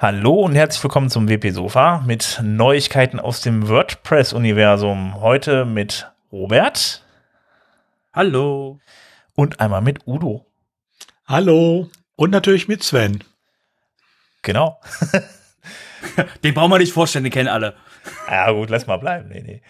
[0.00, 5.20] Hallo und herzlich willkommen zum WP Sofa mit Neuigkeiten aus dem WordPress-Universum.
[5.20, 7.02] Heute mit Robert.
[8.12, 8.78] Hallo.
[9.34, 10.46] Und einmal mit Udo.
[11.26, 11.90] Hallo.
[12.14, 13.24] Und natürlich mit Sven.
[14.42, 14.80] Genau.
[16.44, 17.74] den brauchen wir nicht vorstellen, den kennen alle.
[18.30, 19.28] Ja, gut, lass mal bleiben.
[19.30, 19.62] Nee, nee.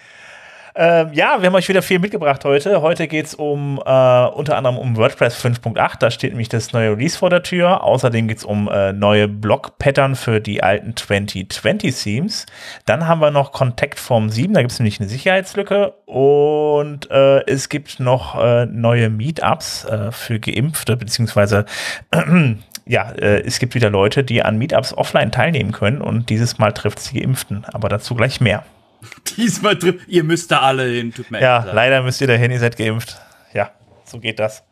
[0.81, 2.81] Ähm, ja, wir haben euch wieder viel mitgebracht heute.
[2.81, 5.99] Heute geht es um äh, unter anderem um WordPress 5.8.
[5.99, 7.83] Da steht nämlich das neue Release vor der Tür.
[7.83, 12.47] Außerdem geht es um äh, neue Block-Pattern für die alten 2020-Themes.
[12.87, 14.55] Dann haben wir noch Contact Form 7.
[14.55, 15.95] Da gibt es nämlich eine Sicherheitslücke.
[16.07, 21.65] Und äh, es gibt noch äh, neue Meetups äh, für Geimpfte, beziehungsweise
[22.87, 26.71] ja, äh, es gibt wieder Leute, die an Meetups offline teilnehmen können und dieses Mal
[26.71, 27.65] trifft sie Geimpften.
[27.65, 28.63] Aber dazu gleich mehr.
[29.37, 32.51] Diesmal trifft, ihr müsst da alle hin, tut mir Ja, leider müsst ihr da hin,
[32.51, 33.21] ihr seid geimpft.
[33.53, 33.73] Ja,
[34.05, 34.65] so geht das.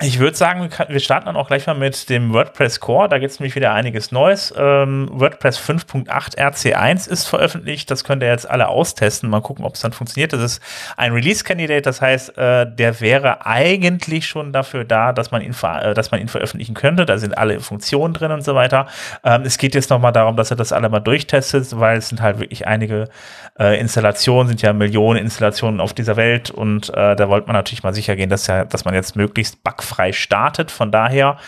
[0.00, 3.08] Ich würde sagen, wir starten dann auch gleich mal mit dem WordPress Core.
[3.08, 4.54] Da gibt es nämlich wieder einiges Neues.
[4.56, 7.90] Ähm, WordPress 5.8 RC1 ist veröffentlicht.
[7.90, 9.28] Das könnt ihr jetzt alle austesten.
[9.28, 10.32] Mal gucken, ob es dann funktioniert.
[10.32, 10.62] Das ist
[10.96, 11.82] ein Release-Candidate.
[11.82, 16.20] Das heißt, äh, der wäre eigentlich schon dafür da, dass man ihn, äh, dass man
[16.20, 17.04] ihn veröffentlichen könnte.
[17.04, 18.86] Da sind alle Funktionen drin und so weiter.
[19.24, 22.22] Ähm, es geht jetzt nochmal darum, dass er das alle mal durchtestet, weil es sind
[22.22, 23.08] halt wirklich einige
[23.58, 26.52] äh, Installationen, sind ja Millionen Installationen auf dieser Welt.
[26.52, 29.64] Und äh, da wollte man natürlich mal sicher gehen, dass, ja, dass man jetzt möglichst
[29.88, 30.70] bugfrei frei startet.
[30.70, 31.38] Von daher,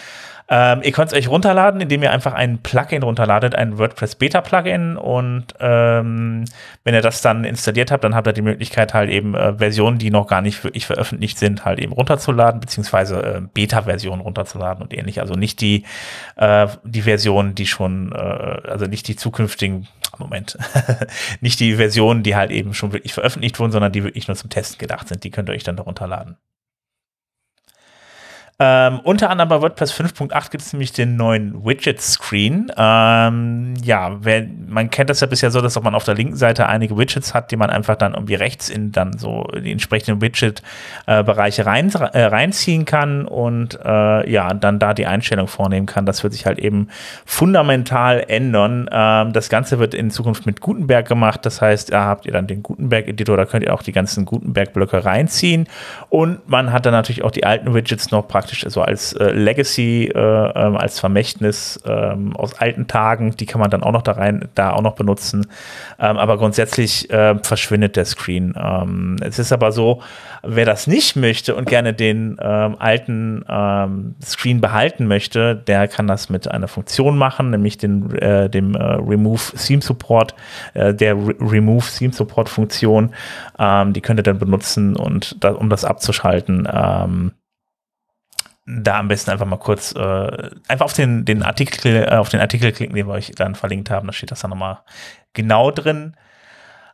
[0.49, 4.41] ähm, ihr könnt es euch runterladen, indem ihr einfach ein Plugin runterladet, ein WordPress Beta
[4.41, 4.97] Plugin.
[4.97, 6.45] Und ähm,
[6.83, 9.99] wenn ihr das dann installiert habt, dann habt ihr die Möglichkeit, halt eben äh, Versionen,
[9.99, 14.93] die noch gar nicht wirklich veröffentlicht sind, halt eben runterzuladen, beziehungsweise äh, Beta-Versionen runterzuladen und
[14.93, 15.21] ähnlich.
[15.21, 15.85] Also nicht die,
[16.37, 19.87] äh, die Versionen, die schon, äh, also nicht die zukünftigen,
[20.19, 20.59] Moment,
[21.41, 24.51] nicht die Versionen, die halt eben schon wirklich veröffentlicht wurden, sondern die wirklich nur zum
[24.51, 25.23] Testen gedacht sind.
[25.23, 26.37] Die könnt ihr euch dann da runterladen.
[28.63, 32.71] Ähm, unter anderem bei WordPress 5.8 gibt es nämlich den neuen Widget-Screen.
[32.77, 36.67] Ähm, ja, wer, man kennt das ja bisher so, dass man auf der linken Seite
[36.67, 41.65] einige Widgets hat, die man einfach dann irgendwie rechts in dann so die entsprechenden Widget-Bereiche
[41.65, 46.05] rein, äh, reinziehen kann und äh, ja, dann da die Einstellung vornehmen kann.
[46.05, 46.89] Das wird sich halt eben
[47.25, 48.91] fundamental ändern.
[48.93, 51.47] Ähm, das Ganze wird in Zukunft mit Gutenberg gemacht.
[51.47, 55.03] Das heißt, da habt ihr dann den Gutenberg-Editor, da könnt ihr auch die ganzen Gutenberg-Blöcke
[55.07, 55.67] reinziehen
[56.11, 59.31] und man hat dann natürlich auch die alten Widgets noch praktisch praktisch so als äh,
[59.31, 64.03] Legacy, äh, ähm, als Vermächtnis ähm, aus alten Tagen, die kann man dann auch noch
[64.03, 65.47] da rein, da auch noch benutzen.
[65.99, 67.09] Ähm, aber grundsätzlich
[67.43, 68.55] verschwindet der Screen.
[69.23, 70.03] Es ist aber so,
[70.43, 73.45] wer das nicht möchte und gerne den alten
[74.25, 78.83] Screen behalten möchte, der kann das mit einer Funktion machen, nämlich den, äh, dem äh,
[78.83, 80.35] Remove Theme Support,
[80.75, 83.11] äh, der Re Remove Theme Support Funktion.
[83.59, 86.69] die könnt ihr dann benutzen und da, um das abzuschalten.
[86.73, 87.33] Ähm,
[88.83, 92.41] da am besten einfach mal kurz äh, einfach auf den, den Artikel, äh, auf den
[92.41, 94.07] Artikel klicken, den wir euch dann verlinkt haben.
[94.07, 94.79] Da steht das dann nochmal
[95.33, 96.15] genau drin.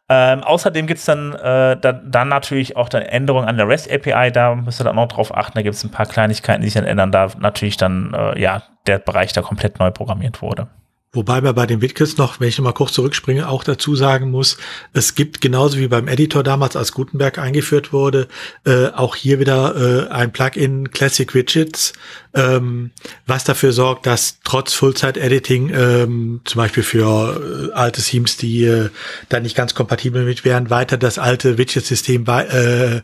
[0.09, 3.91] Ähm, außerdem gibt es dann, äh, da, dann natürlich auch dann Änderungen an der REST
[3.91, 6.69] API, da müsst ihr dann auch drauf achten, da gibt es ein paar Kleinigkeiten, die
[6.69, 10.69] sich dann ändern, da natürlich dann äh, ja der Bereich da komplett neu programmiert wurde.
[11.17, 14.59] Wobei man bei den Widgets noch, wenn ich mal kurz zurückspringe, auch dazu sagen muss,
[14.93, 18.29] es gibt genauso wie beim Editor damals, als Gutenberg eingeführt wurde,
[18.67, 21.95] äh, auch hier wieder äh, ein Plugin Classic Widgets,
[22.35, 22.91] ähm,
[23.27, 28.91] was dafür sorgt, dass trotz Full-Zeit-Editing ähm, zum Beispiel für äh, alte Themes, die äh,
[29.31, 32.97] da nicht ganz kompatibel mit wären, weiter das alte Widget-System äh,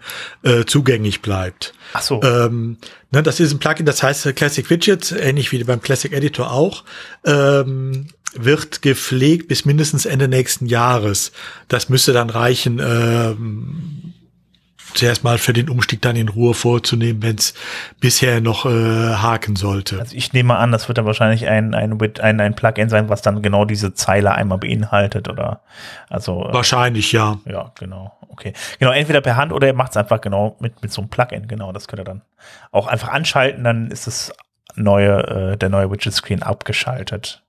[0.42, 1.72] äh, zugänglich bleibt.
[1.92, 2.22] Ach so.
[2.22, 2.78] Ähm,
[3.10, 6.84] ne, das ist ein Plugin, das heißt Classic Widgets, ähnlich wie beim Classic Editor auch.
[7.24, 11.32] Ähm, wird gepflegt bis mindestens Ende nächsten Jahres.
[11.68, 14.14] Das müsste dann reichen, ähm,
[14.94, 17.54] zuerst mal für den Umstieg dann in Ruhe vorzunehmen, wenn es
[18.00, 18.68] bisher noch äh,
[19.14, 19.98] haken sollte.
[19.98, 23.22] Also ich nehme an, das wird dann wahrscheinlich ein, ein, ein, ein Plugin sein, was
[23.22, 25.60] dann genau diese Zeile einmal beinhaltet oder
[26.08, 27.38] also äh, wahrscheinlich ja.
[27.46, 28.16] Ja, genau.
[28.32, 28.54] Okay.
[28.78, 31.48] Genau, entweder per Hand oder ihr macht es einfach genau mit, mit so einem Plugin,
[31.48, 32.22] genau, das könnt ihr dann
[32.70, 34.32] auch einfach anschalten, dann ist das
[34.74, 37.42] neue, äh, der neue Widget Screen abgeschaltet.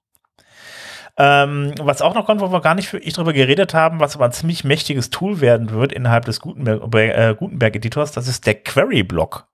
[1.15, 4.25] Ähm, was auch noch kommt, wo wir gar nicht wirklich drüber geredet haben, was aber
[4.25, 8.55] ein ziemlich mächtiges Tool werden wird innerhalb des Gutenberg, äh, Gutenberg Editors, das ist der
[8.55, 9.47] Query Block.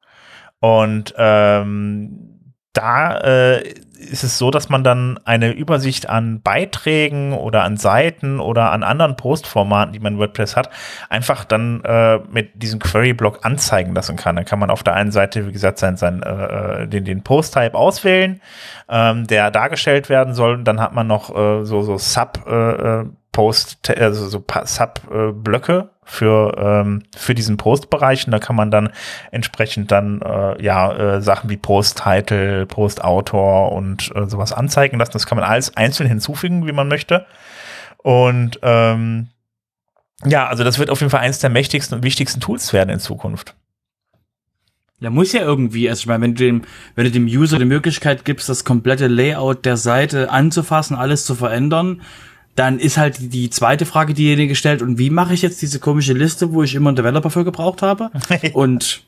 [0.60, 7.64] Und ähm, da äh, ist es so, dass man dann eine Übersicht an Beiträgen oder
[7.64, 10.70] an Seiten oder an anderen Postformaten, die man in WordPress hat,
[11.10, 14.38] einfach dann äh, mit diesem Query-Block anzeigen lassen kann.
[14.38, 17.76] Dann kann man auf der einen Seite, wie gesagt, sein, sein, äh, den, den Post-Type
[17.76, 18.42] auswählen,
[18.88, 20.54] ähm, der dargestellt werden soll.
[20.56, 25.90] Und dann hat man noch äh, so, so Sub- äh, äh Post, also so Sub-Blöcke
[26.04, 28.26] für, ähm, für diesen Post-Bereich.
[28.26, 28.90] Und da kann man dann
[29.32, 35.14] entsprechend dann äh, ja äh, Sachen wie Post-Title, Post-Autor und äh, sowas anzeigen lassen.
[35.14, 37.26] Das kann man alles einzeln hinzufügen, wie man möchte.
[37.98, 39.28] Und ähm,
[40.26, 43.00] ja, also das wird auf jeden Fall eines der mächtigsten und wichtigsten Tools werden in
[43.00, 43.56] Zukunft.
[45.00, 45.90] Ja, muss ja irgendwie.
[45.90, 46.64] Also ich meine, wenn du dem,
[46.96, 51.36] wenn du dem User die Möglichkeit gibst, das komplette Layout der Seite anzufassen, alles zu
[51.36, 52.02] verändern,
[52.60, 56.12] dann ist halt die zweite Frage diejenige gestellt, und wie mache ich jetzt diese komische
[56.12, 58.12] Liste, wo ich immer einen Developer für gebraucht habe?
[58.54, 59.04] und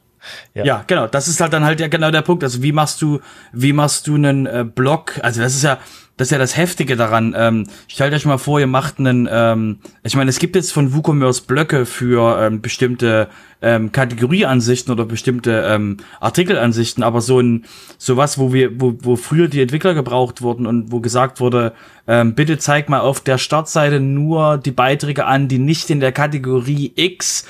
[0.53, 0.63] ja.
[0.63, 0.83] ja.
[0.87, 2.45] genau, das ist halt dann halt ja genau der Punkt.
[2.45, 3.19] Also wie machst du,
[3.51, 5.19] wie machst du einen äh, Blog?
[5.21, 5.79] Also das ist ja,
[6.21, 7.33] das ist ja das Heftige daran.
[7.35, 10.93] Ähm, stellt euch mal vor, ihr macht einen, ähm, ich meine, es gibt jetzt von
[10.93, 13.27] WooCommerce Blöcke für ähm, bestimmte
[13.63, 17.65] ähm, Kategorieansichten oder bestimmte ähm, Artikelansichten, aber so ein
[17.97, 21.73] sowas, wo wir, wo, wo früher die Entwickler gebraucht wurden und wo gesagt wurde,
[22.07, 26.11] ähm, bitte zeig mal auf der Startseite nur die Beiträge an, die nicht in der
[26.11, 27.47] Kategorie X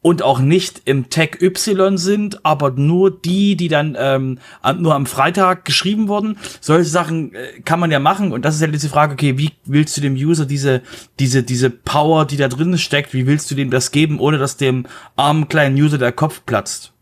[0.00, 4.38] und auch nicht im Tag Y sind, aber nur die, die dann ähm,
[4.78, 6.38] nur am Freitag geschrieben wurden.
[6.60, 9.52] Solche Sachen äh, kann man ja machen und das ist ja diese Frage, okay, wie
[9.64, 10.82] willst du dem User diese
[11.18, 14.56] diese diese Power, die da drin steckt, wie willst du dem das geben, ohne dass
[14.56, 14.86] dem
[15.16, 16.92] armen kleinen User der Kopf platzt?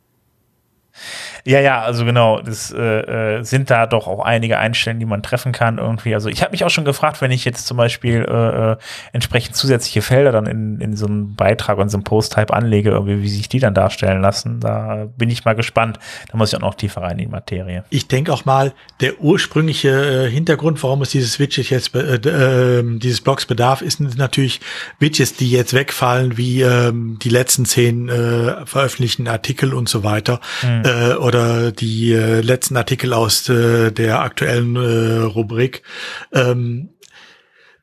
[1.46, 5.22] Ja, ja, also genau, das äh, äh, sind da doch auch einige Einstellungen, die man
[5.22, 6.12] treffen kann irgendwie.
[6.12, 8.76] Also ich habe mich auch schon gefragt, wenn ich jetzt zum Beispiel äh, äh,
[9.12, 13.22] entsprechend zusätzliche Felder dann in, in so einem Beitrag und so einem Post-Type anlege, irgendwie,
[13.22, 14.58] wie sich die dann darstellen lassen.
[14.58, 16.00] Da bin ich mal gespannt.
[16.32, 17.84] Da muss ich auch noch tiefer rein in die Materie.
[17.90, 22.98] Ich denke auch mal, der ursprüngliche äh, Hintergrund, warum es dieses Widget jetzt, äh, äh,
[22.98, 24.60] dieses Blogs bedarf, ist natürlich
[24.98, 30.40] Widgets, die jetzt wegfallen, wie äh, die letzten zehn äh, veröffentlichten Artikel und so weiter.
[30.64, 30.82] Mhm.
[30.84, 35.82] Äh, oder oder die äh, letzten Artikel aus äh, der aktuellen äh, Rubrik.
[36.32, 36.90] Ähm,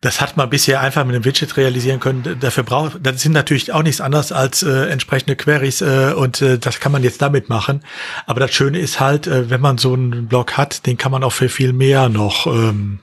[0.01, 2.37] das hat man bisher einfach mit einem Widget realisieren können.
[2.41, 6.57] Dafür braucht, das sind natürlich auch nichts anderes als äh, entsprechende Queries äh, und äh,
[6.57, 7.83] das kann man jetzt damit machen.
[8.25, 11.23] Aber das Schöne ist halt, äh, wenn man so einen Blog hat, den kann man
[11.23, 12.99] auch für viel mehr noch ähm,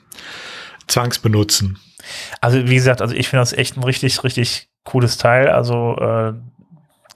[0.89, 1.79] zwangsbenutzen.
[2.43, 5.49] Also wie gesagt, also ich finde das echt ein richtig, richtig cooles Teil.
[5.49, 6.35] Also äh,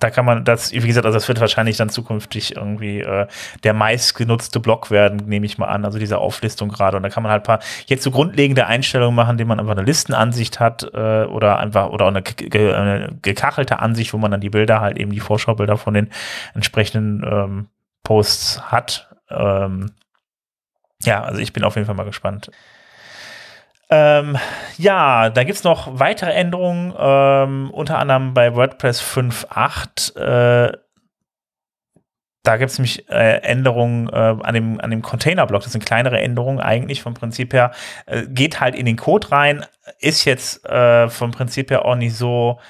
[0.01, 3.27] da kann man das, wie gesagt, also das wird wahrscheinlich dann zukünftig irgendwie äh,
[3.63, 6.97] der meistgenutzte Block werden, nehme ich mal an, also diese Auflistung gerade.
[6.97, 9.83] Und da kann man halt paar jetzt so grundlegende Einstellungen machen, indem man einfach eine
[9.83, 14.51] Listenansicht hat äh, oder einfach oder eine, ge eine gekachelte Ansicht, wo man dann die
[14.51, 16.11] Bilder halt eben die Vorschaubilder von den
[16.55, 17.67] entsprechenden ähm,
[18.03, 19.09] Posts hat.
[19.31, 19.93] Ähm,
[21.03, 22.51] ja, also ich bin auf jeden Fall mal gespannt.
[23.91, 24.37] Ähm,
[24.79, 30.17] ja, da gibt es noch weitere Änderungen, ähm, unter anderem bei WordPress 5.8.
[30.17, 30.79] Äh,
[32.43, 35.63] da gibt es nämlich äh, Änderungen äh, an dem, an dem Container-Block.
[35.63, 37.73] Das sind kleinere Änderungen eigentlich vom Prinzip her.
[38.07, 39.65] Äh, geht halt in den Code rein,
[39.99, 42.61] ist jetzt äh, vom Prinzip her auch nicht so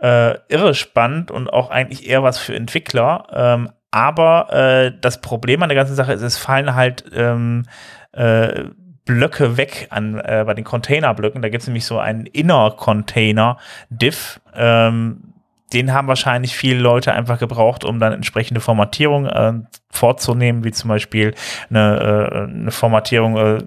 [0.00, 3.26] äh, irre spannend und auch eigentlich eher was für Entwickler.
[3.32, 7.64] Ähm, aber das Problem an der ganzen Sache ist, es fallen halt ähm,
[8.12, 8.66] äh,
[9.10, 11.42] Blöcke weg an äh, bei den Containerblöcken.
[11.42, 13.58] Da gibt es nämlich so einen Inner Container
[13.90, 14.40] Diff.
[14.54, 15.30] Ähm,
[15.72, 19.52] den haben wahrscheinlich viele Leute einfach gebraucht, um dann entsprechende Formatierung äh,
[19.90, 21.34] vorzunehmen, wie zum Beispiel
[21.68, 23.58] eine, äh, eine Formatierung, äh,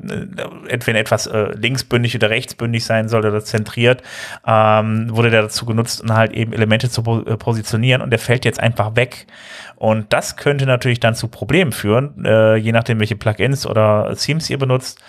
[0.67, 4.01] entweder etwas äh, linksbündig oder rechtsbündig sein soll oder zentriert,
[4.45, 8.43] ähm, wurde der dazu genutzt, um halt eben Elemente zu äh, positionieren und der fällt
[8.45, 9.27] jetzt einfach weg.
[9.75, 14.50] Und das könnte natürlich dann zu Problemen führen, äh, je nachdem, welche Plugins oder Themes
[14.50, 15.01] ihr benutzt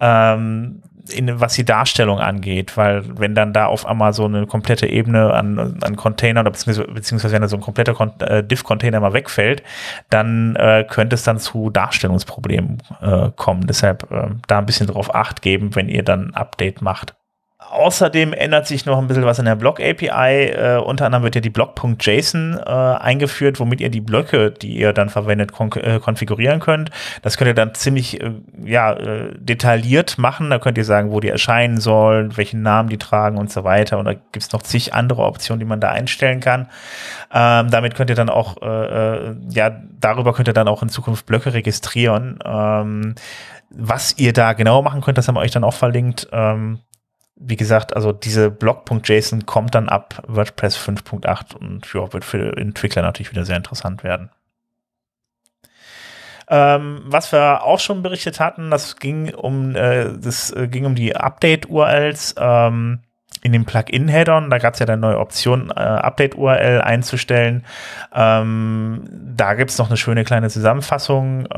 [0.00, 4.86] ähm, in, was die Darstellung angeht, weil wenn dann da auf einmal so eine komplette
[4.86, 9.12] Ebene an, an Container oder beziehungsweise, beziehungsweise wenn da so ein kompletter äh, Diff-Container mal
[9.12, 9.62] wegfällt,
[10.10, 13.66] dann äh, könnte es dann zu Darstellungsproblemen äh, kommen.
[13.66, 17.14] Deshalb äh, da ein bisschen drauf acht geben, wenn ihr dann ein Update macht.
[17.70, 20.50] Außerdem ändert sich noch ein bisschen was in der Block-API.
[20.50, 24.92] Äh, unter anderem wird ja die Block.json äh, eingeführt, womit ihr die Blöcke, die ihr
[24.92, 26.90] dann verwendet, kon äh, konfigurieren könnt.
[27.22, 28.32] Das könnt ihr dann ziemlich äh,
[28.64, 30.50] ja, äh, detailliert machen.
[30.50, 33.98] Da könnt ihr sagen, wo die erscheinen sollen, welchen Namen die tragen und so weiter.
[33.98, 36.68] Und da gibt es noch zig andere Optionen, die man da einstellen kann.
[37.32, 39.70] Ähm, damit könnt ihr dann auch, äh, ja,
[40.00, 42.38] darüber könnt ihr dann auch in Zukunft Blöcke registrieren.
[42.44, 43.16] Ähm,
[43.70, 46.28] was ihr da genau machen könnt, das haben wir euch dann auch verlinkt.
[46.32, 46.80] Ähm,
[47.36, 53.02] wie gesagt, also diese Blog.json kommt dann ab WordPress 5.8 und ja, wird für Entwickler
[53.02, 54.30] natürlich wieder sehr interessant werden.
[56.48, 60.94] Ähm, was wir auch schon berichtet hatten, das ging um, äh, das äh, ging um
[60.94, 63.00] die Update-URLs ähm,
[63.42, 64.48] in den Plugin-Headern.
[64.48, 67.64] Da gab es ja dann neue Option, äh, Update-URL einzustellen.
[68.14, 71.48] Ähm, da gibt es noch eine schöne kleine Zusammenfassung.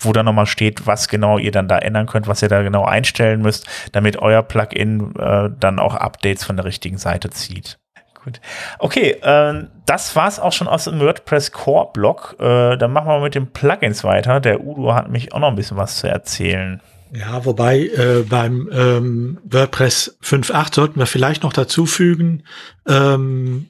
[0.00, 2.84] Wo dann nochmal steht, was genau ihr dann da ändern könnt, was ihr da genau
[2.84, 7.78] einstellen müsst, damit euer Plugin äh, dann auch Updates von der richtigen Seite zieht.
[8.26, 8.40] Gut.
[8.80, 12.34] Okay, äh, das war's auch schon aus dem WordPress Core Blog.
[12.40, 14.40] Äh, dann machen wir mit den Plugins weiter.
[14.40, 16.82] Der Udo hat mich auch noch ein bisschen was zu erzählen.
[17.12, 22.42] Ja, wobei äh, beim ähm, WordPress 5.8 sollten wir vielleicht noch dazu fügen,
[22.88, 23.68] ähm,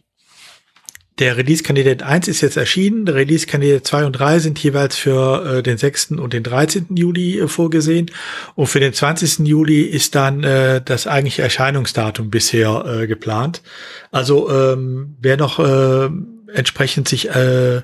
[1.19, 3.09] der Release-Kandidat 1 ist jetzt erschienen.
[3.09, 6.13] Release-Kandidat 2 und 3 sind jeweils für äh, den 6.
[6.13, 6.95] und den 13.
[6.95, 8.11] Juli äh, vorgesehen.
[8.55, 9.47] Und für den 20.
[9.47, 13.63] Juli ist dann äh, das eigentliche Erscheinungsdatum bisher äh, geplant.
[14.11, 16.11] Also ähm, wer noch äh,
[16.53, 17.83] entsprechend sich äh, äh,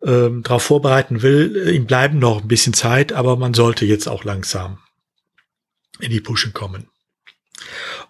[0.00, 4.22] darauf vorbereiten will, äh, ihm bleiben noch ein bisschen Zeit, aber man sollte jetzt auch
[4.22, 4.78] langsam
[5.98, 6.88] in die Pushen kommen.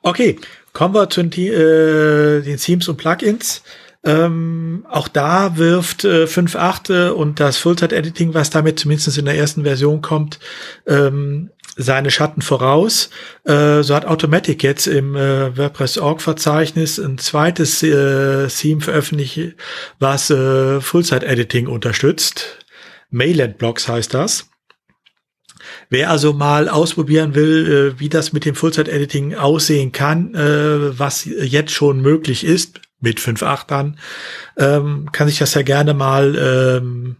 [0.02, 0.38] Okay,
[0.74, 3.62] kommen wir zu den, äh, den Themes und Plugins.
[4.02, 9.64] Ähm, auch da wirft äh, 5.8 und das Full-Time-Editing, was damit zumindest in der ersten
[9.64, 10.38] Version kommt,
[10.86, 13.10] ähm, seine Schatten voraus.
[13.44, 19.56] Äh, so hat Automatic jetzt im äh, WordPress.org-Verzeichnis ein zweites äh, Theme veröffentlicht,
[19.98, 22.64] was äh, Full-Site-Editing unterstützt.
[23.10, 24.46] Mailand-Blocks heißt das.
[25.90, 31.26] Wer also mal ausprobieren will, äh, wie das mit dem Full-Site-Editing aussehen kann, äh, was
[31.26, 33.98] jetzt schon möglich ist, mit 5.8 dann,
[34.56, 37.16] ähm, kann sich das ja gerne mal ähm,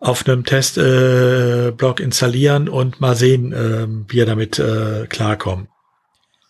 [0.00, 5.68] auf einem Testblog äh, installieren und mal sehen, äh, wie er damit äh, klarkommt.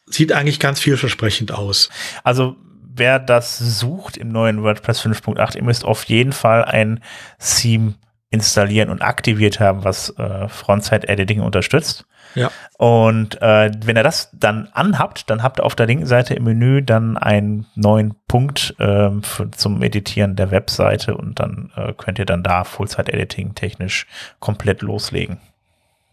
[0.07, 1.89] Sieht eigentlich ganz vielversprechend aus.
[2.25, 2.57] Also
[2.95, 7.03] wer das sucht im neuen WordPress 5.8, ihr müsst auf jeden Fall ein
[7.39, 7.95] Theme
[8.31, 12.07] installieren und aktiviert haben, was äh, Frontside-Editing unterstützt.
[12.35, 12.51] Ja.
[12.77, 16.45] Und äh, wenn ihr das dann anhabt, dann habt ihr auf der linken Seite im
[16.45, 22.19] Menü dann einen neuen Punkt äh, für, zum Editieren der Webseite und dann äh, könnt
[22.19, 24.07] ihr dann da Full-Site-Editing technisch
[24.41, 25.39] komplett loslegen.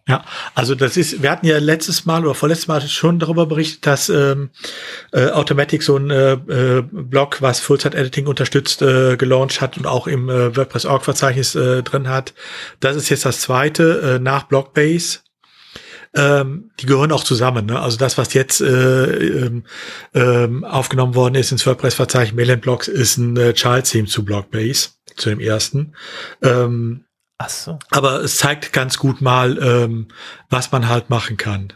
[0.07, 3.87] Ja, also das ist, wir hatten ja letztes Mal oder vorletztes Mal schon darüber berichtet,
[3.87, 4.51] dass ähm,
[5.11, 10.05] äh, Automatic so ein äh, äh, Blog, was Full-Site-Editing unterstützt, äh, gelauncht hat und auch
[10.05, 12.35] im äh, WordPress-Org-Verzeichnis äh, drin hat.
[12.79, 15.19] Das ist jetzt das zweite äh, nach Blockbase.
[16.13, 17.65] Ähm, die gehören auch zusammen.
[17.65, 17.79] Ne?
[17.79, 19.63] Also das, was jetzt äh, ähm,
[20.13, 25.29] ähm, aufgenommen worden ist ins WordPress-Verzeichnis Mailand Blocks, ist ein äh, Child-Theme zu Blockbase, zu
[25.29, 25.95] dem ersten.
[26.43, 27.05] Ähm,
[27.37, 27.79] Ach so.
[27.91, 30.07] Aber es zeigt ganz gut mal, ähm,
[30.49, 31.73] was man halt machen kann.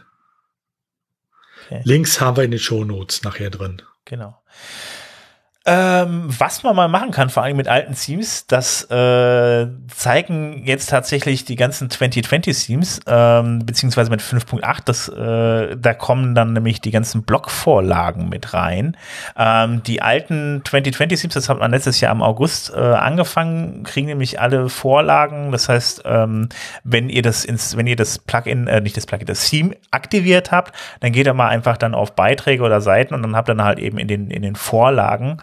[1.66, 1.82] Okay.
[1.84, 3.82] Links haben wir in den Show Notes nachher drin.
[4.04, 4.42] Genau.
[5.66, 10.88] Ähm, was man mal machen kann, vor allem mit alten Themes, das äh, zeigen jetzt
[10.88, 16.80] tatsächlich die ganzen 2020 Themes, ähm, beziehungsweise mit 5.8, das, äh, da kommen dann nämlich
[16.80, 18.96] die ganzen Blockvorlagen mit rein.
[19.36, 24.06] Ähm, die alten 2020 Themes, das hat man letztes Jahr im August äh, angefangen, kriegen
[24.06, 25.52] nämlich alle Vorlagen.
[25.52, 26.48] Das heißt, ähm,
[26.84, 30.52] wenn ihr das ins, wenn ihr das Plugin, äh, nicht das Plugin, das Theme aktiviert
[30.52, 33.54] habt, dann geht ihr mal einfach dann auf Beiträge oder Seiten und dann habt ihr
[33.54, 35.36] dann halt eben in den, in den Vorlagen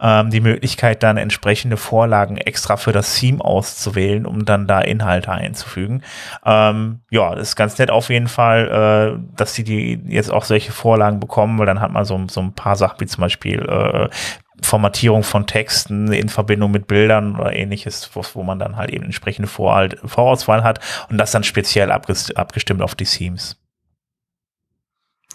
[0.00, 5.30] ähm, die Möglichkeit, dann entsprechende Vorlagen extra für das Theme auszuwählen, um dann da Inhalte
[5.30, 6.02] einzufügen.
[6.44, 10.44] Ähm, ja, das ist ganz nett auf jeden Fall, äh, dass die, die jetzt auch
[10.44, 13.60] solche Vorlagen bekommen, weil dann hat man so, so ein paar Sachen wie zum Beispiel
[13.60, 14.08] äh,
[14.62, 19.04] Formatierung von Texten in Verbindung mit Bildern oder ähnliches, wo, wo man dann halt eben
[19.04, 20.80] entsprechende Vor Vorauswahl hat
[21.10, 23.56] und das dann speziell abgestimmt auf die Themes.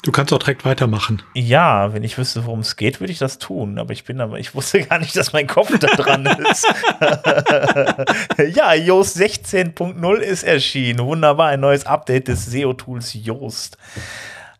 [0.01, 1.21] Du kannst auch direkt weitermachen.
[1.33, 3.77] Ja, wenn ich wüsste, worum es geht, würde ich das tun.
[3.79, 6.65] Aber ich bin aber, ich wusste gar nicht, dass mein Kopf da dran ist.
[8.55, 10.99] ja, Yoast 16.0 ist erschienen.
[10.99, 13.77] Wunderbar, ein neues Update des SEO-Tools Yoast.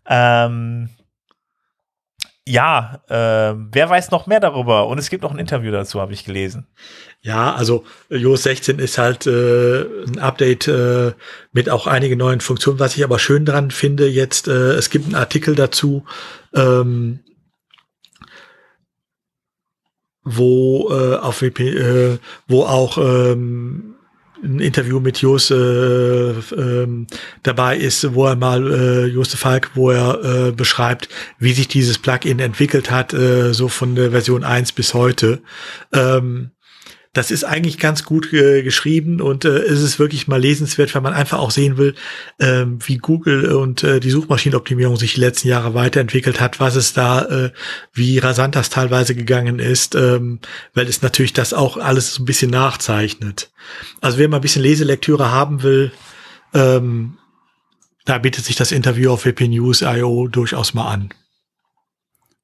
[0.05, 0.89] Ähm,
[2.46, 4.88] ja, äh, wer weiß noch mehr darüber?
[4.88, 6.67] Und es gibt noch ein Interview dazu, habe ich gelesen.
[7.21, 11.11] Ja, also iOS 16 ist halt äh, ein Update äh,
[11.51, 12.79] mit auch einigen neuen Funktionen.
[12.79, 16.05] Was ich aber schön dran finde, jetzt, äh, es gibt einen Artikel dazu,
[16.53, 17.19] ähm,
[20.23, 23.95] wo äh, auf WP, äh, wo auch ähm,
[24.41, 26.88] ein Interview mit Jos äh, äh,
[27.43, 31.97] dabei ist, wo er mal äh, Joste Falk, wo er äh, beschreibt, wie sich dieses
[31.97, 35.41] Plugin entwickelt hat, äh, so von der Version 1 bis heute.
[35.91, 36.51] Ähm,
[37.13, 41.01] das ist eigentlich ganz gut äh, geschrieben und äh, ist es wirklich mal lesenswert, weil
[41.01, 41.95] man einfach auch sehen will,
[42.37, 46.93] äh, wie Google und äh, die Suchmaschinenoptimierung sich die letzten Jahre weiterentwickelt hat, was es
[46.93, 47.51] da, äh,
[47.93, 50.39] wie rasant das teilweise gegangen ist, ähm,
[50.75, 53.51] weil es natürlich das auch alles so ein bisschen nachzeichnet.
[54.01, 55.91] Also wer mal ein bisschen Leselektüre haben will,
[56.53, 57.17] ähm,
[58.05, 61.09] da bietet sich das Interview auf WP News.io durchaus mal an.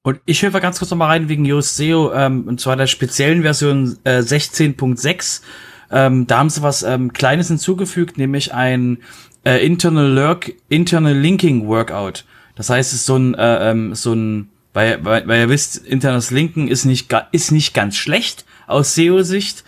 [0.06, 2.86] Und ich höre ganz kurz noch mal rein wegen Yoast SEO, ähm, und zwar der
[2.86, 5.42] speziellen Version äh, 16.6
[5.90, 9.00] Ähm, da haben sie was ähm, Kleines hinzugefügt, nämlich ein
[9.46, 12.24] äh, Internal, Lurk, Internal Linking Workout.
[12.54, 15.78] Das heißt, es ist so ein, äh, ähm, so ein, weil, weil, weil ihr wisst,
[15.78, 19.64] internes Linken ist nicht, ist nicht ganz schlecht aus SEO-Sicht.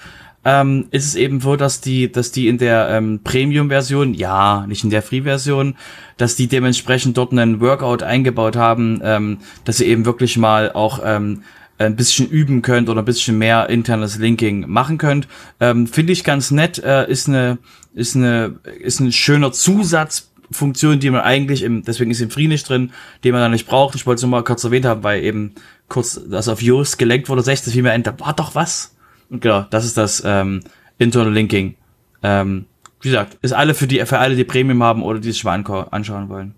[0.47, 4.85] Ähm, ist es eben so, dass die, dass die in der ähm, Premium-Version, ja, nicht
[4.85, 5.75] in der Free-Version,
[6.15, 11.01] dass die dementsprechend dort einen Workout eingebaut haben, ähm, dass ihr eben wirklich mal auch
[11.03, 11.43] ähm,
[11.79, 15.27] ein bisschen üben könnt oder ein bisschen mehr internes Linking machen könnt.
[15.59, 17.57] Ähm, Finde ich ganz nett, äh, ist eine,
[17.93, 22.69] ist eine, ist ein schöner Zusatzfunktion, die man eigentlich im, deswegen ist im Free nicht
[22.69, 22.93] drin,
[23.25, 23.95] den man da nicht braucht.
[23.95, 25.55] Ich wollte es nur mal kurz erwähnt haben, weil eben
[25.89, 28.93] kurz das auf Yoast gelenkt wurde, 60 viel mehr Enter, war doch was.
[29.29, 30.61] Genau, das ist das ähm,
[30.97, 31.75] Internal Linking.
[32.23, 32.65] Ähm,
[33.01, 36.29] wie gesagt, ist alle für die, für alle, die Premium haben oder die mal anschauen
[36.29, 36.55] wollen.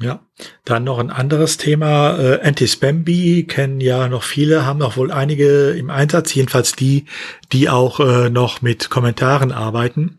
[0.00, 0.20] Ja,
[0.64, 2.18] dann noch ein anderes Thema.
[2.18, 7.04] Äh, Anti-Spam-Bee kennen ja noch viele, haben auch wohl einige im Einsatz, jedenfalls die,
[7.52, 10.18] die auch äh, noch mit Kommentaren arbeiten.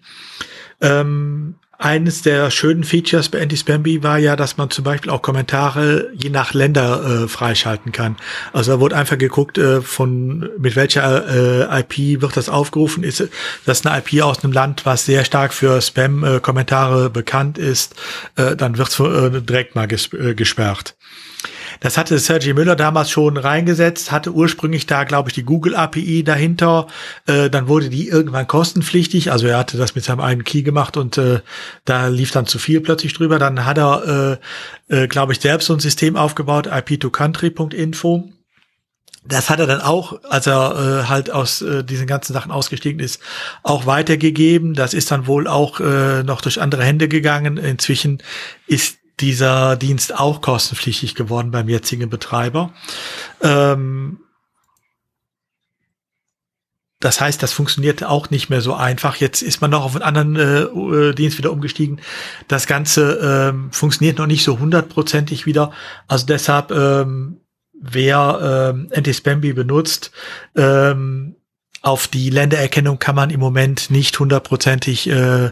[0.80, 6.10] Ähm, eines der schönen Features bei Anti-Spamby war ja, dass man zum Beispiel auch Kommentare
[6.14, 8.16] je nach Länder äh, freischalten kann.
[8.54, 13.04] Also da wurde einfach geguckt, äh, von mit welcher äh, IP wird das aufgerufen.
[13.04, 13.28] Ist
[13.66, 17.96] das eine IP aus einem Land, was sehr stark für Spam-Kommentare bekannt ist,
[18.38, 20.96] äh, dann wird es äh, direkt mal ges äh, gesperrt.
[21.80, 26.24] Das hatte Sergey Müller damals schon reingesetzt, hatte ursprünglich da, glaube ich, die Google API
[26.24, 26.88] dahinter.
[27.26, 29.32] Äh, dann wurde die irgendwann kostenpflichtig.
[29.32, 31.42] Also er hatte das mit seinem einen Key gemacht und äh,
[31.86, 33.40] da lief dann zu viel plötzlich drüber.
[33.40, 34.40] Dann hat er,
[34.90, 38.30] äh, äh, glaube ich, selbst so ein System aufgebaut, ip2country.info.
[39.26, 43.00] Das hat er dann auch, als er äh, halt aus äh, diesen ganzen Sachen ausgestiegen
[43.00, 43.22] ist,
[43.64, 44.74] auch weitergegeben.
[44.74, 47.58] Das ist dann wohl auch äh, noch durch andere Hände gegangen.
[47.58, 48.22] Inzwischen
[48.68, 52.74] ist dieser Dienst auch kostenpflichtig geworden beim jetzigen Betreiber.
[53.42, 54.20] Ähm,
[57.04, 59.18] das heißt, das funktioniert auch nicht mehr so einfach.
[59.18, 60.62] Jetzt ist man noch auf einen anderen äh,
[61.10, 62.00] äh Dienst wieder umgestiegen.
[62.48, 65.74] Das Ganze ähm, funktioniert noch nicht so hundertprozentig wieder.
[66.08, 67.42] Also deshalb, ähm,
[67.74, 70.12] wer ähm, Anti-Spamby benutzt,
[70.56, 71.36] ähm,
[71.82, 75.52] auf die Ländererkennung kann man im Moment nicht hundertprozentig äh,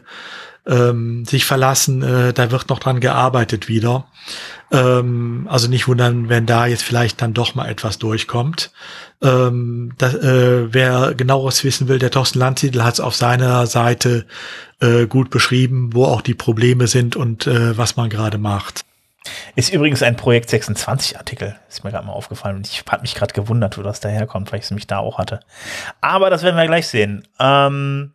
[0.65, 2.02] ähm, sich verlassen.
[2.04, 4.06] Äh, da wird noch dran gearbeitet wieder.
[4.71, 8.71] Ähm, also nicht wundern, wenn da jetzt vielleicht dann doch mal etwas durchkommt.
[9.21, 14.26] Ähm, das, äh, wer genaueres wissen will, der Thorsten Landsiedel hat es auf seiner Seite
[14.80, 18.86] äh, gut beschrieben, wo auch die Probleme sind und äh, was man gerade macht.
[19.56, 21.56] Ist übrigens ein Projekt 26 Artikel.
[21.69, 24.60] Ist mir gerade mal aufgefallen und ich habe mich gerade gewundert, wo das daherkommt, weil
[24.60, 25.41] ich es mich da auch hatte.
[26.02, 27.28] Aber das werden wir gleich sehen.
[27.39, 28.13] Ähm,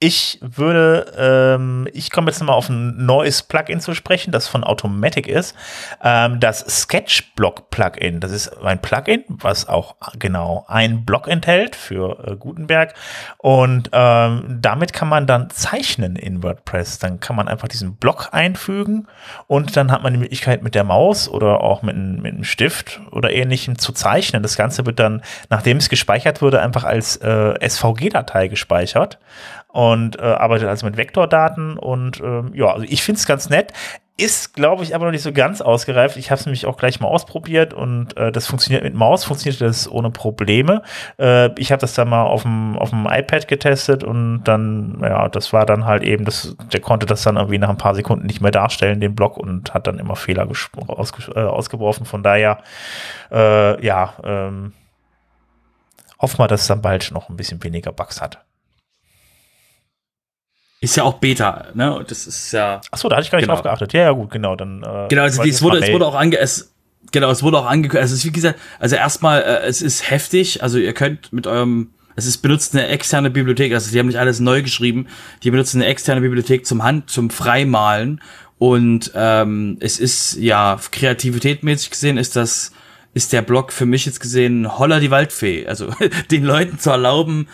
[0.00, 4.62] ich würde, ähm, ich komme jetzt mal auf ein neues Plugin zu sprechen, das von
[4.62, 5.56] Automatic ist.
[6.04, 8.20] Ähm, das Sketchblock Plugin.
[8.20, 12.94] Das ist ein Plugin, was auch genau ein Block enthält für äh, Gutenberg.
[13.38, 17.00] Und ähm, damit kann man dann zeichnen in WordPress.
[17.00, 19.08] Dann kann man einfach diesen Block einfügen
[19.48, 23.00] und dann hat man die Möglichkeit mit der Maus oder auch mit, mit einem Stift
[23.10, 24.44] oder ähnlichem zu zeichnen.
[24.44, 29.18] Das Ganze wird dann, nachdem es gespeichert wurde, einfach als äh, SVG-Datei gespeichert
[29.68, 33.72] und äh, arbeitet also mit Vektordaten und ähm, ja, also ich finde es ganz nett.
[34.20, 36.16] Ist, glaube ich, aber noch nicht so ganz ausgereift.
[36.16, 39.60] Ich habe es nämlich auch gleich mal ausprobiert und äh, das funktioniert mit Maus, funktioniert
[39.60, 40.82] das ohne Probleme.
[41.20, 45.66] Äh, ich habe das dann mal auf dem iPad getestet und dann, ja, das war
[45.66, 48.50] dann halt eben, das, der konnte das dann irgendwie nach ein paar Sekunden nicht mehr
[48.50, 50.48] darstellen, den Block, und hat dann immer Fehler
[50.88, 52.04] ausge äh, ausgebrochen.
[52.04, 52.58] Von daher,
[53.30, 54.72] äh, ja, ähm,
[56.20, 58.47] hoffen wir, dass es dann bald noch ein bisschen weniger Bugs hat.
[60.80, 62.04] Ist ja auch Beta, ne?
[62.06, 62.80] Das ist ja.
[62.90, 63.54] Achso, da hatte ich gar nicht genau.
[63.54, 63.92] drauf geachtet.
[63.92, 64.54] Ja, ja, gut, genau.
[64.54, 66.72] Dann, äh, genau, also es wurde, es wurde auch ange, es,
[67.10, 68.02] genau, es wurde auch angekündigt.
[68.02, 70.62] Also es ist wie gesagt, also erstmal, äh, es ist heftig.
[70.62, 73.74] Also ihr könnt mit eurem, es ist benutzt eine externe Bibliothek.
[73.74, 75.08] Also die haben nicht alles neu geschrieben.
[75.42, 78.20] Die benutzen eine externe Bibliothek zum Hand, zum Freimalen.
[78.58, 82.72] Und ähm, es ist ja kreativitätmäßig gesehen ist das
[83.14, 85.66] ist der Blog für mich jetzt gesehen Holler die Waldfee.
[85.66, 85.92] Also
[86.30, 87.48] den Leuten zu erlauben,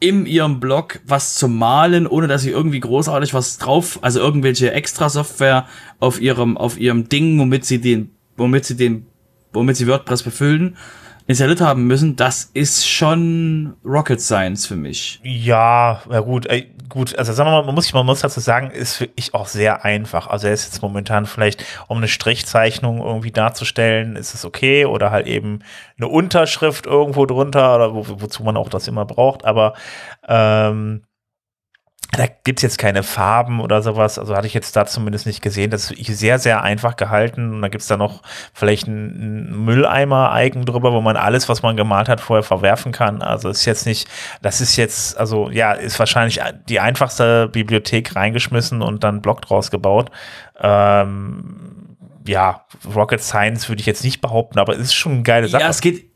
[0.00, 4.72] in ihrem Blog was zu malen, ohne dass sie irgendwie großartig was drauf, also irgendwelche
[4.72, 5.66] extra Software
[6.00, 9.06] auf ihrem, auf ihrem Ding, womit sie den, womit sie den,
[9.52, 10.76] womit sie WordPress befüllen,
[11.30, 15.20] installiert haben müssen, das ist schon Rocket Science für mich.
[15.22, 18.72] Ja, ja gut, ey, gut, also sagen wir mal, man muss, man muss dazu sagen,
[18.72, 20.26] ist für ich auch sehr einfach.
[20.26, 25.12] Also er ist jetzt momentan vielleicht, um eine Strichzeichnung irgendwie darzustellen, ist es okay oder
[25.12, 25.60] halt eben
[25.98, 29.74] eine Unterschrift irgendwo drunter oder wo, wozu man auch das immer braucht, aber
[30.28, 31.02] ähm,
[32.12, 34.18] da gibt's jetzt keine Farben oder sowas.
[34.18, 35.70] Also hatte ich jetzt da zumindest nicht gesehen.
[35.70, 37.54] Das ist sehr, sehr einfach gehalten.
[37.54, 42.08] Und da gibt's da noch vielleicht einen Mülleimer-Icon drüber, wo man alles, was man gemalt
[42.08, 43.22] hat, vorher verwerfen kann.
[43.22, 44.08] Also ist jetzt nicht,
[44.42, 49.70] das ist jetzt, also ja, ist wahrscheinlich die einfachste Bibliothek reingeschmissen und dann Block draus
[49.70, 50.10] gebaut.
[50.60, 51.96] Ähm,
[52.26, 55.62] ja, Rocket Science würde ich jetzt nicht behaupten, aber es ist schon eine geile Sache.
[55.62, 56.10] Ja, es geht,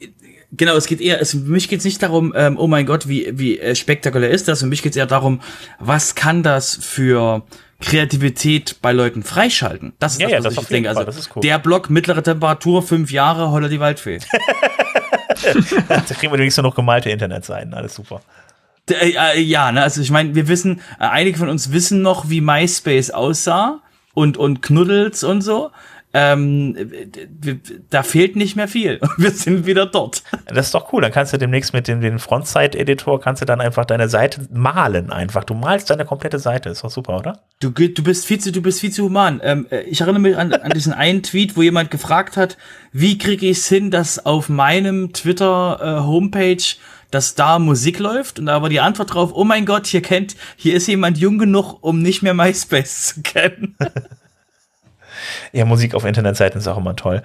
[0.56, 3.08] Genau, es geht eher, es, für mich geht es nicht darum, ähm, oh mein Gott,
[3.08, 4.60] wie, wie äh, spektakulär ist das.
[4.60, 5.40] Für mich geht es eher darum,
[5.78, 7.42] was kann das für
[7.80, 9.92] Kreativität bei Leuten freischalten.
[9.98, 10.88] Das ist ja, das, was ja, das ich denke.
[10.88, 11.04] Also
[11.36, 11.42] cool.
[11.42, 14.18] der Block, mittlere Temperatur, fünf Jahre, Holler die Waldfee.
[15.88, 18.20] da kriegen wir wenigstens noch gemalte Internetseiten, alles super.
[18.90, 22.28] Äh, äh, ja, ne, also ich meine, wir wissen, äh, einige von uns wissen noch,
[22.28, 23.80] wie MySpace aussah
[24.12, 25.70] und, und Knuddels und so
[26.14, 26.76] ähm,
[27.90, 29.00] da fehlt nicht mehr viel.
[29.16, 30.22] Wir sind wieder dort.
[30.46, 31.02] Das ist doch cool.
[31.02, 35.10] Dann kannst du demnächst mit dem, dem Frontside-Editor kannst du dann einfach deine Seite malen
[35.10, 35.42] einfach.
[35.42, 36.68] Du malst deine komplette Seite.
[36.68, 37.40] Ist doch super, oder?
[37.58, 39.40] Du, du bist viel zu, du bist viel zu human.
[39.42, 42.56] Ähm, äh, ich erinnere mich an, an diesen einen Tweet, wo jemand gefragt hat,
[42.92, 46.62] wie kriege ich es hin, dass auf meinem Twitter äh, Homepage
[47.10, 50.34] dass da Musik läuft und da war die Antwort drauf, oh mein Gott, hier kennt,
[50.56, 53.76] hier ist jemand jung genug, um nicht mehr MySpace zu kennen.
[55.52, 57.22] Ja, Musik auf Internetseiten ist auch immer toll.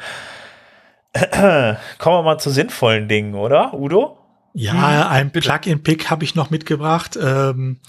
[1.32, 4.18] Kommen wir mal zu sinnvollen Dingen, oder, Udo?
[4.54, 7.18] Ja, hm, ein Plugin-Pick habe ich noch mitgebracht.
[7.22, 7.80] Ähm,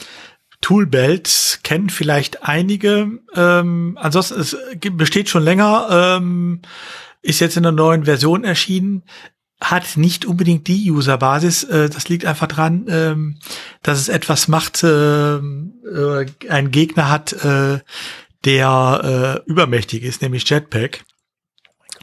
[0.61, 3.09] Toolbelt kennen vielleicht einige.
[3.35, 4.57] Ähm, ansonsten, es
[4.93, 6.61] besteht schon länger, ähm,
[7.23, 9.03] ist jetzt in der neuen Version erschienen,
[9.61, 11.65] hat nicht unbedingt die Userbasis.
[11.65, 13.39] Äh, das liegt einfach dran, ähm,
[13.83, 17.81] dass es etwas macht, äh, äh, ein Gegner hat, äh,
[18.45, 21.05] der äh, übermächtig ist, nämlich Jetpack.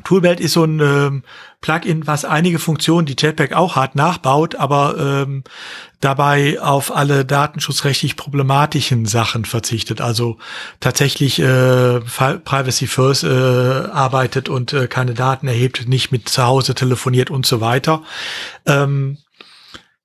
[0.03, 1.23] Toolbelt ist so ein ähm,
[1.59, 5.43] Plugin, was einige Funktionen, die Jetpack auch hat, nachbaut, aber ähm,
[6.01, 9.99] dabei auf alle datenschutzrechtlich problematischen Sachen verzichtet.
[9.99, 10.37] Also
[10.79, 16.75] tatsächlich äh, Privacy First äh, arbeitet und äh, keine Daten erhebt, nicht mit zu Hause
[16.75, 18.03] telefoniert und so weiter.
[18.67, 19.17] Ähm,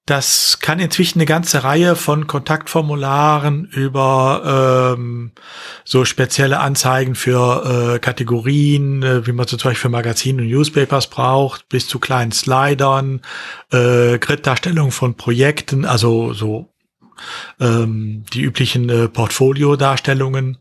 [0.06, 5.30] das kann inzwischen eine ganze Reihe von Kontaktformularen über ähm,
[5.84, 10.48] so spezielle Anzeigen für äh, Kategorien, äh, wie man so zum Beispiel für Magazine und
[10.48, 13.20] Newspapers braucht, bis zu kleinen Slidern,
[13.70, 16.68] äh, Grid-Darstellung von Projekten, also so
[17.60, 20.58] ähm, die üblichen äh, Portfolio-Darstellungen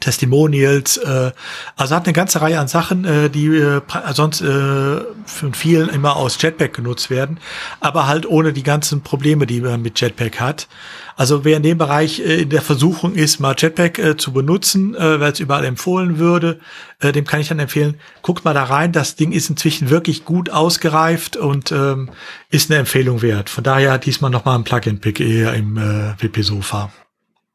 [0.00, 1.32] Testimonials, äh,
[1.76, 3.80] also hat eine ganze Reihe an Sachen, äh, die äh,
[4.12, 7.38] sonst äh, von vielen immer aus Jetpack genutzt werden,
[7.80, 10.66] aber halt ohne die ganzen Probleme, die man mit Jetpack hat.
[11.14, 14.94] Also wer in dem Bereich äh, in der Versuchung ist, mal Jetpack äh, zu benutzen,
[14.94, 16.58] äh, weil es überall empfohlen würde,
[17.00, 18.92] äh, dem kann ich dann empfehlen, guckt mal da rein.
[18.92, 22.10] Das Ding ist inzwischen wirklich gut ausgereift und ähm,
[22.50, 23.50] ist eine Empfehlung wert.
[23.50, 26.90] Von daher diesmal nochmal ein Plugin-Pick eher im äh, WP-Sofa.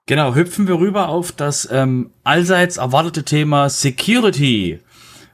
[0.08, 4.80] Genau, hüpfen wir rüber auf das ähm, allseits erwartete Thema Security.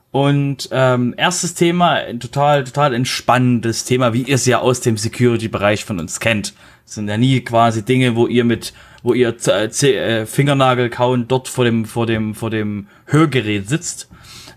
[0.09, 4.97] Und ähm, erstes Thema, ein total, total entspannendes Thema, wie ihr es ja aus dem
[4.97, 6.55] Security-Bereich von uns kennt.
[6.85, 11.27] Das sind ja nie quasi Dinge, wo ihr mit, wo ihr äh, äh, Fingernagel kauen
[11.27, 14.09] dort vor dem, vor dem, vor dem Hörgerät sitzt.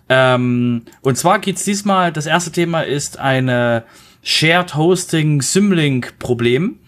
[0.08, 3.84] Ähm, und zwar geht's diesmal, das erste Thema ist eine
[4.22, 6.78] Shared Hosting Symlink Problem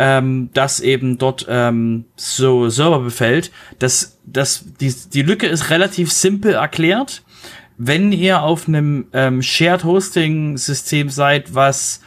[0.00, 3.52] ähm, das eben dort ähm, so Server befällt.
[3.78, 7.22] Das, das, die, die Lücke ist relativ simpel erklärt.
[7.76, 12.00] Wenn ihr auf einem ähm, Shared Hosting System seid, was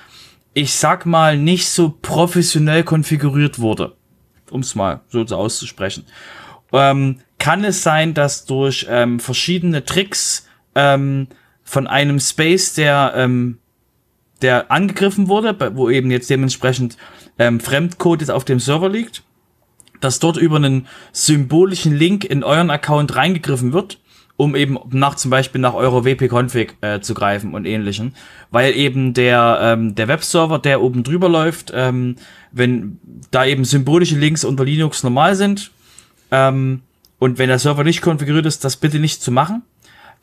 [0.56, 3.96] ich sag mal nicht so professionell konfiguriert wurde,
[4.50, 6.06] um es mal so auszusprechen,
[6.72, 11.28] ähm, kann es sein, dass durch ähm, verschiedene Tricks ähm,
[11.64, 13.60] von einem Space, der ähm,
[14.42, 16.98] der angegriffen wurde, wo eben jetzt dementsprechend
[17.40, 19.24] ähm, Fremdcode jetzt auf dem Server liegt,
[20.00, 24.00] dass dort über einen symbolischen Link in euren Account reingegriffen wird,
[24.36, 28.16] um eben nach zum Beispiel nach eurer WP-Config äh, zu greifen und ähnlichen,
[28.52, 32.16] weil eben der ähm, der Webserver, der oben drüber läuft, ähm,
[32.52, 33.00] wenn
[33.32, 35.72] da eben symbolische Links unter Linux normal sind
[36.32, 36.82] ähm,
[37.20, 39.64] und wenn der Server nicht konfiguriert ist, das bitte nicht zu machen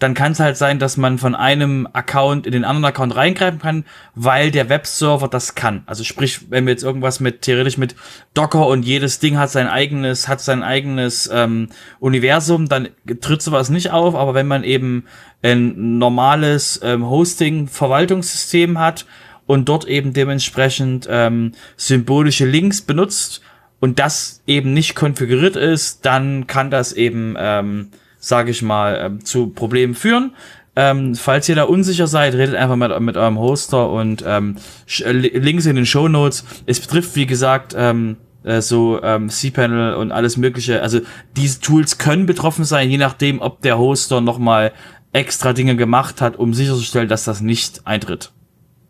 [0.00, 3.60] dann kann es halt sein, dass man von einem Account in den anderen Account reingreifen
[3.60, 3.84] kann,
[4.14, 5.82] weil der Webserver das kann.
[5.84, 7.94] Also sprich, wenn wir jetzt irgendwas mit theoretisch mit
[8.32, 11.68] Docker und jedes Ding hat sein eigenes, hat sein eigenes ähm,
[12.00, 12.88] Universum, dann
[13.20, 14.14] tritt sowas nicht auf.
[14.14, 15.04] Aber wenn man eben
[15.42, 19.04] ein normales ähm, Hosting-Verwaltungssystem hat
[19.46, 23.42] und dort eben dementsprechend ähm, symbolische Links benutzt
[23.80, 29.24] und das eben nicht konfiguriert ist, dann kann das eben ähm, sage ich mal, ähm,
[29.24, 30.32] zu Problemen führen.
[30.76, 34.56] Ähm, falls ihr da unsicher seid, redet einfach mit, mit eurem Hoster und ähm,
[35.00, 36.44] äh, Links in den Show Notes.
[36.66, 40.80] Es betrifft, wie gesagt, ähm, äh, so ähm, cPanel und alles mögliche.
[40.80, 41.00] Also
[41.36, 44.72] diese Tools können betroffen sein, je nachdem, ob der Hoster nochmal
[45.12, 48.30] extra Dinge gemacht hat, um sicherzustellen, dass das nicht eintritt.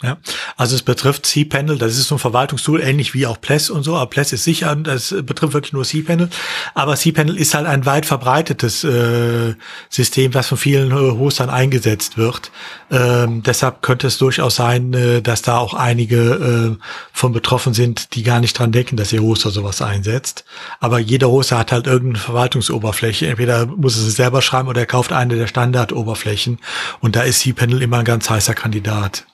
[0.03, 0.17] Ja,
[0.57, 3.97] also es betrifft cPanel, das ist so ein Verwaltungstool, ähnlich wie auch Pless und so,
[3.97, 6.31] aber Pless ist sicher, das betrifft wirklich nur cPanel,
[6.75, 9.57] aber cPanel ist halt ein weit verbreitetes äh,
[9.91, 12.51] System, was von vielen äh, Hostern eingesetzt wird.
[12.91, 18.15] Ähm, deshalb könnte es durchaus sein, äh, dass da auch einige äh, von betroffen sind,
[18.15, 20.47] die gar nicht dran denken, dass ihr Hoster sowas einsetzt.
[20.81, 25.13] Aber jeder Hoster hat halt irgendeine Verwaltungsoberfläche, entweder muss es selber schreiben oder er kauft
[25.13, 26.59] eine der Standardoberflächen
[27.01, 29.27] und da ist cPanel immer ein ganz heißer Kandidat.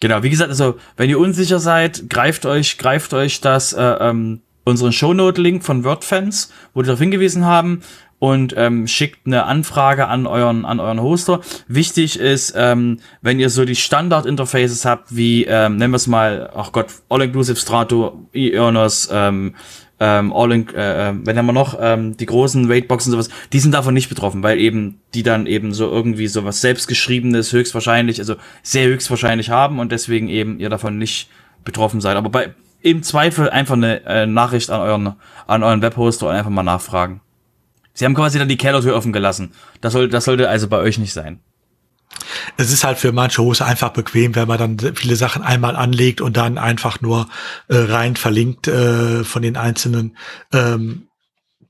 [0.00, 4.42] Genau, wie gesagt, also wenn ihr unsicher seid, greift euch, greift euch das äh, ähm,
[4.64, 7.82] unseren Shownote-Link von WordFans, wo die darauf hingewiesen haben
[8.18, 11.40] und ähm, schickt eine Anfrage an euren an euren Hoster.
[11.68, 16.50] Wichtig ist, ähm, wenn ihr so die Standard-Interfaces habt, wie ähm, nennen wir es mal,
[16.54, 19.54] ach Gott, All-Inclusive Strato, e-Earners, ähm,
[20.00, 23.60] ähm, All in, äh, äh, wenn haben wir noch ähm, die großen Raidboxen sowas, die
[23.60, 28.34] sind davon nicht betroffen, weil eben die dann eben so irgendwie sowas selbstgeschriebenes höchstwahrscheinlich, also
[28.62, 31.30] sehr höchstwahrscheinlich haben und deswegen eben ihr davon nicht
[31.64, 32.16] betroffen seid.
[32.16, 35.14] Aber bei im Zweifel einfach eine äh, Nachricht an euren
[35.46, 37.20] an euren Webhoster und einfach mal nachfragen.
[37.94, 39.52] Sie haben quasi dann die Kellertür offen gelassen.
[39.80, 41.40] Das soll das sollte also bei euch nicht sein
[42.56, 46.20] es ist halt für manche Hose einfach bequem, wenn man dann viele Sachen einmal anlegt
[46.20, 47.28] und dann einfach nur
[47.68, 50.16] äh, rein verlinkt äh, von den einzelnen.
[50.52, 51.08] Ähm,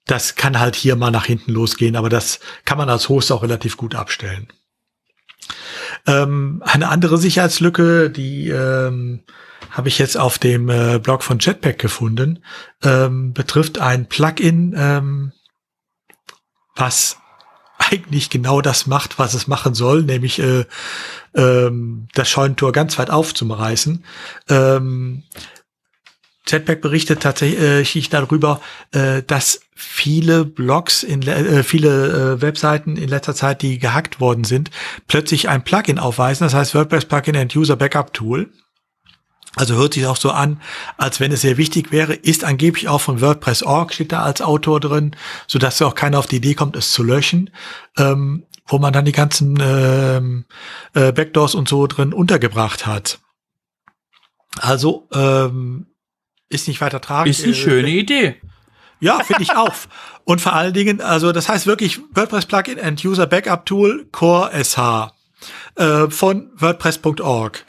[0.07, 3.43] das kann halt hier mal nach hinten losgehen, aber das kann man als Host auch
[3.43, 4.49] relativ gut abstellen.
[6.07, 9.25] Ähm, eine andere Sicherheitslücke, die ähm,
[9.71, 12.45] habe ich jetzt auf dem äh, Blog von Jetpack gefunden,
[12.83, 15.33] ähm, betrifft ein Plugin, ähm,
[16.77, 17.19] was
[17.79, 20.65] eigentlich genau das macht, was es machen soll, nämlich äh,
[21.35, 24.05] ähm, das Scheunentor ganz weit aufzureißen.
[24.49, 25.23] Ähm,
[26.47, 28.61] Jetpack berichtet tatsächlich darüber,
[28.93, 34.45] äh, dass viele Blogs, in, äh, viele äh, Webseiten in letzter Zeit, die gehackt worden
[34.45, 34.71] sind,
[35.09, 38.51] plötzlich ein Plugin aufweisen, das heißt WordPress Plugin and User Backup Tool.
[39.57, 40.61] Also hört sich auch so an,
[40.97, 44.81] als wenn es sehr wichtig wäre, ist angeblich auch von WordPress.org, steht da als Autor
[44.81, 45.15] drin,
[45.47, 47.51] so dass auch keiner auf die Idee kommt, es zu löschen,
[47.97, 50.45] ähm, wo man dann die ganzen ähm,
[50.95, 53.21] äh, Backdoors und so drin untergebracht hat.
[54.59, 55.87] Also ähm,
[56.49, 57.39] ist nicht weiter tragisch.
[57.39, 58.41] Ist eine äh, schöne Idee.
[59.01, 59.75] Ja, finde ich auch.
[60.25, 64.51] Und vor allen Dingen, also das heißt wirklich WordPress Plugin and User Backup Tool Core
[64.65, 65.13] SH
[65.77, 67.65] äh, von WordPress.org.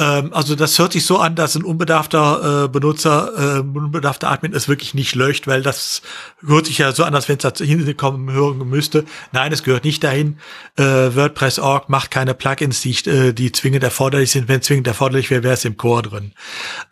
[0.00, 4.54] Ähm, also das hört sich so an, dass ein unbedarfter äh, Benutzer, äh, unbedarfter Admin
[4.54, 6.02] es wirklich nicht löscht, weil das
[6.44, 9.04] hört sich ja so an, als wenn es da hinkommen hören müsste.
[9.32, 10.38] Nein, es gehört nicht dahin.
[10.76, 14.48] Äh, WordPress.org macht keine Plugins, die, äh, die zwingend erforderlich sind.
[14.48, 16.32] Wenn zwingend erforderlich wäre, wäre es im Core drin.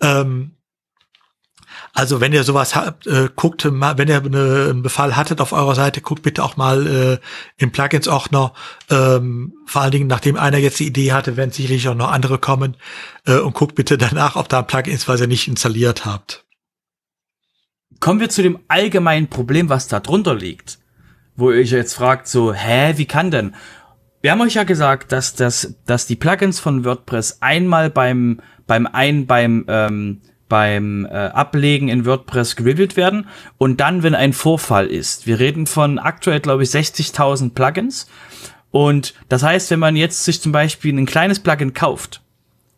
[0.00, 0.52] Ähm,
[1.98, 5.52] also wenn ihr sowas habt, äh, guckt mal, wenn ihr eine, einen Befall hattet auf
[5.52, 7.18] eurer Seite, guckt bitte auch mal äh,
[7.56, 8.52] im Plugins-Ordner.
[8.88, 12.38] Ähm, vor allen Dingen, nachdem einer jetzt die Idee hatte, werden sicherlich auch noch andere
[12.38, 12.76] kommen.
[13.26, 16.44] Äh, und guckt bitte danach, ob da ein Plugin ist, was ihr nicht installiert habt.
[17.98, 20.78] Kommen wir zu dem allgemeinen Problem, was da drunter liegt.
[21.34, 23.56] Wo ihr euch jetzt fragt, so, hä, wie kann denn?
[24.22, 28.87] Wir haben euch ja gesagt, dass, das, dass die Plugins von WordPress einmal beim, beim
[28.87, 34.87] ein, beim, ähm, beim äh, Ablegen in WordPress gereviewt werden und dann, wenn ein Vorfall
[34.87, 35.26] ist.
[35.26, 38.08] Wir reden von aktuell, glaube ich, 60.000 Plugins.
[38.70, 42.22] Und das heißt, wenn man jetzt sich zum Beispiel ein kleines Plugin kauft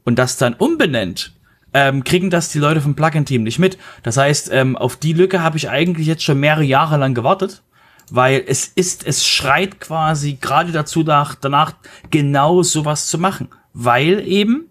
[0.05, 1.33] und das dann umbenennt,
[1.73, 3.79] ähm, kriegen das die Leute vom Plugin-Team nicht mit.
[4.03, 7.63] Das heißt, ähm, auf die Lücke habe ich eigentlich jetzt schon mehrere Jahre lang gewartet,
[8.11, 11.75] weil es ist, es schreit quasi gerade dazu nach, danach
[12.11, 13.49] genau sowas zu machen.
[13.73, 14.67] Weil eben,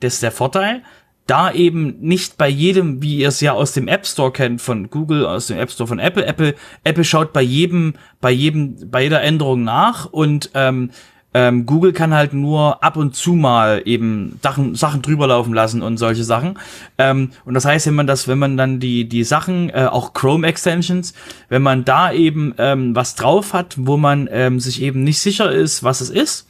[0.00, 0.82] das ist der Vorteil,
[1.26, 4.90] da eben nicht bei jedem, wie ihr es ja aus dem App Store kennt, von
[4.90, 9.02] Google, aus dem App Store von Apple, Apple, Apple schaut bei jedem, bei jedem, bei
[9.02, 10.90] jeder Änderung nach und ähm,
[11.36, 15.82] ähm, Google kann halt nur ab und zu mal eben Sachen, Sachen drüber laufen lassen
[15.82, 16.58] und solche Sachen.
[16.96, 20.12] Ähm, und das heißt, wenn man das, wenn man dann die, die Sachen, äh, auch
[20.12, 21.12] Chrome Extensions,
[21.48, 25.50] wenn man da eben ähm, was drauf hat, wo man ähm, sich eben nicht sicher
[25.50, 26.46] ist, was es ist,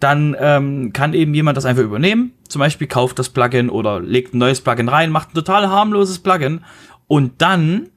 [0.00, 2.32] dann ähm, kann eben jemand das einfach übernehmen.
[2.48, 6.20] Zum Beispiel kauft das Plugin oder legt ein neues Plugin rein, macht ein total harmloses
[6.20, 6.64] Plugin
[7.06, 7.88] und dann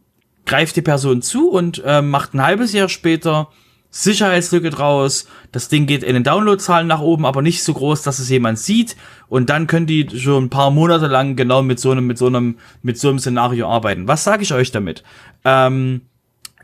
[0.46, 3.50] greift die Person zu und äh, macht ein halbes Jahr später
[3.92, 5.28] Sicherheitslücke draus.
[5.52, 8.58] Das Ding geht in den Downloadzahlen nach oben, aber nicht so groß, dass es jemand
[8.58, 8.96] sieht.
[9.28, 12.28] Und dann können die schon ein paar Monate lang genau mit so einem, mit so
[12.28, 14.08] einem, mit so einem Szenario arbeiten.
[14.08, 15.04] Was sage ich euch damit?
[15.44, 16.02] Ähm,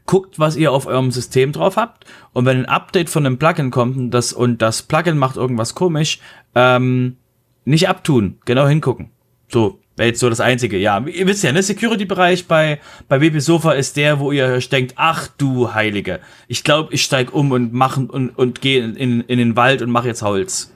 [0.07, 2.05] guckt, was ihr auf eurem System drauf habt.
[2.33, 5.75] Und wenn ein Update von einem Plugin kommt und das, und das Plugin macht irgendwas
[5.75, 6.19] komisch,
[6.55, 7.17] ähm,
[7.65, 9.11] nicht abtun, genau hingucken.
[9.49, 10.77] So, Wäre jetzt so das Einzige.
[10.77, 14.69] Ja, ihr wisst ja, ne, Security-Bereich bei, bei WP Sofa ist der, wo ihr euch
[14.69, 16.19] denkt, ach du Heilige.
[16.47, 19.89] Ich glaube, ich steig um und mach und, und gehe in, in den Wald und
[19.89, 20.71] mache jetzt Holz.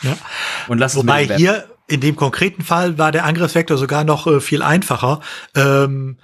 [0.00, 0.16] Ja.
[0.68, 4.26] Und lass Wobei es mir hier in dem konkreten Fall war der Angriffsvektor sogar noch
[4.26, 5.20] äh, viel einfacher.
[5.54, 6.16] Ähm,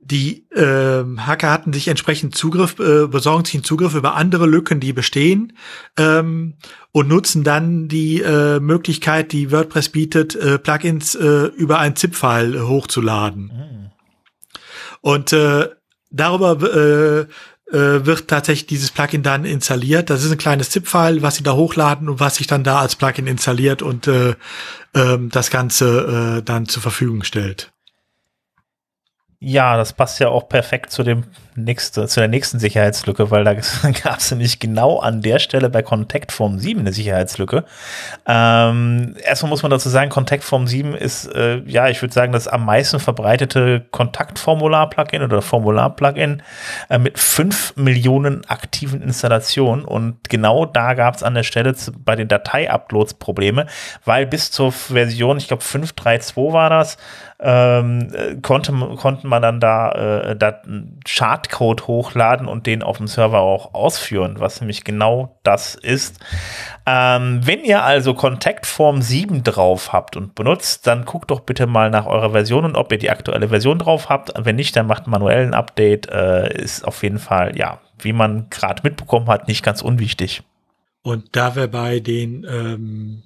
[0.00, 4.80] die ähm, Hacker hatten sich entsprechend Zugriff, äh, besorgen sich einen Zugriff über andere Lücken,
[4.80, 5.52] die bestehen,
[5.98, 6.54] ähm,
[6.92, 12.56] und nutzen dann die äh, Möglichkeit, die WordPress bietet, äh, Plugins äh, über ein ZIP-File
[12.56, 13.44] äh, hochzuladen.
[13.44, 13.90] Mhm.
[15.02, 15.68] Und äh,
[16.10, 17.20] darüber äh,
[17.70, 20.10] äh, wird tatsächlich dieses Plugin dann installiert.
[20.10, 22.96] Das ist ein kleines ZIP-File, was sie da hochladen und was sich dann da als
[22.96, 24.30] Plugin installiert und äh,
[24.94, 27.72] äh, das Ganze äh, dann zur Verfügung stellt.
[29.42, 31.24] Ja, das passt ja auch perfekt zu dem
[31.54, 33.54] nächste, zu der nächsten Sicherheitslücke, weil da
[34.04, 37.64] gab es nämlich genau an der Stelle bei Contact Form 7 eine Sicherheitslücke.
[38.26, 42.32] Ähm, erstmal muss man dazu sagen, Contact Form 7 ist, äh, ja, ich würde sagen,
[42.32, 46.42] das am meisten verbreitete Kontaktformular-Plugin oder Formular-Plugin
[46.90, 51.92] äh, mit fünf Millionen aktiven Installationen und genau da gab es an der Stelle zu,
[51.92, 53.66] bei den Datei-Uploads Probleme,
[54.04, 56.98] weil bis zur Version, ich glaube 5.3.2 war das,
[57.42, 60.60] ähm, konnte, konnte man dann da, äh, da
[61.04, 66.20] Chartcode hochladen und den auf dem Server auch ausführen, was nämlich genau das ist.
[66.86, 71.66] Ähm, wenn ihr also Contact Form 7 drauf habt und benutzt, dann guckt doch bitte
[71.66, 74.32] mal nach eurer Version und ob ihr die aktuelle Version drauf habt.
[74.36, 76.10] Wenn nicht, dann macht manuell ein Update.
[76.10, 80.42] Äh, ist auf jeden Fall, ja, wie man gerade mitbekommen hat, nicht ganz unwichtig.
[81.02, 83.22] Und da wir bei den ähm,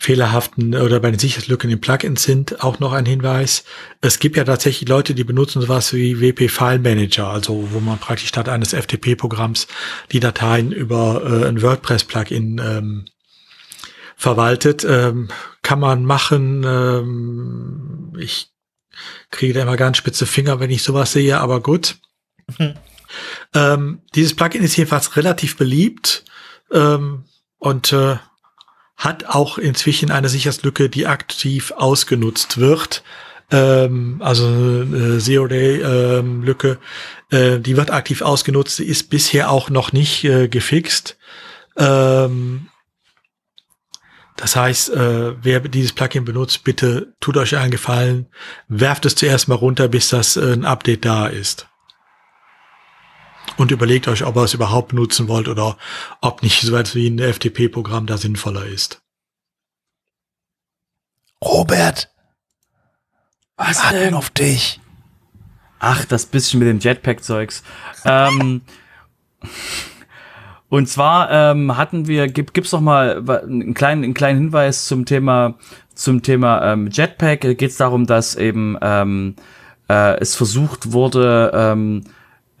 [0.00, 3.64] fehlerhaften oder bei den Sicherheitslücken in Plugins sind, auch noch ein Hinweis.
[4.00, 7.98] Es gibt ja tatsächlich Leute, die benutzen sowas wie WP File Manager, also wo man
[7.98, 9.66] praktisch statt eines FTP-Programms
[10.10, 13.04] die Dateien über äh, ein WordPress-Plugin ähm,
[14.16, 14.86] verwaltet.
[14.88, 15.28] Ähm,
[15.60, 16.64] kann man machen.
[16.64, 18.48] Ähm, ich
[19.30, 21.96] kriege da immer ganz spitze Finger, wenn ich sowas sehe, aber gut.
[22.58, 22.74] Mhm.
[23.54, 26.24] Ähm, dieses Plugin ist jedenfalls relativ beliebt
[26.72, 27.24] ähm,
[27.58, 28.16] und äh,
[29.00, 33.02] hat auch inzwischen eine Sicherheitslücke, die aktiv ausgenutzt wird.
[33.50, 36.78] Ähm, also äh, Zero-Day-Lücke,
[37.32, 41.16] ähm, äh, die wird aktiv ausgenutzt, die ist bisher auch noch nicht äh, gefixt.
[41.78, 42.68] Ähm,
[44.36, 48.26] das heißt, äh, wer dieses Plugin benutzt, bitte tut euch einen Gefallen,
[48.68, 51.69] werft es zuerst mal runter, bis das äh, ein Update da ist.
[53.60, 55.76] Und überlegt euch, ob ihr es überhaupt nutzen wollt oder
[56.22, 59.02] ob nicht so etwas wie ein FTP-Programm da sinnvoller ist.
[61.44, 62.08] Robert!
[63.58, 64.14] Was Warten denn?
[64.14, 64.80] auf dich.
[65.78, 67.62] Ach, das bisschen mit dem Jetpack-Zeugs.
[68.06, 68.62] ähm,
[70.70, 75.04] und zwar ähm, hatten wir, gibt, gibt's noch mal einen kleinen, einen kleinen Hinweis zum
[75.04, 75.58] Thema,
[75.94, 77.42] zum Thema ähm, Jetpack.
[77.42, 79.36] Da geht es darum, dass eben ähm,
[79.90, 82.04] äh, es versucht wurde, ähm,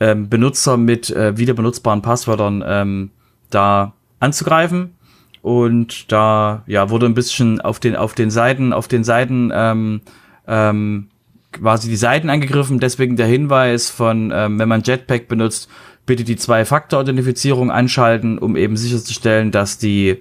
[0.00, 3.10] ähm, Benutzer mit äh, wieder benutzbaren Passwörtern ähm,
[3.50, 4.94] da anzugreifen.
[5.42, 10.00] Und da ja wurde ein bisschen auf den auf den Seiten auf den Seiten ähm,
[10.46, 11.08] ähm,
[11.52, 12.78] quasi die Seiten angegriffen.
[12.78, 15.70] Deswegen der Hinweis von ähm, wenn man Jetpack benutzt,
[16.04, 20.18] bitte die Zwei-Faktor-Authentifizierung anschalten, um eben sicherzustellen, dass die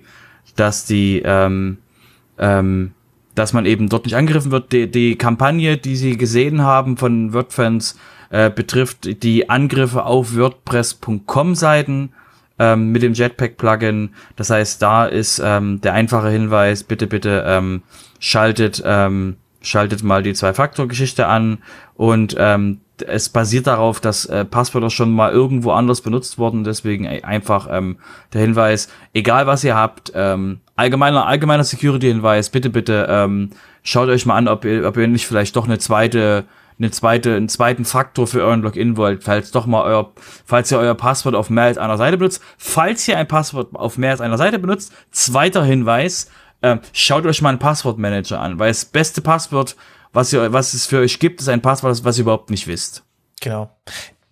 [0.55, 1.79] dass die ähm,
[2.37, 2.91] ähm,
[3.35, 4.71] dass man eben dort nicht angegriffen wird.
[4.71, 7.97] Die, die Kampagne, die sie gesehen haben von WordFans,
[8.29, 12.13] äh, betrifft die Angriffe auf WordPress.com-Seiten
[12.59, 14.09] ähm, mit dem Jetpack-Plugin.
[14.35, 17.83] Das heißt, da ist ähm, der einfache Hinweis, bitte, bitte ähm,
[18.19, 21.59] schaltet, ähm, schaltet mal die Zwei-Faktor-Geschichte an
[21.95, 26.65] und ähm, es basiert darauf, dass äh, Passwörter schon mal irgendwo anders benutzt wurden.
[26.65, 27.97] Deswegen einfach ähm,
[28.33, 33.51] der Hinweis, egal was ihr habt, ähm, allgemeiner, allgemeiner Security-Hinweis, bitte, bitte ähm,
[33.83, 36.45] schaut euch mal an, ob ihr, ob ihr nicht vielleicht doch eine zweite
[36.79, 40.13] eine zweite, einen zweiten Faktor für euren Login wollt, falls doch mal euer,
[40.45, 42.41] falls ihr euer Passwort auf mehr als einer Seite benutzt.
[42.57, 46.31] Falls ihr ein Passwort auf mehr als einer Seite benutzt, zweiter Hinweis,
[46.61, 49.75] äh, schaut euch mal einen Passwortmanager an, weil das beste Passwort,
[50.13, 53.03] was ihr, was es für euch gibt, ist ein Passwort, was ihr überhaupt nicht wisst.
[53.41, 53.69] Genau.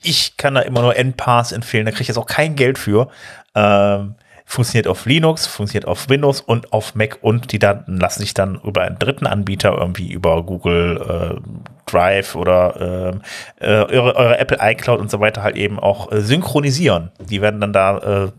[0.01, 3.09] Ich kann da immer nur NPass empfehlen, da kriege ich jetzt auch kein Geld für.
[3.55, 4.15] Ähm,
[4.49, 8.55] funktioniert auf Linux, funktioniert auf Windows und auf Mac und die Daten lassen sich dann
[8.63, 11.51] über einen dritten Anbieter irgendwie über Google äh,
[11.85, 13.19] Drive oder
[13.59, 17.11] äh, äh, eure, eure Apple iCloud und so weiter halt eben auch äh, synchronisieren.
[17.19, 18.31] Die werden dann da äh,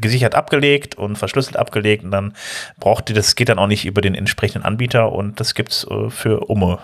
[0.00, 2.32] gesichert abgelegt und verschlüsselt abgelegt und dann
[2.80, 6.08] braucht ihr, das geht dann auch nicht über den entsprechenden Anbieter und das gibt's äh,
[6.08, 6.78] für Umme.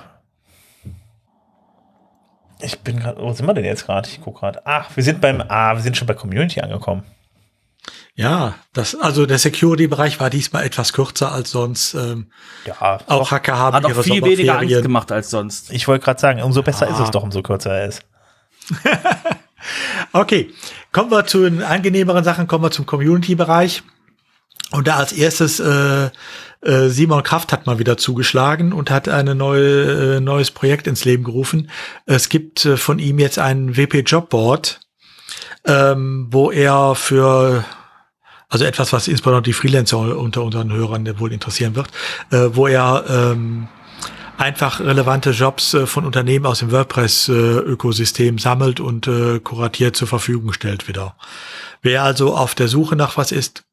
[2.61, 4.07] Ich bin gerade, wo sind wir denn jetzt gerade?
[4.07, 4.61] Ich gucke gerade.
[4.67, 7.05] Ach, wir sind beim, ah, wir sind schon bei Community angekommen.
[8.15, 11.95] Ja, das, also der Security-Bereich war diesmal etwas kürzer als sonst.
[11.95, 12.31] Ähm,
[12.67, 15.71] Ja, auch Hacker haben Hat auch ihre viel weniger Angst gemacht als sonst.
[15.73, 16.93] ich wollte gerade sagen, umso besser Ah.
[16.93, 18.03] ist es doch, umso kürzer er ist.
[20.13, 20.51] Okay,
[20.91, 23.83] kommen wir zu den angenehmeren Sachen, kommen wir zum Community-Bereich.
[24.73, 26.11] Und da als erstes äh,
[26.63, 31.05] äh, Simon Kraft hat mal wieder zugeschlagen und hat ein neue, äh, neues Projekt ins
[31.05, 31.71] Leben gerufen.
[32.07, 34.81] Es gibt äh, von ihm jetzt ein WP Jobboard,
[35.67, 37.65] ähm, wo er für
[38.51, 41.89] also etwas, was insbesondere die Freelancer unter unseren Hörern wohl interessieren wird,
[42.33, 43.69] äh, wo er ähm,
[44.37, 50.53] einfach relevante Jobs äh, von Unternehmen aus dem WordPress-Ökosystem sammelt und äh, kuratiert zur Verfügung
[50.53, 51.15] stellt wieder.
[51.81, 53.65] Wer also auf der Suche nach was ist,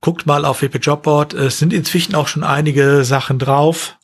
[0.00, 1.34] guckt mal auf WP Jobboard.
[1.34, 3.96] Es sind inzwischen auch schon einige Sachen drauf.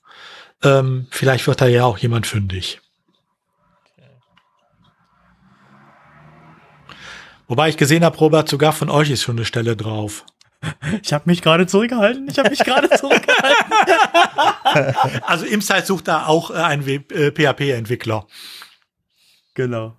[0.62, 2.80] Ähm, vielleicht wird da ja auch jemand fündig.
[7.48, 10.24] Wobei ich gesehen habe, Robert, sogar von euch ist schon eine Stelle drauf.
[11.02, 12.28] Ich habe mich gerade zurückgehalten.
[12.28, 13.72] Ich habe mich gerade zurückgehalten.
[15.22, 18.26] Also Imsite sucht da auch äh, einen äh, PHP-Entwickler.
[19.54, 19.96] genau.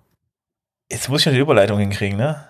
[0.90, 2.46] Jetzt muss ich noch die Überleitung hinkriegen, ne?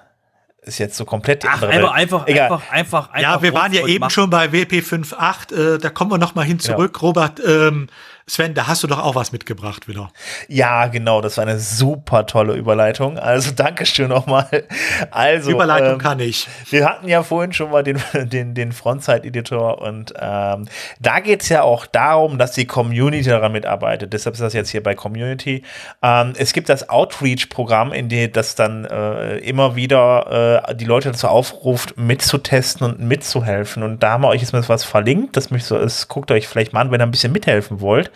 [0.62, 2.44] Ist jetzt so komplett Ach, andere einfach, einfach, Egal.
[2.44, 3.22] einfach, einfach, einfach.
[3.22, 4.10] Ja, wir waren ja eben machen.
[4.10, 7.00] schon bei WP 5.8, äh, da kommen wir noch mal hin zurück.
[7.00, 7.88] Robert, ähm,
[8.28, 10.10] Sven, da hast du doch auch was mitgebracht wieder.
[10.48, 13.18] Ja, genau, das war eine super tolle Überleitung.
[13.18, 14.66] Also Dankeschön nochmal.
[15.10, 16.46] Also, Überleitung ähm, kann ich.
[16.68, 20.68] Wir hatten ja vorhin schon mal den, den, den Frontside-Editor und ähm,
[21.00, 24.12] da geht's ja auch darum, dass die Community daran mitarbeitet.
[24.12, 25.62] Deshalb ist das jetzt hier bei Community.
[26.02, 31.10] Ähm, es gibt das Outreach-Programm, in dem das dann äh, immer wieder äh, die Leute
[31.10, 33.82] dazu aufruft, mitzutesten und mitzuhelfen.
[33.82, 35.36] Und da haben wir euch jetzt mal was verlinkt.
[35.36, 38.10] Das möchte so ist, guckt euch vielleicht mal an, wenn ihr ein bisschen mithelfen wollt.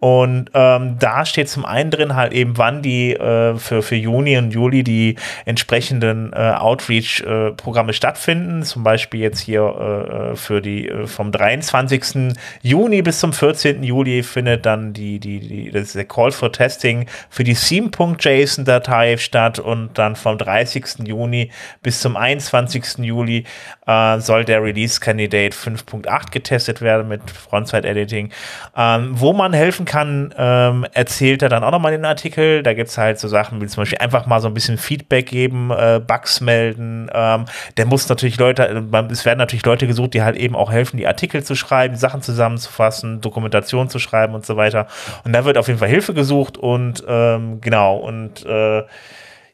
[0.00, 4.38] Und ähm, da steht zum einen drin halt eben, wann die äh, für, für Juni
[4.38, 8.62] und Juli die entsprechenden äh, Outreach-Programme stattfinden.
[8.62, 12.34] Zum Beispiel jetzt hier äh, für die äh, vom 23.
[12.62, 13.82] Juni bis zum 14.
[13.82, 19.58] Juli findet dann die, die, die, das der Call for Testing für die Theme.json-Datei statt
[19.58, 21.06] und dann vom 30.
[21.06, 21.50] Juni
[21.82, 22.98] bis zum 21.
[22.98, 23.44] Juli
[23.86, 28.30] äh, soll der Release Candidate 5.8 getestet werden mit Frontside-Editing.
[28.76, 32.62] Ähm, wo man helfen kann, ähm, erzählt er dann auch nochmal den Artikel.
[32.62, 35.72] Da gibt's halt so Sachen wie zum Beispiel einfach mal so ein bisschen Feedback geben,
[35.72, 37.10] äh, Bugs melden.
[37.12, 40.70] Ähm, der muss natürlich Leute, man- es werden natürlich Leute gesucht, die halt eben auch
[40.70, 44.86] helfen, die Artikel zu schreiben, Sachen zusammenzufassen, Dokumentation zu schreiben und so weiter.
[45.24, 48.84] Und da wird auf jeden Fall Hilfe gesucht und ähm, genau und äh,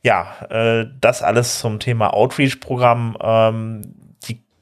[0.02, 3.16] ja, äh, das alles zum Thema Outreach-Programm.
[3.22, 3.82] Ähm,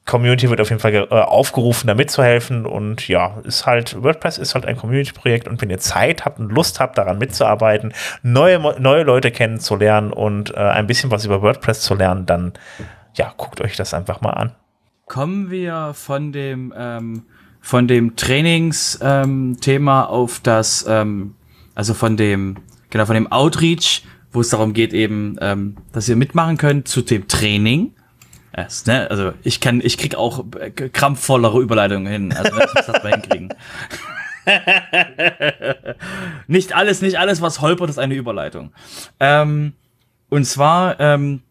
[0.05, 2.65] Community wird auf jeden Fall äh, aufgerufen, da mitzuhelfen.
[2.65, 5.47] Und ja, ist halt, WordPress ist halt ein Community-Projekt.
[5.47, 10.53] Und wenn ihr Zeit habt und Lust habt, daran mitzuarbeiten, neue, neue Leute kennenzulernen und
[10.55, 12.53] äh, ein bisschen was über WordPress zu lernen, dann
[13.15, 14.53] ja, guckt euch das einfach mal an.
[15.05, 17.23] Kommen wir von dem, ähm,
[17.61, 21.35] von dem Trainingsthema ähm, auf das, ähm,
[21.75, 22.57] also von dem,
[22.89, 27.01] genau, von dem Outreach, wo es darum geht eben, ähm, dass ihr mitmachen könnt zu
[27.01, 27.93] dem Training.
[28.55, 29.09] Es, ne?
[29.09, 32.33] Also ich kann, ich krieg auch äh, krampfvollere Überleitungen hin.
[32.33, 33.49] Also das muss das mal hinkriegen.
[36.47, 38.71] nicht alles, nicht alles, was holpert, ist eine Überleitung.
[39.19, 39.73] Ähm,
[40.29, 41.41] und zwar ähm,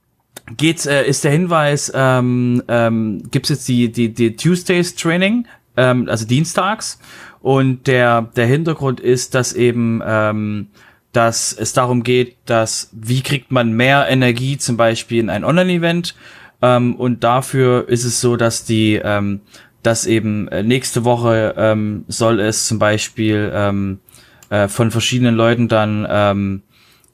[0.57, 6.09] geht's, äh, ist der Hinweis, ähm, ähm, gibt's jetzt die, die, die Tuesdays Training, ähm,
[6.09, 7.00] also dienstags.
[7.40, 10.68] Und der, der Hintergrund ist, dass eben, ähm,
[11.11, 16.14] dass es darum geht, dass, wie kriegt man mehr Energie zum Beispiel in ein Online-Event.
[16.63, 19.41] Ähm, und dafür ist es so, dass die, ähm,
[19.83, 23.99] dass eben äh, nächste Woche ähm, soll es zum Beispiel ähm,
[24.49, 26.63] äh, von verschiedenen Leuten dann ähm,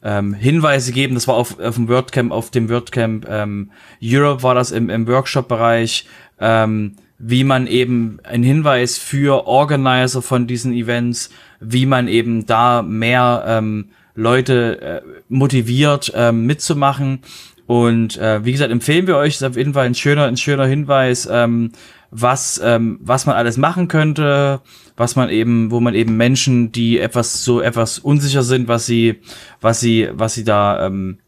[0.02, 1.14] ähm, Hinweise geben.
[1.14, 3.70] Das war auf, auf dem WordCamp, auf dem WordCamp ähm,
[4.02, 6.06] Europe war das im, im Workshop-Bereich,
[6.38, 12.82] ähm, wie man eben ein Hinweis für Organizer von diesen Events, wie man eben da
[12.82, 17.20] mehr ähm, Leute äh, motiviert ähm, mitzumachen.
[17.68, 20.64] Und äh, wie gesagt, empfehlen wir euch, ist auf jeden Fall ein schöner, ein schöner
[20.64, 21.72] Hinweis, ähm,
[22.10, 24.62] was, ähm, was man alles machen könnte,
[24.96, 29.20] was man eben, wo man eben Menschen, die etwas so etwas unsicher sind, was sie,
[29.60, 31.18] was sie, was sie da ähm,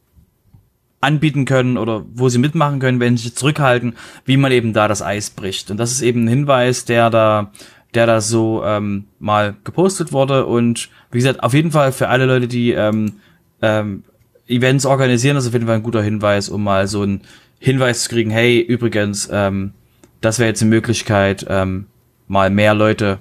[1.02, 3.92] anbieten können oder wo sie mitmachen können, wenn sie sich zurückhalten,
[4.24, 5.70] wie man eben da das Eis bricht.
[5.70, 7.52] Und das ist eben ein Hinweis, der da,
[7.92, 10.46] der da so ähm, mal gepostet wurde.
[10.46, 13.16] Und wie gesagt, auf jeden Fall für alle Leute, die ähm,
[13.60, 14.04] ähm,
[14.50, 17.22] Events organisieren, ist auf jeden Fall ein guter Hinweis, um mal so einen
[17.58, 19.72] Hinweis zu kriegen, hey, übrigens, ähm,
[20.20, 21.86] das wäre jetzt eine Möglichkeit, ähm,
[22.26, 23.18] mal mehr Leute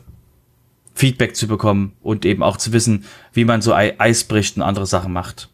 [0.96, 4.64] Feedback zu bekommen und eben auch zu wissen, wie man so Ei- Eis bricht und
[4.64, 5.50] andere Sachen macht.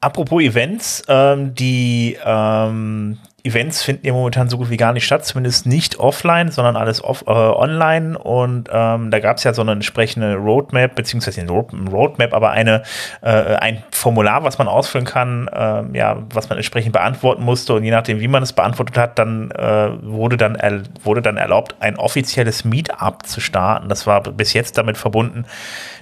[0.00, 5.24] Apropos Events, ähm, die, ähm, Events finden ja momentan so gut wie gar nicht statt,
[5.24, 8.18] zumindest nicht offline, sondern alles off, äh, online.
[8.18, 12.82] Und ähm, da gab es ja so eine entsprechende Roadmap, beziehungsweise eine Roadmap, aber eine,
[13.22, 17.74] äh, ein Formular, was man ausfüllen kann, äh, ja, was man entsprechend beantworten musste.
[17.74, 20.58] Und je nachdem, wie man es beantwortet hat, dann äh, wurde dann
[21.02, 23.88] wurde dann erlaubt, ein offizielles Meetup zu starten.
[23.88, 25.44] Das war bis jetzt damit verbunden,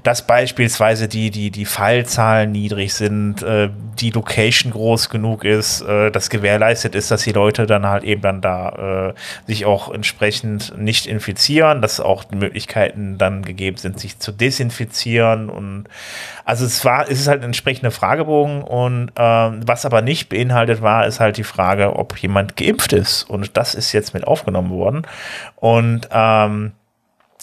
[0.02, 6.10] dass beispielsweise die, die, die Fallzahlen niedrig sind, äh, die Location groß genug ist, äh,
[6.10, 9.14] das gewährleistet ist, dass die Leute dann halt eben dann da äh,
[9.46, 15.48] sich auch entsprechend nicht infizieren, dass auch Möglichkeiten dann gegeben sind, sich zu desinfizieren.
[15.50, 15.84] Und
[16.44, 20.82] also es war, es ist halt ein entsprechender Fragebogen und ähm, was aber nicht beinhaltet
[20.82, 23.24] war, ist halt die Frage, ob jemand geimpft ist.
[23.24, 25.02] Und das ist jetzt mit aufgenommen worden.
[25.56, 26.72] Und ähm,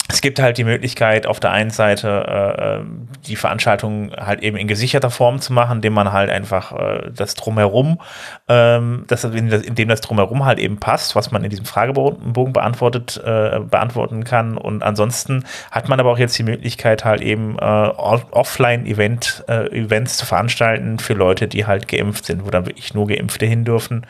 [0.08, 2.84] es gibt halt die Möglichkeit, auf der einen Seite äh, äh,
[3.28, 7.34] die Veranstaltung halt eben in gesicherter Form zu machen, indem man halt einfach äh, das
[7.34, 8.00] Drumherum,
[8.48, 13.60] ähm, das, indem das Drumherum halt eben passt, was man in diesem Fragebogen beantwortet, äh,
[13.60, 14.58] beantworten kann.
[14.58, 20.18] Und ansonsten hat man aber auch jetzt die Möglichkeit, halt eben äh, Offline-Event, äh, Events
[20.18, 24.06] zu veranstalten für Leute, die halt geimpft sind, wo dann wirklich nur Geimpfte hin dürfen.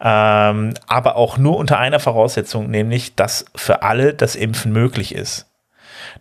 [0.00, 5.25] Ähm, aber auch nur unter einer Voraussetzung, nämlich, dass für alle das Impfen möglich ist.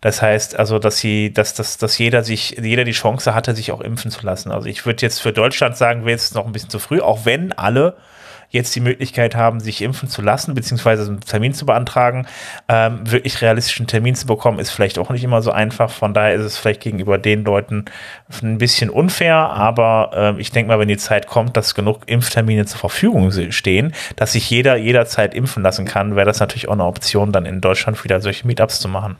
[0.02, 3.72] Das heißt also, dass sie, dass, dass, dass jeder sich, jeder die Chance hatte, sich
[3.72, 4.52] auch impfen zu lassen.
[4.52, 7.26] Also ich würde jetzt für Deutschland sagen, wäre jetzt noch ein bisschen zu früh, auch
[7.26, 7.96] wenn alle
[8.50, 12.28] jetzt die Möglichkeit haben, sich impfen zu lassen, beziehungsweise einen Termin zu beantragen.
[12.68, 15.92] Ähm, wirklich realistischen Termin zu bekommen, ist vielleicht auch nicht immer so einfach.
[15.92, 17.86] Von daher ist es vielleicht gegenüber den Leuten
[18.42, 22.66] ein bisschen unfair, aber äh, ich denke mal, wenn die Zeit kommt, dass genug Impftermine
[22.66, 26.86] zur Verfügung stehen, dass sich jeder jederzeit impfen lassen kann, wäre das natürlich auch eine
[26.86, 29.18] Option, dann in Deutschland wieder solche Meetups zu machen.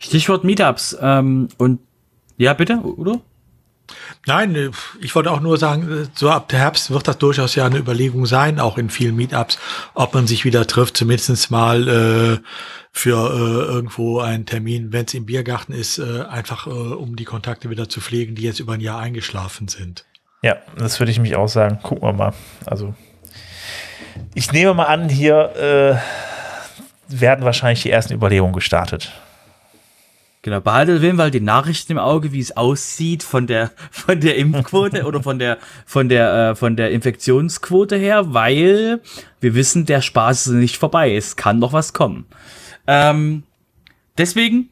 [0.00, 0.96] Stichwort Meetups.
[1.00, 1.78] Ähm, und
[2.36, 3.20] ja, bitte, Udo?
[4.26, 4.70] Nein, äh,
[5.00, 8.26] ich wollte auch nur sagen, äh, so ab Herbst wird das durchaus ja eine Überlegung
[8.26, 9.58] sein, auch in vielen Meetups,
[9.94, 12.38] ob man sich wieder trifft, zumindest mal äh,
[12.92, 17.24] für äh, irgendwo einen Termin, wenn es im Biergarten ist, äh, einfach äh, um die
[17.24, 20.06] Kontakte wieder zu pflegen, die jetzt über ein Jahr eingeschlafen sind.
[20.42, 21.78] Ja, das würde ich mich auch sagen.
[21.82, 22.32] Gucken wir mal.
[22.64, 22.94] Also
[24.34, 26.00] ich nehme mal an, hier
[27.10, 29.12] äh, werden wahrscheinlich die ersten Überlegungen gestartet.
[30.42, 34.20] Genau, behaltet auf jeden Fall die Nachrichten im Auge, wie es aussieht von der von
[34.20, 39.00] der Impfquote oder von der von der äh, von der Infektionsquote her, weil
[39.40, 41.14] wir wissen, der Spaß ist nicht vorbei.
[41.14, 42.24] Es kann noch was kommen.
[42.86, 43.42] Ähm,
[44.16, 44.70] deswegen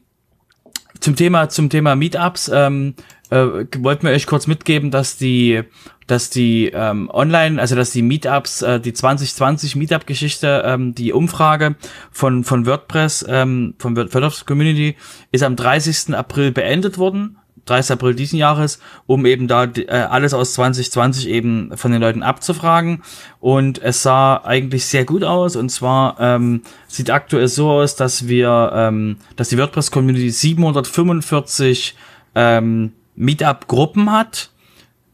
[0.99, 2.95] zum Thema zum Thema Meetups ähm,
[3.29, 5.63] äh, wollten wir euch kurz mitgeben, dass die
[6.07, 11.75] dass die ähm, Online, also dass die Meetups, äh, die 2020 Meetup-Geschichte, ähm, die Umfrage
[12.11, 14.95] von von WordPress, ähm, von WordPress Community
[15.31, 16.15] ist am 30.
[16.15, 17.37] April beendet worden.
[17.65, 17.91] 30.
[17.91, 23.03] April diesen Jahres, um eben da äh, alles aus 2020 eben von den Leuten abzufragen.
[23.39, 25.55] Und es sah eigentlich sehr gut aus.
[25.55, 31.95] Und zwar ähm, sieht aktuell so aus, dass wir, ähm, dass die WordPress-Community 745
[32.33, 34.49] ähm, Meetup-Gruppen hat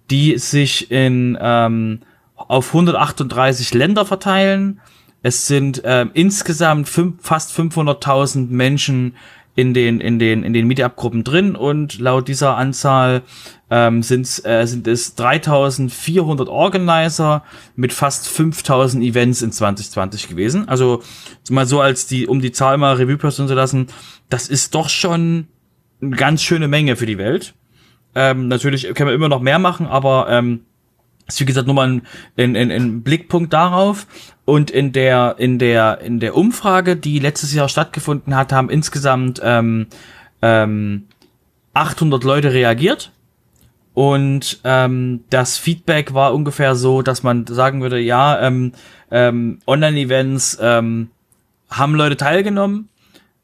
[0.10, 2.02] die sich in ähm,
[2.36, 4.80] auf 138 Länder verteilen.
[5.24, 9.16] Es sind ähm, insgesamt fünf, fast 500.000 Menschen
[9.58, 13.22] in den in den in den Meetup-Gruppen drin und laut dieser Anzahl
[13.70, 17.44] ähm, sind äh, sind es 3.400 Organizer
[17.78, 20.68] mit fast 5.000 Events in 2020 gewesen.
[20.68, 21.02] Also
[21.50, 23.88] mal so als die um die Zahl mal Revue passieren zu lassen,
[24.30, 25.48] das ist doch schon
[26.02, 27.56] eine ganz schöne Menge für die Welt.
[28.16, 30.62] Ähm, natürlich können wir immer noch mehr machen, aber ähm,
[31.28, 32.02] ist wie gesagt nur mal ein,
[32.38, 34.08] ein, ein, ein Blickpunkt darauf.
[34.46, 39.42] Und in der in der in der Umfrage, die letztes Jahr stattgefunden hat, haben insgesamt
[39.44, 39.88] ähm,
[40.42, 41.08] ähm,
[41.74, 43.12] 800 Leute reagiert.
[43.94, 48.74] Und ähm, das Feedback war ungefähr so, dass man sagen würde, ja, ähm,
[49.10, 51.10] ähm, Online-Events ähm,
[51.70, 52.90] haben Leute teilgenommen,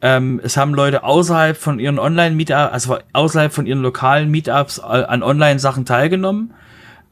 [0.02, 5.22] ähm, es haben Leute außerhalb von ihren Online-Meetups, also außerhalb von ihren lokalen Meetups an
[5.24, 6.54] Online-Sachen teilgenommen.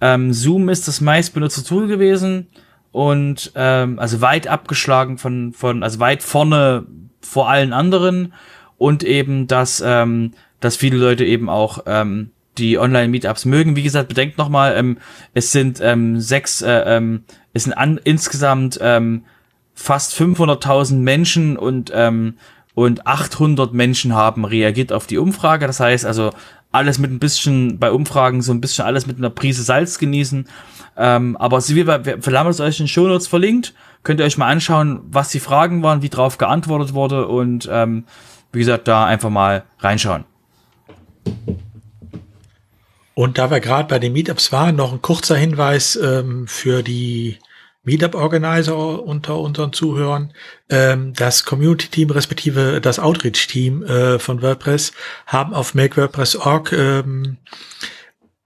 [0.02, 2.48] Ähm, Zoom ist das meistbenutzte Tool gewesen
[2.92, 6.86] und ähm, also weit abgeschlagen von, von, also weit vorne
[7.22, 8.34] vor allen anderen
[8.78, 13.76] und eben, dass, ähm, dass viele Leute eben auch ähm, die Online-Meetups mögen.
[13.76, 14.98] Wie gesagt, bedenkt nochmal, ähm,
[15.34, 17.24] es sind ähm, sechs, äh, ähm,
[17.54, 19.26] es sind an, insgesamt ähm,
[19.76, 22.36] fast 500.000 Menschen und ähm,
[22.76, 25.68] und 800 Menschen haben reagiert auf die Umfrage.
[25.68, 26.32] Das heißt also
[26.72, 30.48] alles mit ein bisschen bei Umfragen so ein bisschen alles mit einer Prise Salz genießen.
[30.98, 33.74] Ähm, aber wir, wir haben es euch in den Shownotes verlinkt.
[34.04, 38.06] Könnt ihr euch mal anschauen, was die Fragen waren, wie drauf geantwortet wurde und ähm,
[38.52, 40.26] wie gesagt, da einfach mal reinschauen.
[43.14, 47.38] Und da wir gerade bei den Meetups waren, noch ein kurzer Hinweis ähm, für die
[47.84, 50.34] Meetup-Organizer unter unseren Zuhörern.
[50.70, 54.92] Ähm, das Community-Team respektive das Outreach-Team äh, von WordPress
[55.26, 57.38] haben auf MakeWordPress.org ähm,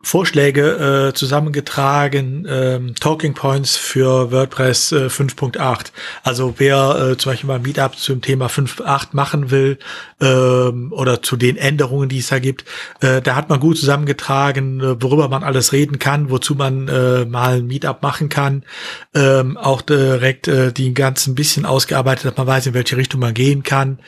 [0.06, 5.92] Vorschläge äh, zusammengetragen, ähm, Talking Points für WordPress äh, 5.8.
[6.24, 9.80] Also wer äh, zum Beispiel mal ein Meetup zum Thema 5.8 machen will
[10.20, 12.66] ähm, oder zu den Änderungen, die es da gibt,
[13.00, 17.24] äh, da hat man gut zusammengetragen, äh, worüber man alles reden kann, wozu man äh,
[17.24, 18.64] mal ein Meetup machen kann.
[19.16, 23.34] Ähm, auch direkt äh, die ganzen bisschen ausgearbeitet, dass man weiß, in welche Richtung man
[23.34, 24.00] gehen kann.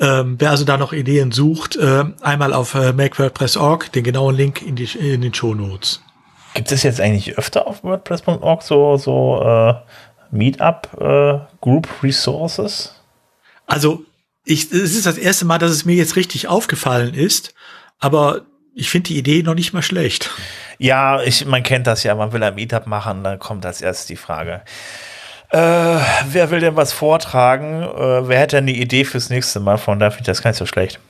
[0.00, 4.62] Ähm, wer also da noch Ideen sucht, äh, einmal auf äh, MakeWordPress.org, den genauen Link
[4.62, 6.00] in, die, in den Shownotes.
[6.54, 9.74] Gibt es jetzt eigentlich öfter auf WordPress.org so, so äh,
[10.30, 12.94] Meetup äh, Group Resources?
[13.66, 14.04] Also,
[14.44, 17.54] ich, es ist das erste Mal, dass es mir jetzt richtig aufgefallen ist,
[17.98, 18.42] aber
[18.74, 20.30] ich finde die Idee noch nicht mal schlecht.
[20.78, 24.06] Ja, ich, man kennt das ja, man will ein Meetup machen, dann kommt als erstes
[24.06, 24.62] die Frage.
[25.50, 27.82] Äh, wer will denn was vortragen?
[27.82, 29.76] Äh, wer hätte denn die Idee fürs nächste Mal?
[29.76, 31.00] Von da finde ich das gar nicht so schlecht.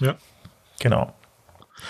[0.00, 0.14] Ja.
[0.80, 1.12] Genau.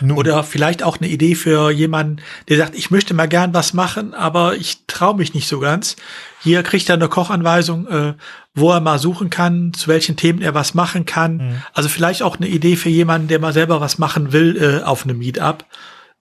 [0.01, 0.17] Nun.
[0.17, 4.15] Oder vielleicht auch eine Idee für jemanden, der sagt, ich möchte mal gern was machen,
[4.15, 5.97] aber ich traue mich nicht so ganz.
[6.43, 8.15] Hier kriegt er eine Kochanweisung, äh,
[8.55, 11.37] wo er mal suchen kann, zu welchen Themen er was machen kann.
[11.37, 11.63] Mhm.
[11.73, 15.05] Also vielleicht auch eine Idee für jemanden, der mal selber was machen will äh, auf
[15.05, 15.65] einem Meetup.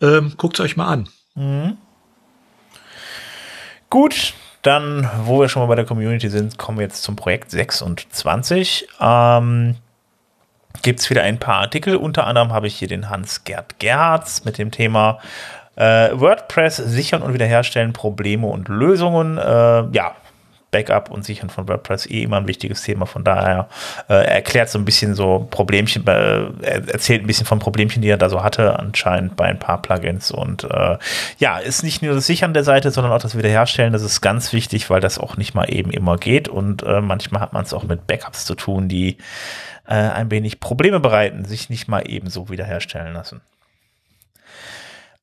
[0.01, 1.09] Ähm, Guckt es euch mal an.
[1.35, 1.77] Mhm.
[3.89, 7.51] Gut, dann, wo wir schon mal bei der Community sind, kommen wir jetzt zum Projekt
[7.51, 8.87] 26.
[8.99, 9.75] Ähm,
[10.81, 11.95] gibt es wieder ein paar Artikel.
[11.95, 15.19] Unter anderem habe ich hier den Hans-Gerd Gerhards mit dem Thema
[15.75, 19.37] äh, WordPress sichern und wiederherstellen, Probleme und Lösungen.
[19.37, 19.41] Äh,
[19.91, 20.15] ja,
[20.71, 23.05] Backup und Sichern von WordPress eh immer ein wichtiges Thema.
[23.05, 23.69] Von daher
[24.09, 28.17] äh, erklärt so ein bisschen so Problemchen, äh, erzählt ein bisschen von Problemchen, die er
[28.17, 30.31] da so hatte, anscheinend bei ein paar Plugins.
[30.31, 30.97] Und äh,
[31.37, 33.93] ja, ist nicht nur das Sichern der Seite, sondern auch das Wiederherstellen.
[33.93, 36.49] Das ist ganz wichtig, weil das auch nicht mal eben immer geht.
[36.49, 39.17] Und äh, manchmal hat man es auch mit Backups zu tun, die
[39.87, 43.41] äh, ein wenig Probleme bereiten, sich nicht mal ebenso wiederherstellen lassen.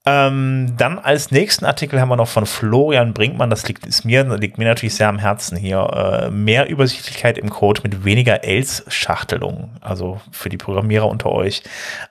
[0.06, 4.24] Ähm, dann als nächsten Artikel haben wir noch von Florian Brinkmann, das liegt, ist mir,
[4.36, 9.70] liegt mir natürlich sehr am Herzen hier, äh, mehr Übersichtlichkeit im Code mit weniger Else-Schachtelung,
[9.80, 11.62] also für die Programmierer unter euch.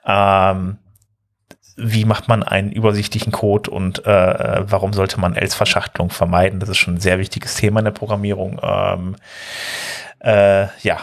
[0.04, 0.78] Ähm,
[1.76, 6.58] wie macht man einen übersichtlichen Code und äh, warum sollte man Else-Verschachtelung vermeiden?
[6.58, 8.60] Das ist schon ein sehr wichtiges Thema in der Programmierung.
[8.60, 9.16] Ähm,
[10.20, 10.98] äh, ja,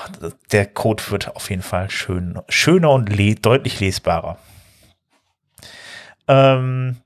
[0.52, 4.38] der Code wird auf jeden Fall schön, schöner und le deutlich lesbarer.
[6.32, 6.98] Ähm,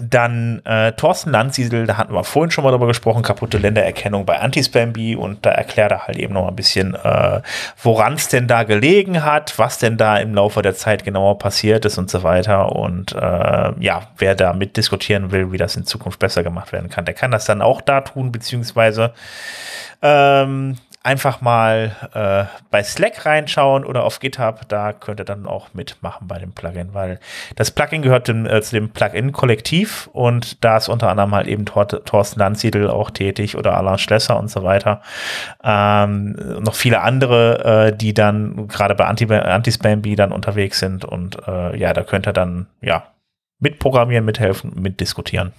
[0.00, 4.38] dann äh, Thorsten Landsiedel, da hatten wir vorhin schon mal darüber gesprochen, kaputte Ländererkennung bei
[4.38, 7.40] Antispamby und da erklärt er halt eben noch ein bisschen, äh,
[7.82, 11.84] woran es denn da gelegen hat, was denn da im Laufe der Zeit genauer passiert
[11.84, 12.76] ist und so weiter.
[12.76, 17.04] Und äh, ja, wer da mitdiskutieren will, wie das in Zukunft besser gemacht werden kann,
[17.04, 19.14] der kann das dann auch da tun, beziehungsweise
[20.02, 24.68] ähm, einfach mal äh, bei Slack reinschauen oder auf GitHub.
[24.68, 27.20] Da könnt ihr dann auch mitmachen bei dem Plugin, weil
[27.56, 31.66] das Plugin gehört dem, äh, zu dem Plugin-Kollektiv und da ist unter anderem halt eben
[31.66, 35.02] Thor Thorsten Landsiedel auch tätig oder Alain Schlesser und so weiter.
[35.62, 41.76] Ähm, noch viele andere, äh, die dann gerade bei Anti-Spamby dann unterwegs sind und äh,
[41.76, 43.04] ja, da könnt ihr dann ja
[43.60, 45.52] mitprogrammieren, mithelfen, mitdiskutieren.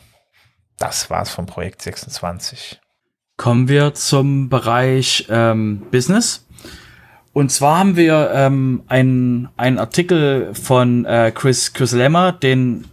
[0.77, 2.79] Das war's vom Projekt 26.
[3.39, 6.45] Kommen wir zum Bereich ähm, Business.
[7.31, 12.83] Und zwar haben wir ähm, einen, einen Artikel von äh, Chris, Chris Lemmer, den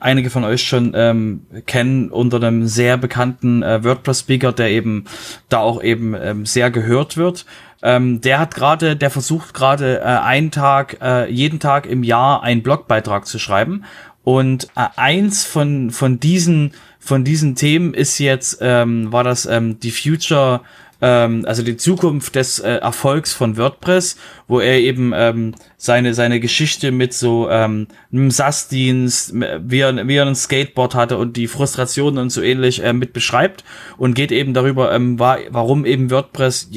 [0.00, 5.06] einige von euch schon ähm, kennen unter einem sehr bekannten äh, WordPress-Speaker, der eben
[5.48, 7.46] da auch eben ähm, sehr gehört wird.
[7.82, 12.42] Ähm, der hat gerade, der versucht gerade äh, einen Tag, äh, jeden Tag im Jahr
[12.42, 13.84] einen Blogbeitrag zu schreiben.
[14.22, 16.72] Und äh, eins von, von diesen
[17.04, 20.62] von diesen Themen ist jetzt, ähm, war das ähm, die Future,
[21.02, 24.16] ähm, also die Zukunft des äh, Erfolgs von WordPress,
[24.48, 30.16] wo er eben ähm, seine, seine Geschichte mit so ähm, einem SAS-Dienst, wie er, wie
[30.16, 33.64] er ein Skateboard hatte und die Frustrationen und so ähnlich äh, mit beschreibt
[33.98, 36.70] und geht eben darüber, ähm, war, warum eben WordPress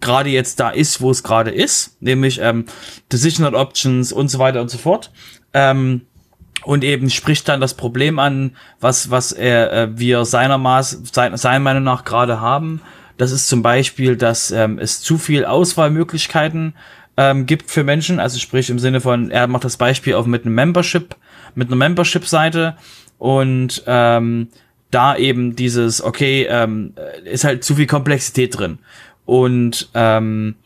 [0.00, 2.64] gerade jetzt da ist, wo es gerade ist, nämlich ähm,
[3.12, 5.12] Decisional Options und so weiter und so fort.
[5.52, 6.02] Ähm,
[6.62, 11.60] und eben spricht dann das Problem an, was, was äh, wir seiner Maß, sein, seiner
[11.60, 12.80] Meinung nach gerade haben.
[13.16, 16.74] Das ist zum Beispiel, dass ähm, es zu viel Auswahlmöglichkeiten
[17.16, 18.18] ähm, gibt für Menschen.
[18.18, 21.16] Also sprich im Sinne von, er macht das Beispiel auch mit einem Membership,
[21.54, 22.76] mit einer Membership-Seite
[23.18, 24.48] und ähm,
[24.90, 26.94] da eben dieses, okay, ähm,
[27.24, 28.78] ist halt zu viel Komplexität drin.
[29.24, 30.56] Und ähm,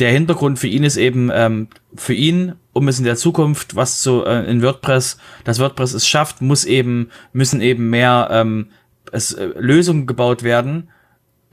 [0.00, 4.00] der Hintergrund für ihn ist eben, ähm, für ihn, um es in der Zukunft was
[4.00, 8.68] zu äh, in WordPress, das WordPress es schafft, muss eben, müssen eben mehr ähm,
[9.12, 10.88] es, äh, Lösungen gebaut werden,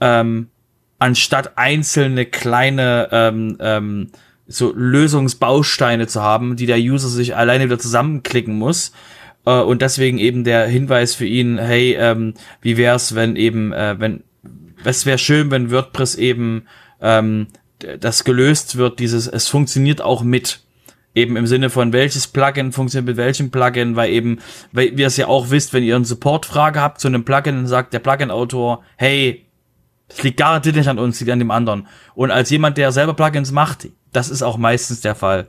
[0.00, 0.48] ähm,
[0.98, 4.10] anstatt einzelne kleine ähm, ähm,
[4.46, 8.92] so Lösungsbausteine zu haben, die der User sich alleine wieder zusammenklicken muss.
[9.46, 13.96] Äh, und deswegen eben der Hinweis für ihn, hey, ähm, wie wär's, wenn eben, äh,
[13.98, 14.24] wenn,
[14.84, 16.64] es wäre schön, wenn WordPress eben
[17.00, 17.46] ähm,
[17.98, 20.60] das gelöst wird, dieses, es funktioniert auch mit.
[21.12, 24.38] Eben im Sinne von welches Plugin funktioniert mit welchem Plugin, weil eben,
[24.70, 27.66] weil ihr es ja auch wisst, wenn ihr eine Support-Frage habt zu einem Plugin, dann
[27.66, 29.44] sagt der Plugin-Autor, hey,
[30.08, 31.88] es liegt garantiert nicht an uns, liegt an dem anderen.
[32.14, 35.48] Und als jemand, der selber Plugins macht, das ist auch meistens der Fall.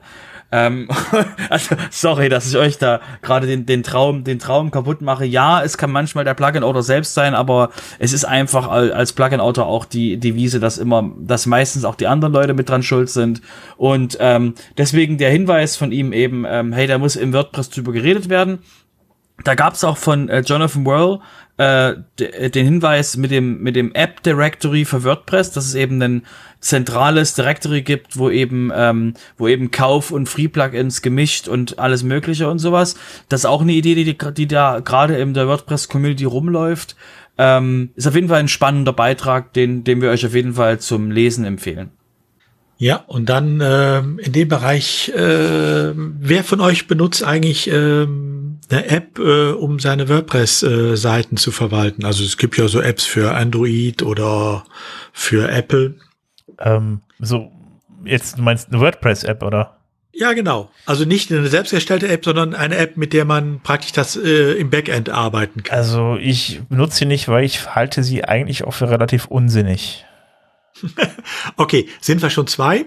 [0.52, 0.88] Ähm,
[1.50, 5.26] also, sorry, dass ich euch da gerade den, den Traum, den Traum kaputt mache.
[5.26, 9.86] Ja, es kann manchmal der Plugin-Autor selbst sein, aber es ist einfach als Plugin-Autor auch
[9.86, 13.42] die Devise, dass immer, dass meistens auch die anderen Leute mit dran schuld sind.
[13.78, 17.94] Und ähm, deswegen der Hinweis von ihm eben, ähm, hey, da muss im WordPress drüber
[17.94, 18.60] geredet werden.
[19.44, 21.20] Da gab's auch von äh, Jonathan Whirl
[21.58, 26.24] äh, den Hinweis mit dem mit dem App Directory für WordPress, dass es eben ein
[26.60, 32.04] zentrales Directory gibt, wo eben ähm, wo eben Kauf und Free Plugins gemischt und alles
[32.04, 32.96] Mögliche und sowas.
[33.30, 36.96] Das ist auch eine Idee, die die da gerade in der WordPress Community rumläuft.
[37.38, 40.80] Ähm, ist auf jeden Fall ein spannender Beitrag, den den wir euch auf jeden Fall
[40.80, 41.92] zum Lesen empfehlen.
[42.82, 48.08] Ja, und dann äh, in dem Bereich, äh, wer von euch benutzt eigentlich äh,
[48.72, 52.06] eine App, äh, um seine WordPress-Seiten äh, zu verwalten?
[52.06, 54.66] Also es gibt ja so Apps für Android oder
[55.14, 55.96] für Apple.
[56.60, 57.52] Ähm, so,
[58.04, 59.78] jetzt du meinst eine WordPress-App, oder?
[60.14, 60.70] Ja, genau.
[60.86, 64.70] Also nicht eine selbstgestellte App, sondern eine App, mit der man praktisch das äh, im
[64.70, 65.78] Backend arbeiten kann.
[65.78, 70.06] Also ich benutze sie nicht, weil ich halte sie eigentlich auch für relativ unsinnig.
[71.58, 72.86] okay, sind wir schon zwei?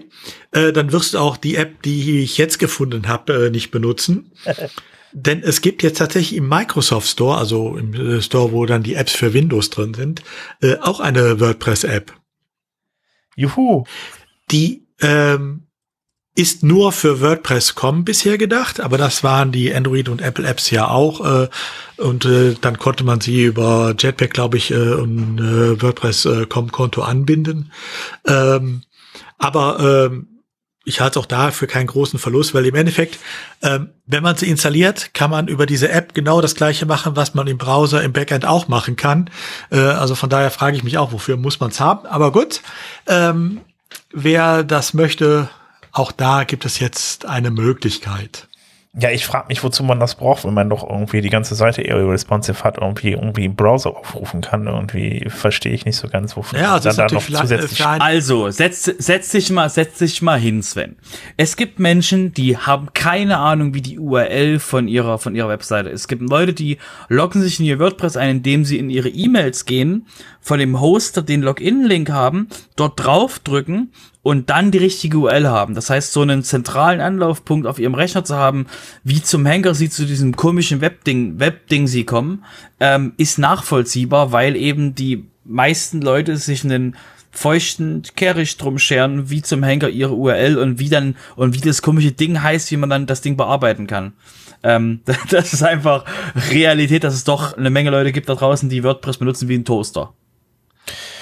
[0.51, 4.31] Äh, dann wirst du auch die App, die ich jetzt gefunden habe, äh, nicht benutzen.
[5.17, 8.95] Denn es gibt jetzt tatsächlich im Microsoft Store, also im äh, Store, wo dann die
[8.95, 10.21] Apps für Windows drin sind,
[10.61, 12.11] äh, auch eine WordPress-App.
[13.37, 13.85] Juhu.
[14.51, 15.67] Die ähm,
[16.35, 20.89] ist nur für WordPress.com bisher gedacht, aber das waren die Android und Apple Apps ja
[20.89, 21.25] auch.
[21.25, 21.47] Äh,
[21.95, 27.03] und äh, dann konnte man sie über Jetpack, glaube ich, äh, und äh, WordPress.com Konto
[27.03, 27.71] anbinden.
[28.27, 28.81] Ähm,
[29.37, 30.34] aber ähm,
[30.85, 33.19] ich halte auch da für keinen großen Verlust, weil im Endeffekt,
[33.63, 37.33] ähm, wenn man sie installiert, kann man über diese App genau das gleiche machen, was
[37.33, 39.29] man im Browser im Backend auch machen kann.
[39.71, 42.05] Äh, also von daher frage ich mich auch, wofür muss man es haben?
[42.05, 42.61] Aber gut,
[43.07, 43.61] ähm,
[44.13, 45.49] wer das möchte,
[45.91, 48.47] auch da gibt es jetzt eine Möglichkeit.
[48.97, 51.81] Ja, ich frage mich, wozu man das braucht, wenn man doch irgendwie die ganze Seite
[51.81, 54.67] eher responsive hat, irgendwie irgendwie im Browser aufrufen kann.
[54.67, 57.85] Irgendwie verstehe ich nicht so ganz, wofür ja, also dann da noch zusätzlich.
[57.85, 60.95] Also, setz, setz dich mal, setz dich mal hin, Sven.
[61.35, 65.89] Es gibt Menschen, die haben keine Ahnung, wie die URL von ihrer, von ihrer Webseite
[65.89, 66.01] ist.
[66.01, 66.77] Es gibt Leute, die
[67.09, 70.07] loggen sich in ihr WordPress ein, indem sie in ihre E-Mails gehen,
[70.39, 73.91] von dem Hoster den Login-Link haben, dort draufdrücken
[74.25, 75.75] und dann die richtige URL haben.
[75.75, 78.65] Das heißt, so einen zentralen Anlaufpunkt auf ihrem Rechner zu haben,
[79.03, 82.43] wie zum Henker sie zu diesem komischen Webding, Webding sie kommen,
[82.79, 86.95] ähm, ist nachvollziehbar, weil eben die meisten Leute sich einen
[87.31, 91.81] feuchten Kehricht drum scheren, wie zum Henker ihre URL und wie dann und wie das
[91.81, 94.13] komische Ding heißt, wie man dann das Ding bearbeiten kann.
[94.63, 96.05] Ähm, das ist einfach
[96.51, 99.65] Realität, dass es doch eine Menge Leute gibt da draußen, die WordPress benutzen wie ein
[99.65, 100.13] Toaster.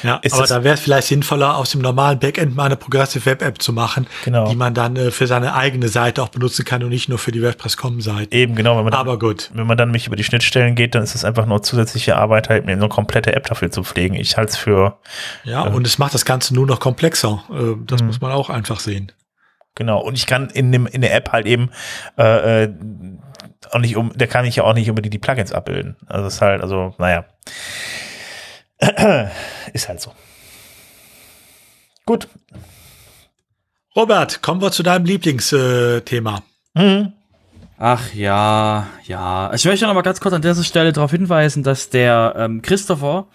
[0.03, 3.25] Ja, ist aber da wäre es vielleicht sinnvoller, aus dem normalen Backend mal eine Progressive
[3.25, 4.49] Web App zu machen, genau.
[4.49, 7.31] die man dann äh, für seine eigene Seite auch benutzen kann und nicht nur für
[7.31, 8.35] die WordPress.com-Seite.
[8.35, 8.77] Eben, genau.
[8.77, 9.49] Wenn man aber dann, gut.
[9.53, 12.49] Wenn man dann mich über die Schnittstellen geht, dann ist es einfach nur zusätzliche Arbeit,
[12.49, 14.15] halt mir eine komplette App dafür zu pflegen.
[14.15, 14.97] Ich halte es für.
[15.43, 17.43] Ja, äh, und es macht das Ganze nur noch komplexer.
[17.49, 18.07] Äh, das mhm.
[18.07, 19.11] muss man auch einfach sehen.
[19.75, 20.01] Genau.
[20.01, 21.71] Und ich kann in dem in der App halt eben
[22.17, 22.73] äh, äh
[23.71, 25.95] auch nicht um, da kann ich ja auch nicht unbedingt die Plugins abbilden.
[26.07, 27.25] Also es ist halt, also, naja.
[29.73, 30.11] Ist halt so.
[32.05, 32.27] Gut.
[33.95, 36.41] Robert, kommen wir zu deinem Lieblingsthema.
[36.73, 37.13] Mhm.
[37.77, 39.53] Ach ja, ja.
[39.53, 43.27] Ich möchte noch mal ganz kurz an dieser Stelle darauf hinweisen, dass der ähm, Christopher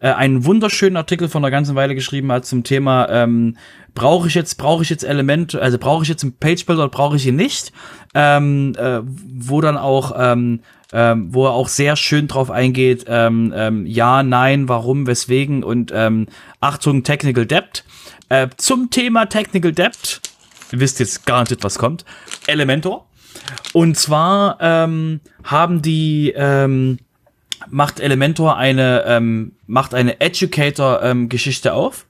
[0.00, 3.56] äh, einen wunderschönen Artikel von einer ganzen Weile geschrieben hat zum Thema ähm,
[3.94, 6.90] brauche ich jetzt brauche ich jetzt Elemente, also brauche ich jetzt einen Page Builder oder
[6.90, 7.72] brauche ich ihn nicht,
[8.14, 10.60] ähm, äh, wo dann auch ähm,
[10.92, 15.92] ähm, wo er auch sehr schön drauf eingeht, ähm, ähm, ja, nein, warum, weswegen und
[15.94, 16.26] ähm,
[16.60, 17.84] Achtung, Technical Debt.
[18.28, 20.20] Äh, zum Thema Technical Debt,
[20.72, 22.04] ihr wisst jetzt garantiert, was kommt,
[22.46, 23.06] Elementor.
[23.72, 26.98] Und zwar ähm, haben die, ähm,
[27.68, 32.06] macht Elementor eine, ähm, macht eine Educator-Geschichte ähm, auf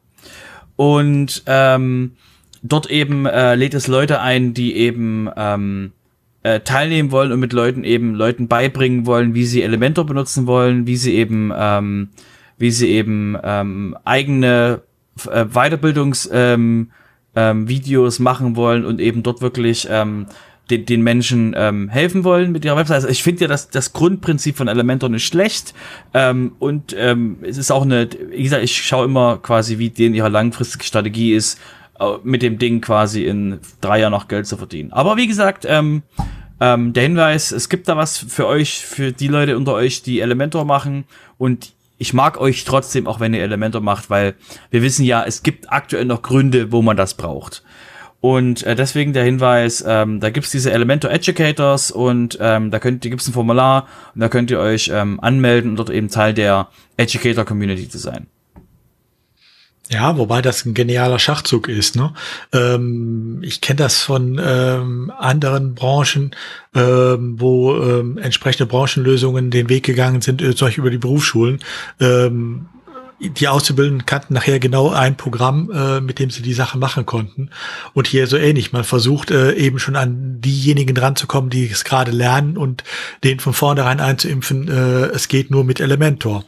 [0.76, 2.16] und ähm,
[2.62, 5.92] dort eben äh, lädt es Leute ein, die eben ähm,
[6.46, 10.86] äh, teilnehmen wollen und mit Leuten eben Leuten beibringen wollen, wie sie Elementor benutzen wollen,
[10.86, 12.10] wie sie eben ähm,
[12.56, 14.82] wie sie eben ähm, eigene
[15.28, 16.92] äh, Weiterbildungs ähm,
[17.34, 20.26] ähm, Videos machen wollen und eben dort wirklich ähm,
[20.70, 22.94] den, den Menschen ähm, helfen wollen mit ihrer Website.
[22.94, 25.74] Also ich finde ja, dass das Grundprinzip von Elementor nicht schlecht.
[26.14, 30.14] Ähm, und ähm, es ist auch eine, wie gesagt, ich schaue immer quasi, wie denen
[30.14, 31.58] ihre langfristige Strategie ist,
[32.22, 34.92] mit dem Ding quasi in drei Jahren noch Geld zu verdienen.
[34.92, 36.02] Aber wie gesagt, ähm,
[36.60, 40.20] ähm, der Hinweis, es gibt da was für euch, für die Leute unter euch, die
[40.20, 41.04] Elementor machen
[41.38, 44.34] und ich mag euch trotzdem, auch wenn ihr Elementor macht, weil
[44.70, 47.62] wir wissen ja, es gibt aktuell noch Gründe, wo man das braucht.
[48.20, 53.02] Und äh, deswegen der Hinweis, ähm, da gibt's diese Elementor Educators und ähm, da könnt,
[53.02, 56.68] gibt's ein Formular und da könnt ihr euch ähm, anmelden und dort eben Teil der
[56.96, 58.26] Educator Community zu sein.
[59.88, 61.94] Ja, wobei das ein genialer Schachzug ist.
[61.94, 62.12] Ne?
[62.52, 66.34] Ähm, ich kenne das von ähm, anderen Branchen,
[66.74, 71.60] ähm, wo ähm, entsprechende Branchenlösungen den Weg gegangen sind, äh, Beispiel über die Berufsschulen.
[72.00, 72.66] Ähm,
[73.18, 77.50] die Auszubildenden kannten nachher genau ein Programm, äh, mit dem sie die Sache machen konnten.
[77.94, 78.72] Und hier so ähnlich.
[78.72, 82.84] Man versucht äh, eben schon an diejenigen dran zu kommen, die es gerade lernen und
[83.24, 86.44] denen von vornherein einzuimpfen, äh, es geht nur mit Elementor.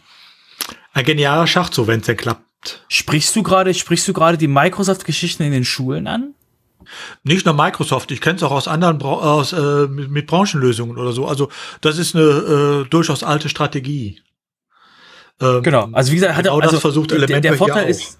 [0.93, 2.48] Ein genialer Schachzug, wenn es denn klappt.
[2.89, 6.35] Sprichst du gerade, sprichst du gerade die Microsoft-Geschichten in den Schulen an?
[7.23, 10.97] Nicht nur Microsoft, ich kenne es auch aus anderen Bra aus, äh, mit, mit Branchenlösungen
[10.97, 11.27] oder so.
[11.27, 11.51] Also
[11.81, 14.23] das ist eine äh, durchaus alte Strategie.
[15.41, 18.19] Ähm, genau, also wie gesagt, hat genau er also versucht der, der Vorteil ist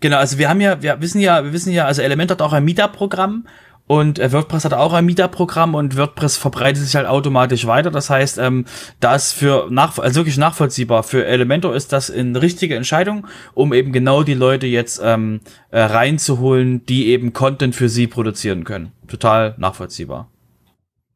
[0.00, 2.54] Genau, also wir haben ja, wir wissen ja, wir wissen ja, also Element hat auch
[2.54, 3.46] ein Meetup-Programm
[3.90, 7.90] und äh, WordPress hat auch ein Meetup-Programm und WordPress verbreitet sich halt automatisch weiter.
[7.90, 8.64] Das heißt, ähm,
[9.00, 11.02] da ist für nach, also wirklich nachvollziehbar.
[11.02, 15.40] Für Elementor ist das eine richtige Entscheidung, um eben genau die Leute jetzt ähm,
[15.72, 18.92] äh, reinzuholen, die eben Content für sie produzieren können.
[19.08, 20.30] Total nachvollziehbar.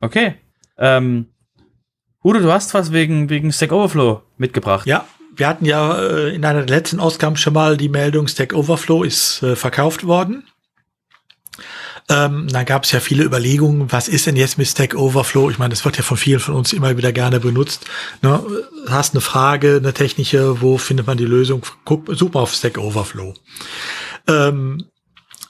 [0.00, 0.34] Okay.
[0.76, 1.26] Ähm,
[2.24, 4.84] Udo, du hast was wegen, wegen Stack Overflow mitgebracht.
[4.88, 5.04] Ja,
[5.36, 9.44] wir hatten ja äh, in einer letzten Ausgaben schon mal die Meldung, Stack Overflow ist
[9.44, 10.42] äh, verkauft worden.
[12.10, 15.50] Ähm, dann gab es ja viele Überlegungen, was ist denn jetzt mit Stack Overflow?
[15.50, 17.86] Ich meine, das wird ja von vielen von uns immer wieder gerne benutzt.
[18.20, 18.42] Ne?
[18.88, 21.64] Hast eine Frage, eine technische, wo findet man die Lösung?
[21.84, 23.32] Guck, such mal auf Stack Overflow.
[24.28, 24.84] Ähm,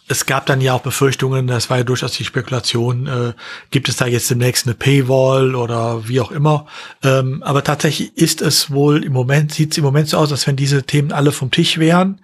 [0.06, 3.32] es gab dann ja auch Befürchtungen, das war ja durchaus die Spekulation, äh,
[3.70, 6.66] gibt es da jetzt demnächst eine Paywall oder wie auch immer.
[7.02, 10.46] Ähm, aber tatsächlich ist es wohl im Moment, sieht es im Moment so aus, als
[10.46, 12.20] wenn diese Themen alle vom Tisch wären.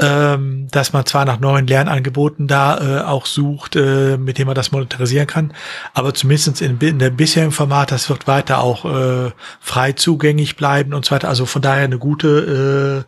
[0.00, 4.54] Ähm, dass man zwar nach neuen Lernangeboten da äh, auch sucht, äh, mit dem man
[4.54, 5.52] das monetarisieren kann,
[5.92, 10.94] aber zumindest in, in dem bisherigen Format, das wird weiter auch äh, frei zugänglich bleiben
[10.94, 11.28] und so weiter.
[11.28, 13.04] Also von daher eine gute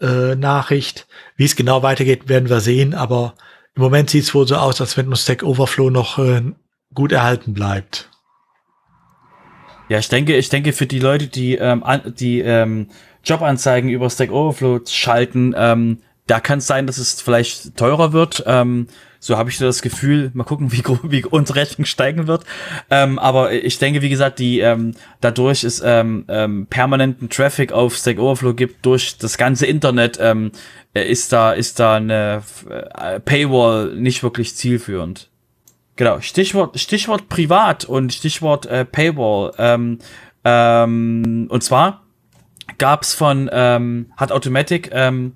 [0.00, 1.08] äh, äh, Nachricht.
[1.36, 3.34] Wie es genau weitergeht, werden wir sehen, aber
[3.74, 6.42] im Moment sieht es wohl so aus, als wenn uns Stack Overflow noch äh,
[6.94, 8.08] gut erhalten bleibt.
[9.88, 12.88] Ja, ich denke, ich denke für die Leute, die ähm, die ähm,
[13.24, 18.42] Jobanzeigen über Stack Overflow schalten, ähm, da kann es sein, dass es vielleicht teurer wird.
[18.46, 18.86] Ähm,
[19.24, 20.30] so habe ich das Gefühl.
[20.34, 22.44] Mal gucken, wie, wie unsere Rechnung steigen wird.
[22.90, 27.96] Ähm, aber ich denke, wie gesagt, die ähm, dadurch ist ähm, ähm, permanenten Traffic auf
[27.96, 30.52] Stack Overflow gibt durch das ganze Internet, ähm,
[30.92, 35.30] ist da ist da eine äh, Paywall nicht wirklich zielführend.
[35.96, 39.52] Genau, Stichwort Stichwort privat und Stichwort äh, Paywall.
[39.58, 39.98] Ähm,
[40.44, 42.03] ähm, und zwar
[42.78, 45.34] gab's von ähm, hat Automatic ähm,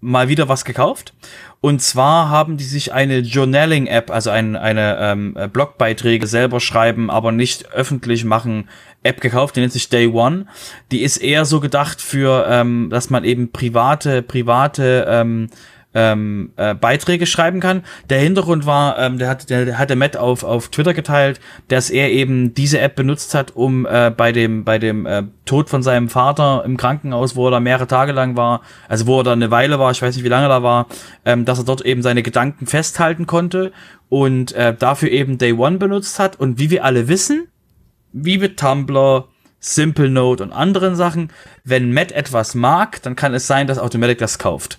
[0.00, 1.14] mal wieder was gekauft.
[1.60, 7.30] Und zwar haben die sich eine Journaling-App, also ein, eine ähm, Blogbeiträge selber schreiben, aber
[7.30, 8.68] nicht öffentlich machen,
[9.04, 10.46] App gekauft, die nennt sich Day One.
[10.90, 15.50] Die ist eher so gedacht für, ähm, dass man eben private, private ähm,
[15.94, 17.82] ähm, äh, Beiträge schreiben kann.
[18.08, 21.40] Der Hintergrund war, ähm, der hat der, der hat der Matt auf auf Twitter geteilt,
[21.68, 25.68] dass er eben diese App benutzt hat, um äh, bei dem bei dem äh, Tod
[25.68, 29.24] von seinem Vater im Krankenhaus, wo er da mehrere Tage lang war, also wo er
[29.24, 30.86] da eine Weile war, ich weiß nicht wie lange da war,
[31.24, 33.72] ähm, dass er dort eben seine Gedanken festhalten konnte
[34.08, 36.38] und äh, dafür eben Day One benutzt hat.
[36.38, 37.48] Und wie wir alle wissen,
[38.12, 39.28] wie mit Tumblr,
[39.58, 41.30] Simple Note und anderen Sachen,
[41.64, 44.78] wenn Matt etwas mag, dann kann es sein, dass Automatic das kauft.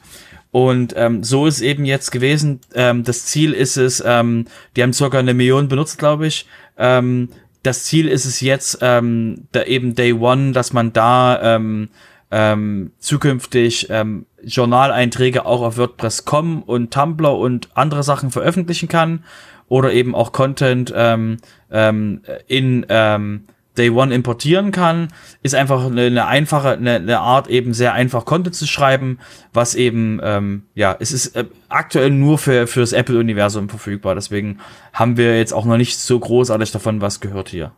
[0.54, 2.62] Und ähm, so ist eben jetzt gewesen.
[2.76, 4.46] Ähm, das Ziel ist es, ähm,
[4.76, 6.46] die haben circa eine Million benutzt, glaube ich.
[6.78, 7.30] Ähm,
[7.64, 11.90] das Ziel ist es jetzt, ähm, da eben Day One, dass man da ähm,
[12.30, 19.24] ähm, zukünftig ähm, Journaleinträge auch auf WordPress.com und Tumblr und andere Sachen veröffentlichen kann
[19.70, 21.38] oder eben auch Content ähm,
[21.72, 23.46] ähm, in ähm,
[23.78, 25.08] Day One importieren kann,
[25.42, 29.20] ist einfach eine, eine einfache, eine, eine, Art eben sehr einfach Content zu schreiben,
[29.52, 34.16] was eben, ähm, ja, es ist äh, aktuell nur für, für das Apple-Universum verfügbar.
[34.16, 34.60] Deswegen
[34.94, 37.72] haben wir jetzt auch noch nicht so großartig davon was gehört hier.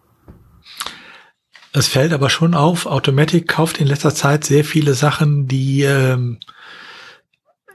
[1.71, 6.39] Es fällt aber schon auf, Automatic kauft in letzter Zeit sehr viele Sachen, die, ähm,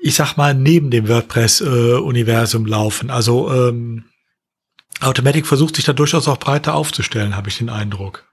[0.00, 3.10] ich sag mal, neben dem WordPress-Universum äh, laufen.
[3.10, 4.04] Also ähm,
[5.00, 8.24] Automatic versucht sich da durchaus auch breiter aufzustellen, habe ich den Eindruck.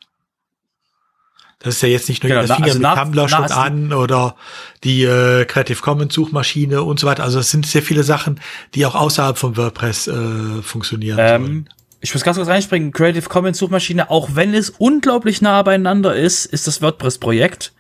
[1.60, 3.92] Das ist ja jetzt nicht nur, genau, das fing also ja mit Tumblr schon an
[3.92, 4.36] oder
[4.84, 7.24] die äh, Creative Commons Suchmaschine und so weiter.
[7.24, 8.40] Also es sind sehr viele Sachen,
[8.76, 11.18] die auch außerhalb von WordPress äh, funktionieren.
[11.20, 11.66] Ähm,
[12.00, 12.92] ich muss ganz kurz reinspringen.
[12.92, 17.74] Creative Commons Suchmaschine, auch wenn es unglaublich nah beieinander ist, ist das WordPress-Projekt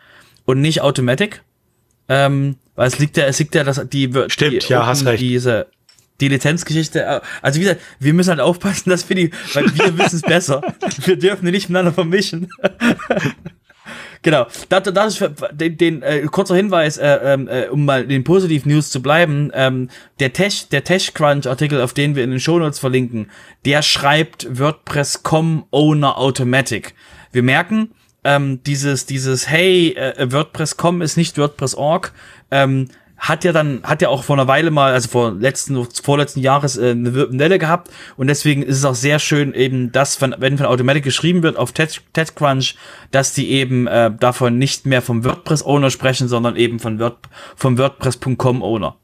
[0.45, 1.43] und nicht Automatic.
[2.09, 5.21] Ähm, weil es liegt ja, es liegt ja, dass die, Stimmt, die, ja, hast recht.
[5.21, 5.67] diese
[6.19, 9.97] die Lizenzgeschichte, äh, also wie gesagt, wir müssen halt aufpassen, dass wir die, weil wir
[9.97, 10.61] wissen es besser.
[11.05, 12.49] Wir dürfen die nicht miteinander vermischen.
[14.21, 14.47] genau.
[14.69, 18.23] Das, das ist für, den, den äh, kurzer Hinweis, äh, ähm, äh, um mal den
[18.23, 19.51] Positiv News zu bleiben.
[19.53, 19.89] Ähm,
[20.19, 23.29] der Tech, der TechCrunch Artikel, auf den wir in den Shownotes verlinken,
[23.65, 26.95] der schreibt WordPress.com Owner Automatic.
[27.31, 27.91] Wir merken,
[28.23, 32.11] ähm, dieses, dieses, hey, äh, WordPress.com ist nicht WordPress.org,
[32.51, 36.39] ähm, hat ja dann, hat ja auch vor einer Weile mal, also vor letzten, vorletzten
[36.39, 40.35] Jahres äh, eine Welle gehabt und deswegen ist es auch sehr schön eben, dass von,
[40.37, 42.75] wenn von Automatic geschrieben wird auf TechCrunch,
[43.11, 47.17] dass die eben äh, davon nicht mehr vom WordPress-Owner sprechen, sondern eben von Word,
[47.55, 48.95] vom WordPress.com-Owner.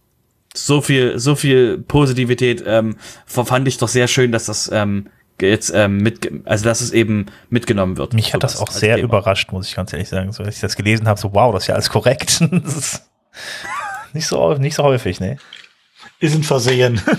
[0.55, 5.07] So viel, so viel Positivität ähm, fand ich doch sehr schön, dass das ähm,
[5.41, 8.13] jetzt ähm, mit, also dass es eben mitgenommen wird.
[8.13, 9.07] Mich hat das auch sehr Thema.
[9.07, 10.31] überrascht, muss ich ganz ehrlich sagen.
[10.31, 12.43] So, als ich das gelesen habe, so wow, das ist ja alles korrekt.
[14.13, 15.37] Nicht so, nicht so häufig, ne?
[16.19, 17.01] Ist ein Versehen.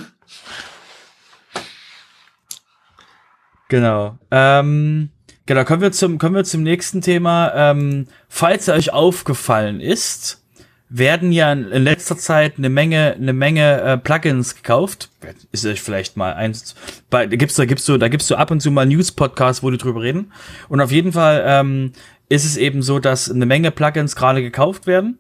[3.69, 4.19] genau.
[4.31, 5.11] Ähm,
[5.47, 7.53] genau, kommen wir zum, kommen wir zum nächsten Thema.
[7.55, 10.43] Ähm, falls euch aufgefallen ist,
[10.89, 15.11] werden ja in letzter Zeit eine Menge, eine Menge äh, Plugins gekauft.
[15.51, 16.77] Ist euch vielleicht mal eins,
[17.11, 19.71] bei, da gibt's, da gibst du, da gibst du ab und zu mal News-Podcasts, wo
[19.71, 20.33] die drüber reden.
[20.69, 21.93] Und auf jeden Fall ähm,
[22.29, 25.19] ist es eben so, dass eine Menge Plugins gerade gekauft werden.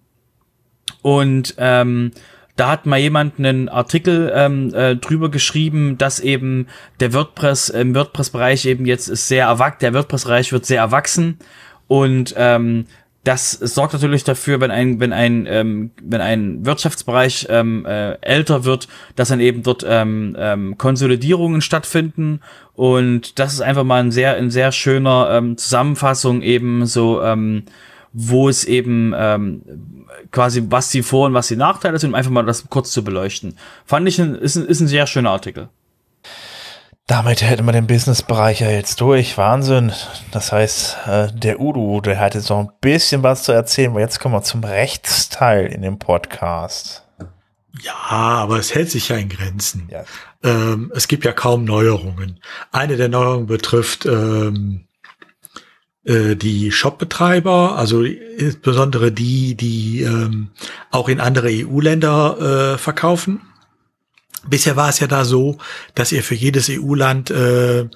[1.04, 2.12] Und ähm,
[2.56, 6.66] da hat mal jemand einen Artikel ähm, äh, drüber geschrieben, dass eben
[6.98, 11.38] der WordPress im WordPress-Bereich eben jetzt ist sehr erwachsen, der WordPress-Bereich wird sehr erwachsen
[11.88, 12.86] und ähm,
[13.22, 18.64] das sorgt natürlich dafür, wenn ein, wenn ein, ähm, wenn ein Wirtschaftsbereich ähm, äh, älter
[18.64, 22.40] wird, dass dann eben dort ähm, ähm, Konsolidierungen stattfinden.
[22.74, 27.64] Und das ist einfach mal ein sehr, ein sehr schöner ähm, Zusammenfassung eben so, ähm,
[28.14, 32.30] wo es eben ähm, quasi, was die Vor- und was die Nachteile sind, um einfach
[32.30, 33.58] mal das kurz zu beleuchten.
[33.84, 35.68] Fand ich, ein, ist, ein, ist ein sehr schöner Artikel.
[37.06, 39.36] Damit hätte man den Businessbereich ja jetzt durch.
[39.36, 39.92] Wahnsinn.
[40.30, 44.00] Das heißt, äh, der Udo, der hat jetzt noch ein bisschen was zu erzählen, aber
[44.00, 47.02] jetzt kommen wir zum Rechtsteil in dem Podcast.
[47.82, 49.88] Ja, aber es hält sich ja in Grenzen.
[49.90, 50.04] Ja.
[50.42, 52.40] Ähm, es gibt ja kaum Neuerungen.
[52.70, 54.86] Eine der Neuerungen betrifft ähm,
[56.04, 60.50] äh, die Shopbetreiber, also insbesondere die, die ähm,
[60.90, 63.40] auch in andere EU-Länder äh, verkaufen.
[64.46, 65.56] Bisher war es ja da so,
[65.94, 67.86] dass ihr für jedes EU-Land äh,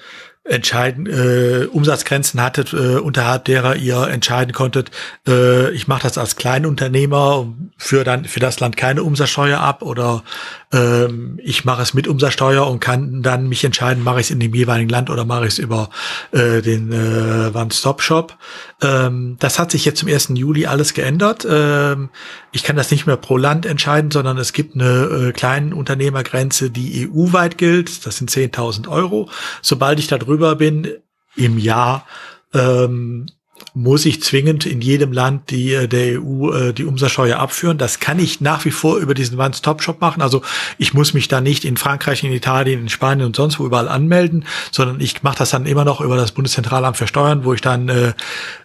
[0.48, 4.90] entscheiden äh, Umsatzgrenzen hattet, äh, unterhalb derer ihr entscheiden konntet,
[5.26, 10.24] äh, ich mache das als Kleinunternehmer für dann für das Land keine Umsatzsteuer ab oder
[10.70, 14.40] ähm, ich mache es mit Umsatzsteuer und kann dann mich entscheiden, mache ich es in
[14.40, 15.88] dem jeweiligen Land oder mache ich es über
[16.32, 18.36] äh, den äh, One-Stop-Shop.
[18.82, 20.30] Ähm, das hat sich jetzt zum 1.
[20.34, 21.46] Juli alles geändert.
[21.48, 22.10] Ähm,
[22.52, 26.70] ich kann das nicht mehr pro Land entscheiden, sondern es gibt eine äh, kleine Unternehmergrenze,
[26.70, 28.06] die EU-weit gilt.
[28.06, 29.30] Das sind 10.000 Euro.
[29.62, 30.88] Sobald ich da drüber bin
[31.34, 32.06] im Jahr,
[32.52, 33.26] ähm,
[33.74, 37.78] muss ich zwingend in jedem Land die, äh, der EU äh, die Umsatzsteuer abführen.
[37.78, 40.22] Das kann ich nach wie vor über diesen One-Stop-Shop machen.
[40.22, 40.42] Also
[40.78, 43.88] ich muss mich da nicht in Frankreich, in Italien, in Spanien und sonst wo überall
[43.88, 47.61] anmelden, sondern ich mache das dann immer noch über das Bundeszentralamt für Steuern, wo ich
[47.61, 48.12] dann äh,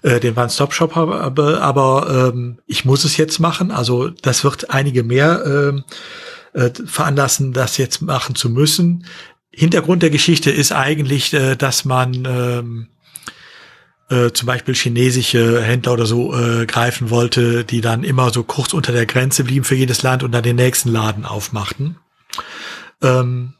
[0.02, 1.62] äh, den One-Stop-Shop habe.
[1.62, 3.72] Aber, ähm, ich muss es jetzt machen.
[3.72, 5.44] Also das wird einige mehr
[6.54, 9.06] äh, äh, veranlassen, das jetzt machen zu müssen.
[9.52, 12.88] Hintergrund der Geschichte ist eigentlich, äh, dass man ähm,
[14.14, 18.74] äh, zum Beispiel chinesische Händler oder so äh, greifen wollte, die dann immer so kurz
[18.74, 21.98] unter der Grenze blieben für jedes Land und dann den nächsten Laden aufmachten.
[23.02, 23.56] Ähm,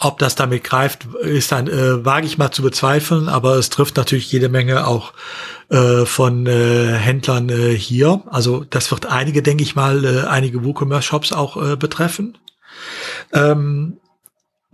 [0.00, 3.96] ob das damit greift, ist dann äh, wage ich mal zu bezweifeln, aber es trifft
[3.96, 5.12] natürlich jede Menge auch
[5.70, 8.22] äh, von äh, Händlern äh, hier.
[8.26, 12.36] Also das wird einige, denke ich mal, äh, einige WooCommerce-Shops auch äh, betreffen.
[13.32, 13.98] Ähm,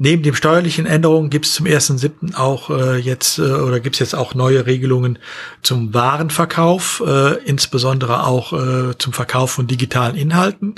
[0.03, 2.34] Neben den steuerlichen Änderungen gibt es zum 1.7.
[2.34, 5.18] auch äh, jetzt äh, oder gibt es jetzt auch neue Regelungen
[5.62, 10.76] zum Warenverkauf, äh, insbesondere auch äh, zum Verkauf von digitalen Inhalten.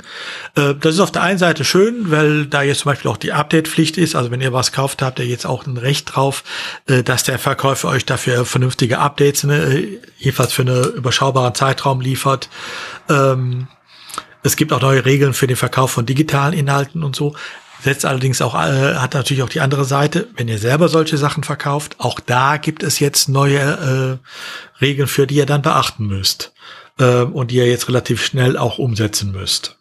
[0.55, 3.31] Äh, das ist auf der einen Seite schön, weil da jetzt zum Beispiel auch die
[3.31, 4.15] Update-Pflicht ist.
[4.15, 6.43] Also wenn ihr was kauft, habt ihr jetzt auch ein Recht drauf,
[6.87, 12.49] äh, dass der Verkäufer euch dafür vernünftige Updates, ne, jedenfalls für einen überschaubaren Zeitraum liefert.
[13.07, 13.69] Ähm,
[14.43, 17.33] es gibt auch neue Regeln für den Verkauf von digitalen Inhalten und so.
[17.83, 21.43] Setzt allerdings auch, äh, hat natürlich auch die andere Seite, wenn ihr selber solche Sachen
[21.43, 26.53] verkauft, auch da gibt es jetzt neue äh, Regeln, für die ihr dann beachten müsst
[26.97, 29.77] äh, und die ihr jetzt relativ schnell auch umsetzen müsst.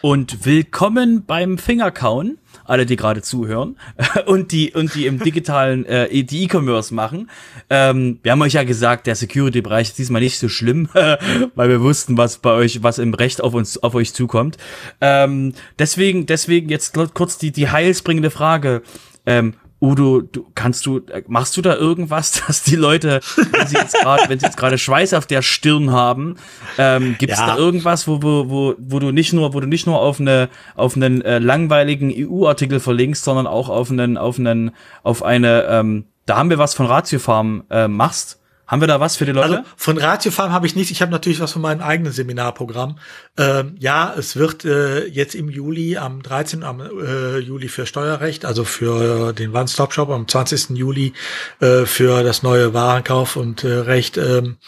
[0.00, 2.38] Und willkommen beim Fingerkauen
[2.68, 3.76] alle, die gerade zuhören
[4.26, 7.30] und die und die im digitalen äh, die E-Commerce machen.
[7.70, 10.88] Ähm, wir haben euch ja gesagt, der Security-Bereich ist diesmal nicht so schlimm,
[11.54, 14.56] weil wir wussten, was bei euch, was im Recht auf uns auf euch zukommt.
[15.00, 18.82] Ähm, deswegen, deswegen jetzt kurz die die heilsbringende Frage.
[19.26, 23.20] Ähm, Udo, du kannst du machst du da irgendwas, dass die Leute,
[23.52, 26.36] wenn sie jetzt gerade, wenn sie jetzt gerade Schweiß auf der Stirn haben,
[26.78, 27.46] ähm, gibt es ja.
[27.46, 30.48] da irgendwas, wo, wo, wo, wo du nicht nur, wo du nicht nur auf eine
[30.74, 34.72] auf einen äh, langweiligen EU-Artikel verlinkst, sondern auch auf einen auf einen
[35.02, 39.16] auf eine ähm, da haben wir was von Ratiofarm äh, machst, haben wir da was
[39.16, 39.58] für die Leute?
[39.58, 40.90] Also von Ratiofarm habe ich nicht.
[40.90, 42.98] Ich habe natürlich was von meinem eigenen Seminarprogramm.
[43.38, 46.62] Ähm, ja, es wird äh, jetzt im Juli, am 13.
[46.62, 50.76] Am, äh, Juli für Steuerrecht, also für den One-Stop-Shop, am 20.
[50.76, 51.14] Juli
[51.60, 54.58] äh, für das neue Warenkauf und äh, Recht ähm,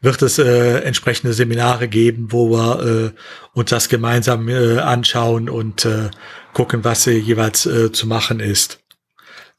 [0.00, 3.10] wird es äh, entsprechende Seminare geben, wo wir äh,
[3.52, 6.10] uns das gemeinsam äh, anschauen und äh,
[6.54, 8.83] gucken, was äh, jeweils äh, zu machen ist.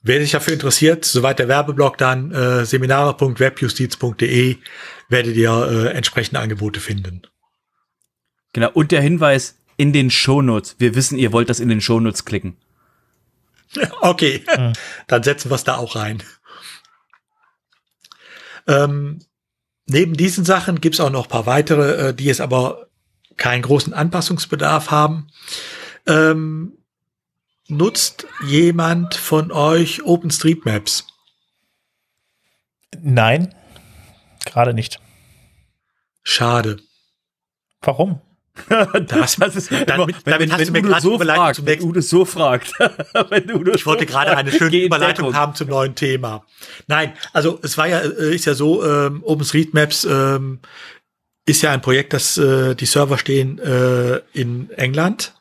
[0.07, 4.57] Wer sich dafür interessiert, soweit der Werbeblock dann äh, seminare.webjustiz.de
[5.09, 7.23] werdet ihr äh, entsprechende Angebote finden.
[8.53, 10.75] Genau, und der Hinweis in den Shownotes.
[10.77, 12.55] Wir wissen, ihr wollt das in den Shownotes klicken.
[13.99, 14.73] Okay, ja.
[15.07, 16.21] dann setzen wir es da auch rein.
[18.67, 19.19] Ähm,
[19.87, 22.89] neben diesen Sachen gibt's auch noch ein paar weitere, äh, die jetzt aber
[23.37, 25.27] keinen großen Anpassungsbedarf haben.
[26.05, 26.77] Ähm,
[27.67, 31.07] Nutzt jemand von euch OpenStreetMaps?
[33.01, 33.55] Nein,
[34.45, 34.99] gerade nicht.
[36.23, 36.77] Schade.
[37.81, 38.21] Warum?
[38.69, 42.01] das, das ist, damit, damit wenn, hast wenn du mir Udo so fragt, wenn Udo
[42.01, 42.73] so fragt.
[43.29, 46.45] wenn Udo ich wollte so gerade eine schöne Überleitung haben zum neuen Thema.
[46.87, 50.59] Nein, also es war ja, äh, ist ja so, ähm, OpenStreetMaps ähm,
[51.45, 55.33] ist ja ein Projekt, das äh, die Server stehen äh, in England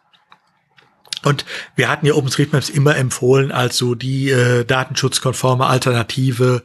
[1.24, 1.44] und
[1.76, 6.62] wir hatten ja OpenStreetMaps immer empfohlen als so die äh, datenschutzkonforme Alternative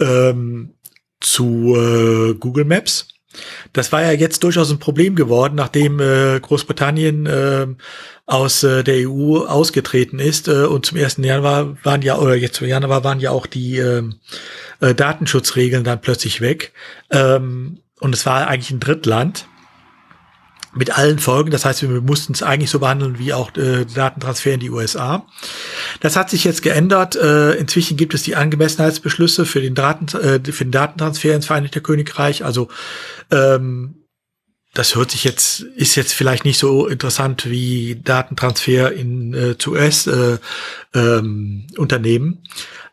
[0.00, 0.74] ähm,
[1.20, 3.08] zu äh, Google Maps.
[3.72, 7.66] Das war ja jetzt durchaus ein Problem geworden, nachdem äh, Großbritannien äh,
[8.26, 11.18] aus äh, der EU ausgetreten ist äh, und zum 1.
[11.18, 14.02] Januar waren ja, oder jetzt zum Januar waren ja auch die äh,
[14.80, 16.72] äh, Datenschutzregeln dann plötzlich weg.
[17.10, 19.46] Ähm, und es war eigentlich ein Drittland
[20.74, 21.50] mit allen Folgen.
[21.50, 25.26] Das heißt, wir mussten es eigentlich so behandeln wie auch äh, Datentransfer in die USA.
[26.00, 27.16] Das hat sich jetzt geändert.
[27.16, 31.80] Äh, inzwischen gibt es die Angemessenheitsbeschlüsse für den, Daten, äh, für den Datentransfer ins Vereinigte
[31.80, 32.44] Königreich.
[32.44, 32.68] Also
[33.30, 34.02] ähm,
[34.74, 39.72] das hört sich jetzt, ist jetzt vielleicht nicht so interessant wie Datentransfer in äh, zu
[39.72, 40.38] US äh,
[40.94, 42.42] ähm, Unternehmen.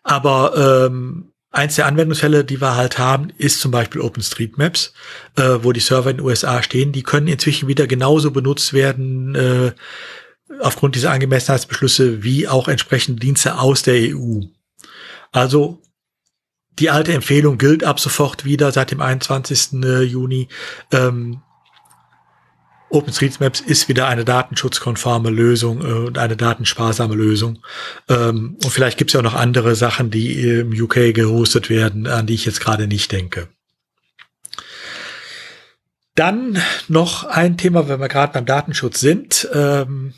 [0.03, 4.93] Aber ähm, Eins der Anwendungsfälle, die wir halt haben, ist zum Beispiel OpenStreetMaps,
[5.35, 6.91] äh, wo die Server in den USA stehen.
[6.91, 9.71] Die können inzwischen wieder genauso benutzt werden äh,
[10.61, 14.41] aufgrund dieser Angemessenheitsbeschlüsse wie auch entsprechende Dienste aus der EU.
[15.31, 15.81] Also
[16.77, 19.83] die alte Empfehlung gilt ab sofort wieder seit dem 21.
[19.83, 20.47] Äh, Juni.
[20.91, 21.41] Ähm,
[22.89, 27.59] OpenStreetMaps ist wieder eine datenschutzkonforme Lösung äh, und eine datensparsame Lösung.
[28.07, 32.07] Ähm, und vielleicht gibt es ja auch noch andere Sachen, die im UK gehostet werden,
[32.07, 33.47] an die ich jetzt gerade nicht denke.
[36.15, 39.47] Dann noch ein Thema, wenn wir gerade beim Datenschutz sind.
[39.53, 40.13] Ähm,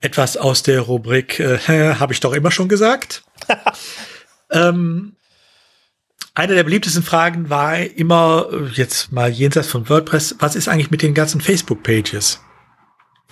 [0.00, 1.58] etwas aus der Rubrik, äh,
[1.98, 3.24] habe ich doch immer schon gesagt.
[4.50, 5.16] ähm,
[6.34, 11.02] eine der beliebtesten Fragen war immer, jetzt mal jenseits von WordPress, was ist eigentlich mit
[11.02, 12.40] den ganzen Facebook-Pages?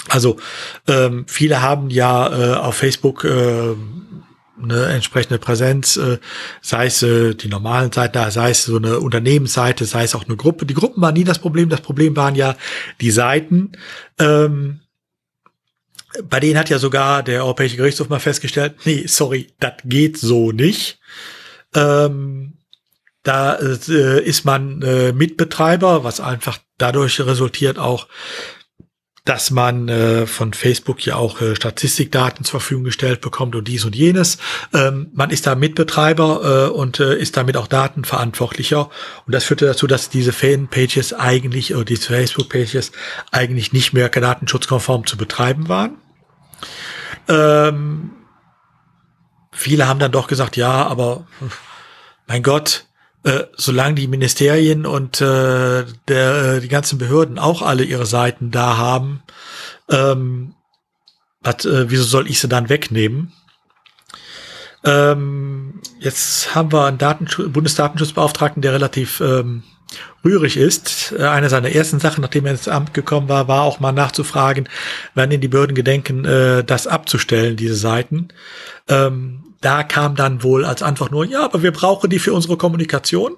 [0.09, 0.39] Also
[0.87, 3.75] ähm, viele haben ja äh, auf Facebook äh,
[4.63, 6.19] eine entsprechende Präsenz, äh,
[6.61, 10.37] sei es äh, die normalen Seiten, sei es so eine Unternehmensseite, sei es auch eine
[10.37, 10.67] Gruppe.
[10.67, 12.57] Die Gruppen waren nie das Problem, das Problem waren ja
[13.01, 13.73] die Seiten.
[14.19, 14.81] Ähm,
[16.25, 20.51] bei denen hat ja sogar der Europäische Gerichtshof mal festgestellt, nee, sorry, das geht so
[20.51, 20.99] nicht.
[21.75, 22.55] Ähm,
[23.23, 28.07] da äh, ist man äh, Mitbetreiber, was einfach dadurch resultiert auch,
[29.25, 33.85] dass man äh, von Facebook ja auch äh, Statistikdaten zur Verfügung gestellt bekommt und dies
[33.85, 34.39] und jenes.
[34.73, 38.89] Ähm, man ist da Mitbetreiber äh, und äh, ist damit auch Datenverantwortlicher.
[39.27, 42.93] Und das führte dazu, dass diese Fanpages eigentlich, oder diese Facebook-Pages
[43.31, 45.99] eigentlich nicht mehr datenschutzkonform zu betreiben waren.
[47.29, 48.13] Ähm,
[49.53, 51.27] viele haben dann doch gesagt, ja, aber
[52.27, 52.87] mein Gott,
[53.25, 58.51] äh, solange die Ministerien und äh, der, äh, die ganzen Behörden auch alle ihre Seiten
[58.51, 59.23] da haben,
[59.91, 60.55] ähm,
[61.43, 63.33] wat, äh, wieso soll ich sie dann wegnehmen?
[64.85, 69.63] Ähm, jetzt haben wir einen Datenschutz, Bundesdatenschutzbeauftragten, der relativ ähm,
[70.25, 71.13] rührig ist.
[71.13, 74.69] Äh, eine seiner ersten Sachen, nachdem er ins Amt gekommen war, war auch mal nachzufragen,
[75.15, 78.29] wann denn die Behörden gedenken, äh, das abzustellen, diese Seiten.
[78.89, 82.57] Ähm, da kam dann wohl als Antwort nur, ja, aber wir brauchen die für unsere
[82.57, 83.37] Kommunikation.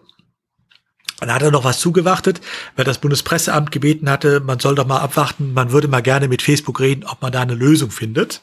[1.20, 2.40] Dann hat er noch was zugewartet,
[2.74, 6.42] weil das Bundespresseamt gebeten hatte, man soll doch mal abwarten, man würde mal gerne mit
[6.42, 8.42] Facebook reden, ob man da eine Lösung findet.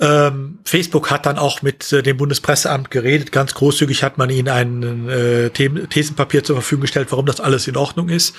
[0.00, 3.30] Ähm, Facebook hat dann auch mit äh, dem Bundespresseamt geredet.
[3.30, 7.76] Ganz großzügig hat man ihnen ein äh, Thesenpapier zur Verfügung gestellt, warum das alles in
[7.76, 8.34] Ordnung ist.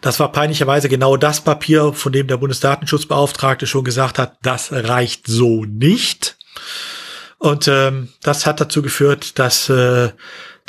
[0.00, 5.26] Das war peinlicherweise genau das Papier, von dem der Bundesdatenschutzbeauftragte schon gesagt hat, das reicht
[5.26, 6.36] so nicht.
[7.42, 10.10] Und ähm, das hat dazu geführt, dass äh,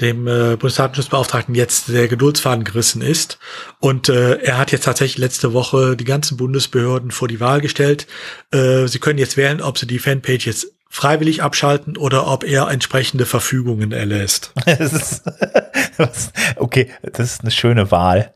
[0.01, 3.37] dem äh, Bundesdatenschutzbeauftragten jetzt der Geduldsfaden gerissen ist.
[3.79, 8.07] Und äh, er hat jetzt tatsächlich letzte Woche die ganzen Bundesbehörden vor die Wahl gestellt.
[8.49, 12.67] Äh, sie können jetzt wählen, ob sie die Fanpage jetzt freiwillig abschalten oder ob er
[12.69, 14.51] entsprechende Verfügungen erlässt.
[16.55, 18.33] okay, das ist eine schöne Wahl.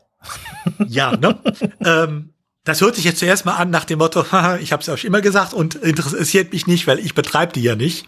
[0.86, 1.40] ja, ne?
[1.84, 4.24] ähm, das hört sich jetzt zuerst mal an nach dem Motto,
[4.60, 7.74] ich habe es euch immer gesagt und interessiert mich nicht, weil ich betreibe die ja
[7.74, 8.06] nicht.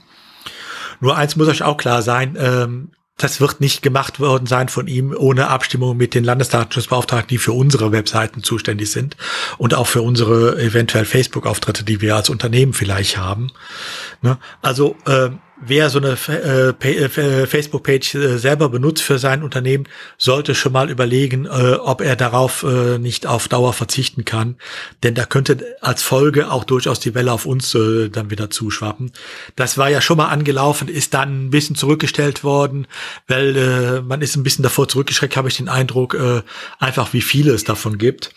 [1.01, 2.90] Nur eins muss euch auch klar sein, ähm,
[3.22, 7.52] das wird nicht gemacht worden sein von ihm ohne Abstimmung mit den Landesdatenschutzbeauftragten, die für
[7.52, 9.16] unsere Webseiten zuständig sind
[9.59, 13.52] und auch für unsere eventuell Facebook-Auftritte, die wir als Unternehmen vielleicht haben.
[14.22, 14.39] Ne?
[14.62, 15.31] Also äh,
[15.61, 19.85] wer so eine äh, äh, Facebook-Page äh, selber benutzt für sein Unternehmen,
[20.19, 22.65] sollte schon mal überlegen, ob er darauf
[22.99, 24.57] nicht auf Dauer verzichten kann.
[25.03, 29.12] Denn da könnte als Folge auch durchaus die Welle auf uns dann wieder zuschwappen.
[29.57, 32.87] Das war ja schon mal angelaufen, ist dann ein bisschen zurückgestellt worden,
[33.28, 36.16] weil man ist ein bisschen davor zurückgeschreckt, habe ich den Eindruck,
[36.78, 38.32] einfach wie viele es davon gibt.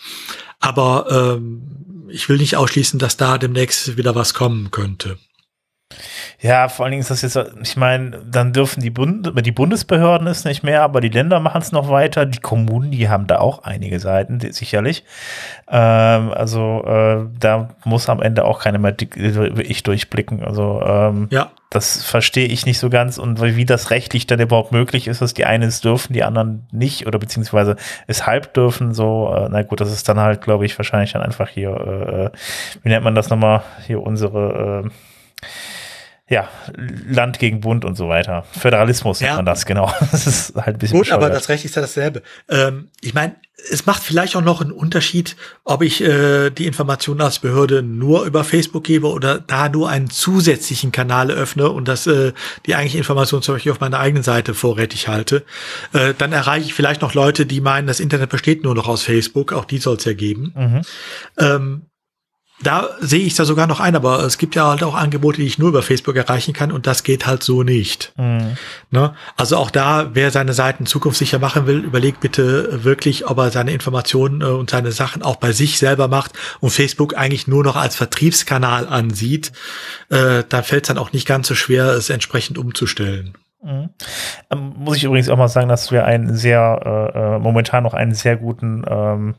[0.59, 5.17] Aber ähm, ich will nicht ausschließen, dass da demnächst wieder was kommen könnte.
[6.39, 10.27] Ja, vor allen Dingen ist das jetzt, ich meine, dann dürfen die, Bund die Bundesbehörden
[10.27, 12.25] es nicht mehr, aber die Länder machen es noch weiter.
[12.25, 15.05] Die Kommunen, die haben da auch einige Seiten, sicherlich.
[15.69, 20.43] Ähm, also äh, da muss am Ende auch keiner mehr ich durchblicken.
[20.43, 21.51] Also ähm, ja.
[21.69, 25.33] das verstehe ich nicht so ganz und wie das rechtlich dann überhaupt möglich ist, dass
[25.33, 28.93] die einen es dürfen, die anderen nicht oder beziehungsweise es halb dürfen.
[28.93, 32.25] So, äh, na gut, das ist dann halt, glaube ich, wahrscheinlich dann einfach hier, äh,
[32.25, 32.29] äh
[32.83, 34.89] wie nennt man das nochmal, hier unsere äh,
[36.33, 36.49] ja,
[37.07, 38.43] Land gegen Bund und so weiter.
[38.59, 39.27] Föderalismus ja.
[39.27, 39.93] nennt man das, genau.
[40.11, 41.23] Das ist halt ein bisschen Gut, bescheuert.
[41.23, 42.23] aber das Recht ist ja dasselbe.
[42.49, 43.35] Ähm, ich meine,
[43.71, 48.25] es macht vielleicht auch noch einen Unterschied, ob ich äh, die Informationen als Behörde nur
[48.25, 52.33] über Facebook gebe oder da nur einen zusätzlichen Kanal öffne und das äh,
[52.65, 55.43] die eigentliche Information zum Beispiel auf meiner eigenen Seite vorrätig halte.
[55.93, 59.03] Äh, dann erreiche ich vielleicht noch Leute, die meinen, das Internet besteht nur noch aus
[59.03, 59.53] Facebook.
[59.53, 60.53] Auch die soll es ja geben.
[60.55, 60.81] Mhm.
[61.37, 61.81] Ähm,
[62.63, 65.47] da sehe ich da sogar noch ein, aber es gibt ja halt auch Angebote, die
[65.47, 68.13] ich nur über Facebook erreichen kann und das geht halt so nicht.
[68.17, 68.57] Mhm.
[68.91, 69.13] Ne?
[69.37, 73.73] Also auch da, wer seine Seiten zukunftssicher machen will, überlegt bitte wirklich, ob er seine
[73.73, 77.75] Informationen äh, und seine Sachen auch bei sich selber macht und Facebook eigentlich nur noch
[77.75, 79.51] als Vertriebskanal ansieht.
[80.09, 83.33] Äh, da fällt es dann auch nicht ganz so schwer, es entsprechend umzustellen.
[83.63, 83.89] Mhm.
[84.49, 86.81] Ähm, muss ich übrigens auch mal sagen, dass wir einen sehr,
[87.15, 89.35] äh, äh momentan noch einen sehr guten ähm,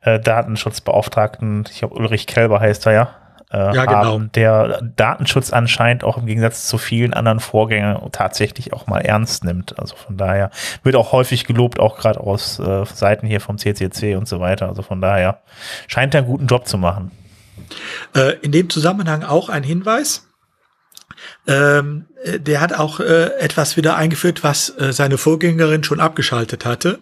[0.00, 3.10] äh, Datenschutzbeauftragten, ich glaube Ulrich Kelber heißt er ja,
[3.50, 4.04] äh, ja, genau.
[4.04, 9.44] haben, der Datenschutz anscheinend auch im Gegensatz zu vielen anderen Vorgängern tatsächlich auch mal ernst
[9.44, 9.78] nimmt.
[9.78, 10.50] Also von daher
[10.82, 14.68] wird auch häufig gelobt, auch gerade aus äh, Seiten hier vom CCC und so weiter.
[14.68, 15.40] Also von daher
[15.88, 17.10] scheint er einen guten Job zu machen.
[18.14, 20.29] Äh, in dem Zusammenhang auch ein Hinweis.
[21.46, 26.64] Ähm, äh, der hat auch äh, etwas wieder eingeführt, was äh, seine Vorgängerin schon abgeschaltet
[26.64, 26.98] hatte.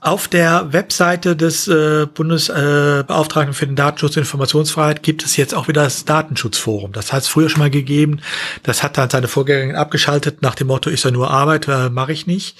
[0.00, 5.68] Auf der Webseite des äh, Bundesbeauftragten für den Datenschutz und Informationsfreiheit gibt es jetzt auch
[5.68, 6.92] wieder das Datenschutzforum.
[6.92, 8.20] Das hat es früher schon mal gegeben.
[8.62, 12.12] Das hat dann seine Vorgängerin abgeschaltet nach dem Motto, ist ja nur Arbeit, äh, mache
[12.12, 12.58] ich nicht.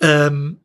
[0.00, 0.58] Ähm,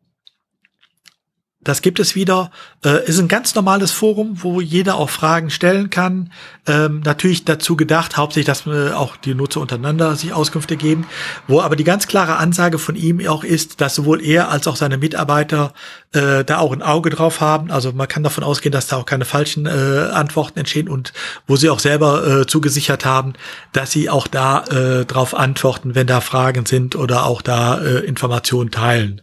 [1.60, 2.52] das gibt es wieder.
[2.86, 6.32] Äh, ist ein ganz normales Forum, wo jeder auch Fragen stellen kann.
[6.68, 11.08] Ähm, natürlich dazu gedacht, hauptsächlich, dass äh, auch die Nutzer untereinander sich Auskünfte geben.
[11.48, 14.76] Wo aber die ganz klare Ansage von ihm auch ist, dass sowohl er als auch
[14.76, 15.74] seine Mitarbeiter
[16.14, 17.72] äh, da auch ein Auge drauf haben.
[17.72, 21.12] Also man kann davon ausgehen, dass da auch keine falschen äh, Antworten entstehen und
[21.48, 23.34] wo sie auch selber äh, zugesichert haben,
[23.74, 28.06] dass sie auch da äh, drauf antworten, wenn da Fragen sind oder auch da äh,
[28.06, 29.22] Informationen teilen.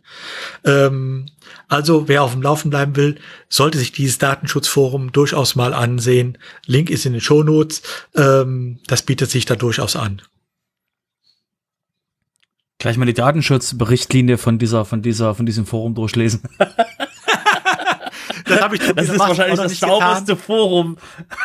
[0.65, 1.27] Ähm,
[1.69, 3.19] also wer auf dem Laufen bleiben will,
[3.49, 6.39] sollte sich dieses Datenschutzforum durchaus mal ansehen.
[6.67, 7.83] Link ist in den Shownotes.
[8.15, 10.23] Ähm, das bietet sich da durchaus an.
[12.79, 16.43] Gleich mal die Datenschutzberichtlinie von dieser, von dieser, von diesem Forum durchlesen.
[18.45, 20.99] das habe ich Das ist wahrscheinlich das sauberste Forum.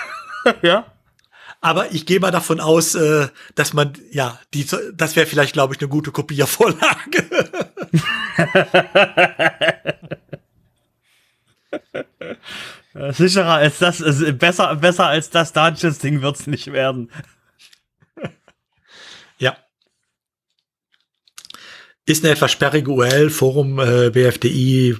[0.61, 0.85] ja.
[1.61, 5.73] Aber ich gehe mal davon aus, äh, dass man, ja, die, das wäre vielleicht, glaube
[5.73, 7.29] ich, eine gute Kopiervorlage.
[13.11, 17.11] Sicherer als das, also besser, besser als das Dungeons-Ding wird's nicht werden.
[19.41, 19.55] Ja.
[22.05, 24.99] Ist eine etwas sperrige URL, forum äh, bfdi.bund.de,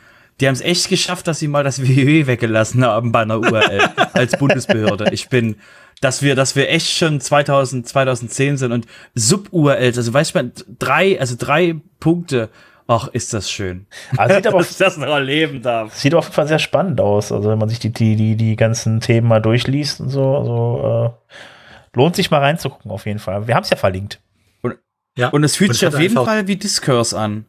[0.41, 3.81] Die haben es echt geschafft, dass sie mal das www weggelassen haben bei einer URL
[4.13, 5.11] als Bundesbehörde.
[5.13, 5.57] Ich bin,
[6.01, 11.21] dass wir, dass wir echt schon 2000, 2010 sind und Sub-URLs, also weißt du, drei,
[11.21, 12.51] also drei Punkte
[12.87, 13.87] Ach, ist das schön.
[14.17, 15.95] Also sieht aber dass ich das noch erleben darf.
[15.95, 17.33] Sieht auf jeden Fall sehr spannend aus.
[17.33, 21.15] Also wenn man sich die, die, die, die ganzen Themen mal durchliest und so, also
[21.17, 23.47] äh, lohnt sich mal reinzugucken auf jeden Fall.
[23.47, 24.21] Wir haben es ja verlinkt.
[24.61, 24.77] Und,
[25.17, 25.29] ja.
[25.29, 27.47] und es fühlt und sich auf jeden Fall wie Discourse an.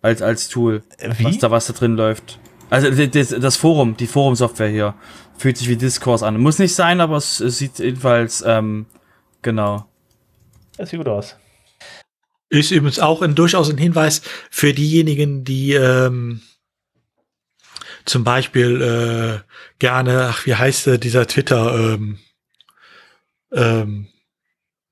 [0.00, 0.82] Als, als Tool.
[0.98, 1.24] Wie?
[1.24, 2.38] Was da, was da drin läuft.
[2.70, 4.94] Also das, das Forum, die Forum-Software hier,
[5.36, 6.40] fühlt sich wie Discourse an.
[6.40, 8.86] Muss nicht sein, aber es, es sieht jedenfalls, ähm,
[9.42, 9.86] genau.
[10.76, 11.36] Das sieht gut aus.
[12.54, 16.40] Ist übrigens auch ein, durchaus ein Hinweis für diejenigen, die ähm,
[18.04, 19.40] zum Beispiel äh,
[19.80, 22.18] gerne, ach, wie heißt äh, dieser Twitter, ähm,
[23.52, 24.06] ähm,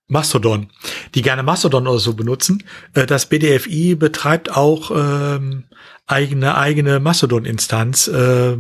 [0.09, 0.71] Mastodon,
[1.15, 2.65] die gerne Mastodon oder so benutzen.
[2.95, 5.65] Äh, das BDFI betreibt auch ähm,
[6.09, 8.57] eigene eigene Mastodon-Instanz äh,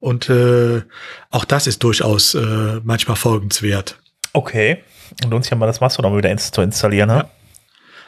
[0.00, 0.82] und äh,
[1.30, 3.98] auch das ist durchaus äh, manchmal folgenswert.
[4.32, 4.82] Okay,
[5.22, 7.16] und uns ja mal das Mastodon wieder zu installieren, ne?
[7.16, 7.30] Ja.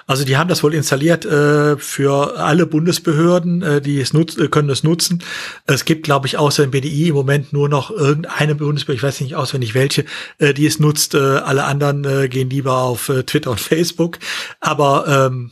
[0.08, 4.46] Also die haben das wohl installiert äh, für alle Bundesbehörden, äh, die es nutz äh,
[4.46, 5.22] können es nutzen.
[5.66, 9.20] Es gibt, glaube ich, außer dem BDI im Moment nur noch irgendeine Bundesbehörde, ich weiß
[9.20, 10.04] nicht auswendig welche,
[10.38, 11.14] äh, die es nutzt.
[11.14, 14.20] Äh, alle anderen äh, gehen lieber auf äh, Twitter und Facebook.
[14.60, 15.50] Aber ähm,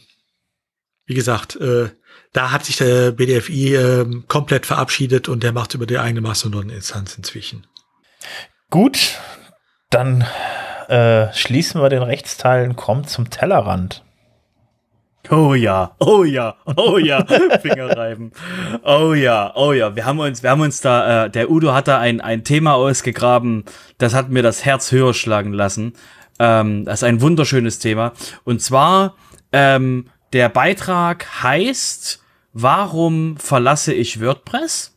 [1.06, 1.88] wie gesagt, äh,
[2.32, 7.16] da hat sich der BDFI äh, komplett verabschiedet und der macht über die eigene Mastodon-Instanz
[7.16, 7.66] inzwischen.
[8.70, 9.18] Gut,
[9.90, 10.24] dann
[10.88, 14.03] äh, schließen wir den Rechtsteil, kommt zum Tellerrand.
[15.30, 17.24] Oh ja, oh ja, oh ja,
[17.62, 18.32] Fingerreiben.
[18.82, 19.96] Oh ja, oh ja.
[19.96, 22.74] Wir haben uns, wir haben uns da, äh, der Udo hat da ein, ein Thema
[22.74, 23.64] ausgegraben,
[23.96, 25.94] das hat mir das Herz höher schlagen lassen.
[26.38, 28.12] Ähm, das ist ein wunderschönes Thema.
[28.44, 29.14] Und zwar,
[29.52, 32.22] ähm, der Beitrag heißt,
[32.52, 34.94] warum verlasse ich WordPress?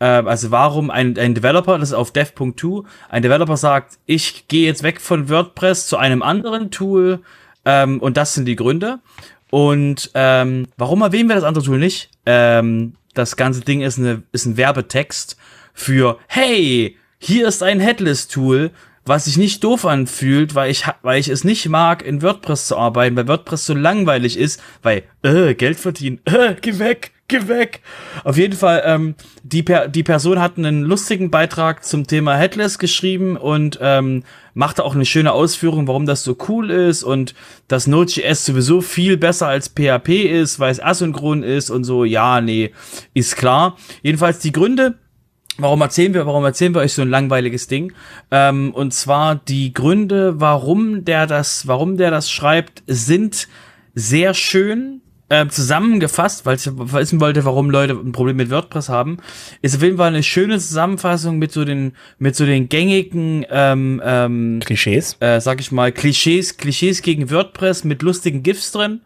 [0.00, 4.66] Ähm, also warum ein, ein Developer, das ist auf dev.to, ein Developer sagt, ich gehe
[4.66, 7.20] jetzt weg von WordPress zu einem anderen Tool,
[7.66, 9.00] ähm, und das sind die Gründe.
[9.50, 12.10] Und ähm, warum erwähnen wir das andere Tool nicht?
[12.24, 15.36] Ähm, das ganze Ding ist, eine, ist ein Werbetext
[15.74, 18.70] für, hey, hier ist ein Headless-Tool,
[19.04, 22.76] was sich nicht doof anfühlt, weil ich, weil ich es nicht mag, in WordPress zu
[22.76, 27.80] arbeiten, weil WordPress so langweilig ist, weil, äh, Geld verdienen, äh, geh weg geh weg.
[28.24, 32.78] Auf jeden Fall, ähm, die, per die Person hat einen lustigen Beitrag zum Thema Headless
[32.78, 34.24] geschrieben und ähm,
[34.54, 37.34] machte auch eine schöne Ausführung, warum das so cool ist und
[37.68, 42.04] dass Node.js sowieso viel besser als PHP ist, weil es asynchron ist und so.
[42.04, 42.72] Ja, nee,
[43.14, 43.76] ist klar.
[44.02, 44.96] Jedenfalls die Gründe,
[45.58, 47.94] Warum erzählen wir, warum erzählen wir euch so ein langweiliges Ding?
[48.30, 53.48] Ähm, und zwar die Gründe, warum der das, warum der das schreibt, sind
[53.94, 59.18] sehr schön äh, zusammengefasst, weil ich wissen wollte, warum Leute ein Problem mit WordPress haben,
[59.60, 64.00] ist auf jeden Fall eine schöne Zusammenfassung mit so den mit so den gängigen ähm,
[64.04, 69.00] ähm, Klischees, äh, sag ich mal Klischees, Klischees gegen WordPress mit lustigen GIFs drin,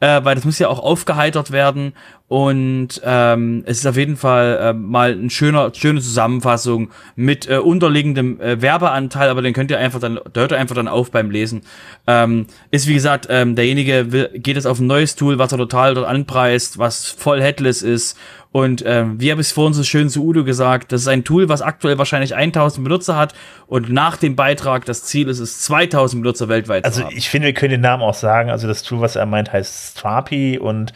[0.00, 1.94] äh, weil das muss ja auch aufgeheitert werden
[2.26, 7.58] Und ähm, es ist auf jeden Fall äh, mal ein schöner, schöne Zusammenfassung mit äh,
[7.58, 11.10] unterliegendem äh, Werbeanteil, aber den könnt ihr einfach dann, da hört ihr einfach dann auf
[11.10, 11.62] beim Lesen.
[12.06, 15.58] Ähm, ist wie gesagt, ähm, derjenige will, geht es auf ein neues Tool, was er
[15.58, 18.16] total dort anpreist, was voll headless ist
[18.54, 21.24] und ähm, wie habe ich es vorhin so schön zu Udo gesagt, das ist ein
[21.24, 23.34] Tool, was aktuell wahrscheinlich 1000 Benutzer hat
[23.66, 27.08] und nach dem Beitrag das Ziel ist es, 2000 Benutzer weltweit also zu haben.
[27.08, 28.50] Also ich finde, wir können den Namen auch sagen.
[28.50, 30.92] Also das Tool, was er meint, heißt Strapi und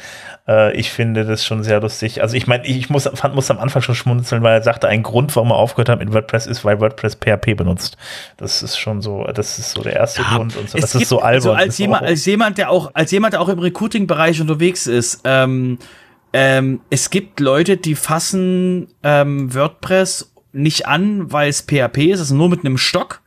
[0.49, 2.23] äh, ich finde das schon sehr lustig.
[2.23, 5.03] Also ich meine, ich muss, fand, muss am Anfang schon schmunzeln, weil er sagte, ein
[5.03, 7.97] Grund, warum er aufgehört hat mit WordPress ist, weil WordPress PHP benutzt.
[8.39, 10.79] Das ist schon so, das ist so der erste ja, Grund und so.
[10.79, 11.35] Das ist so albern.
[11.35, 15.21] Also als jemand, als jemand, der auch, als jemand, der auch im Recruiting-Bereich unterwegs ist,
[15.25, 15.79] ähm,
[16.33, 22.35] ähm, es gibt Leute, die fassen ähm, WordPress nicht an, weil es PHP ist, also
[22.35, 23.21] nur mit einem Stock.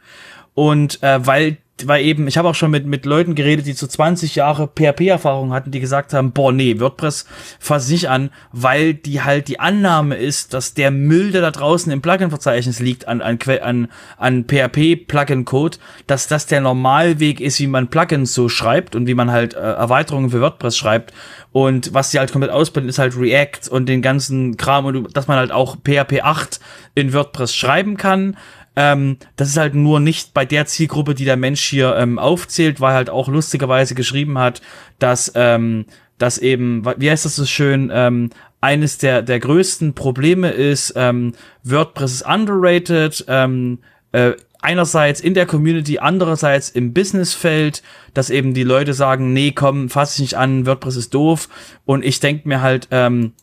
[0.54, 3.88] Und äh, weil weil eben, ich habe auch schon mit, mit Leuten geredet, die so
[3.88, 7.26] 20 Jahre PHP-Erfahrung hatten, die gesagt haben, boah, nee, WordPress
[7.60, 11.92] fass nicht an, weil die halt die Annahme ist, dass der Müll, der da draußen
[11.92, 13.88] im Plugin-Verzeichnis liegt, an, an, an,
[14.18, 15.78] an PHP-Plugin-Code,
[16.08, 19.60] dass das der Normalweg ist, wie man Plugins so schreibt und wie man halt äh,
[19.60, 21.14] Erweiterungen für WordPress schreibt.
[21.52, 25.28] Und was sie halt komplett ausbilden, ist halt React und den ganzen Kram und dass
[25.28, 26.60] man halt auch PHP 8
[26.96, 28.38] in WordPress schreiben kann.
[28.76, 32.80] Ähm, das ist halt nur nicht bei der Zielgruppe, die der Mensch hier ähm, aufzählt,
[32.80, 34.62] weil halt auch lustigerweise geschrieben hat,
[35.00, 35.86] dass, ähm,
[36.18, 38.30] dass eben, wie heißt das so schön, ähm,
[38.62, 41.34] eines der, der größten Probleme ist, ähm,
[41.64, 43.80] WordPress ist underrated, ähm,
[44.12, 47.82] äh, einerseits in der Community, andererseits im Businessfeld,
[48.14, 51.50] dass eben die Leute sagen, nee, komm, fass dich nicht an, WordPress ist doof.
[51.86, 53.34] Und ich denk mir halt, ähm,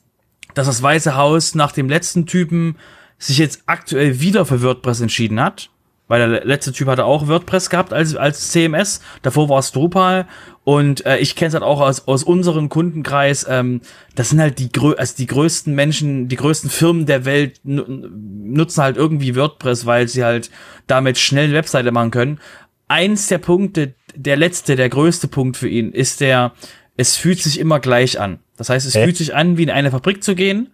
[0.55, 2.77] dass das Weiße Haus nach dem letzten Typen
[3.19, 5.71] sich jetzt aktuell wieder für WordPress entschieden hat,
[6.07, 10.27] weil der letzte Typ hatte auch WordPress gehabt als, als CMS, davor war es Drupal
[10.65, 13.81] und äh, ich kenne es halt auch aus, aus unserem Kundenkreis, ähm,
[14.15, 18.83] das sind halt die, grö also die größten Menschen, die größten Firmen der Welt nutzen
[18.83, 20.51] halt irgendwie WordPress, weil sie halt
[20.87, 22.41] damit schnell eine Webseite machen können.
[22.87, 26.53] Eins der Punkte, der letzte, der größte Punkt für ihn ist der,
[26.97, 28.39] es fühlt sich immer gleich an.
[28.57, 29.05] Das heißt, es Hä?
[29.05, 30.71] fühlt sich an, wie in eine Fabrik zu gehen.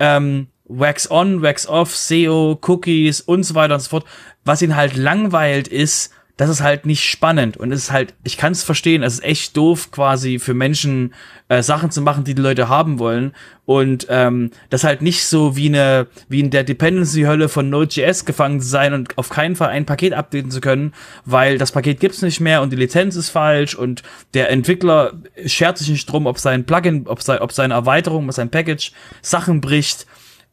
[0.00, 4.04] Ähm, Wax on, Wax off, SEO, Cookies und so weiter und so fort.
[4.44, 7.56] Was ihn halt langweilt ist, das ist halt nicht spannend.
[7.56, 11.12] Und es ist halt, ich kann es verstehen, es ist echt doof quasi für Menschen
[11.48, 13.32] äh, Sachen zu machen, die die Leute haben wollen.
[13.66, 18.24] Und ähm, das halt nicht so wie eine wie in der Dependency Hölle von Node.js
[18.24, 21.98] gefangen zu sein und auf keinen Fall ein Paket updaten zu können, weil das Paket
[21.98, 25.14] gibt's nicht mehr und die Lizenz ist falsch und der Entwickler
[25.44, 28.92] schert sich nicht drum, ob sein Plugin, ob sein ob seine Erweiterung, ob sein Package
[29.22, 30.06] Sachen bricht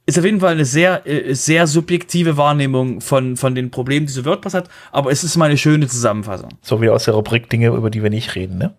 [0.05, 4.13] ist auf jeden Fall eine sehr, äh, sehr subjektive Wahrnehmung von, von den Problemen, die
[4.13, 6.49] so WordPress hat, aber es ist mal eine schöne Zusammenfassung.
[6.61, 8.75] So wie aus der Rubrik Dinge, über die wir nicht reden, ne?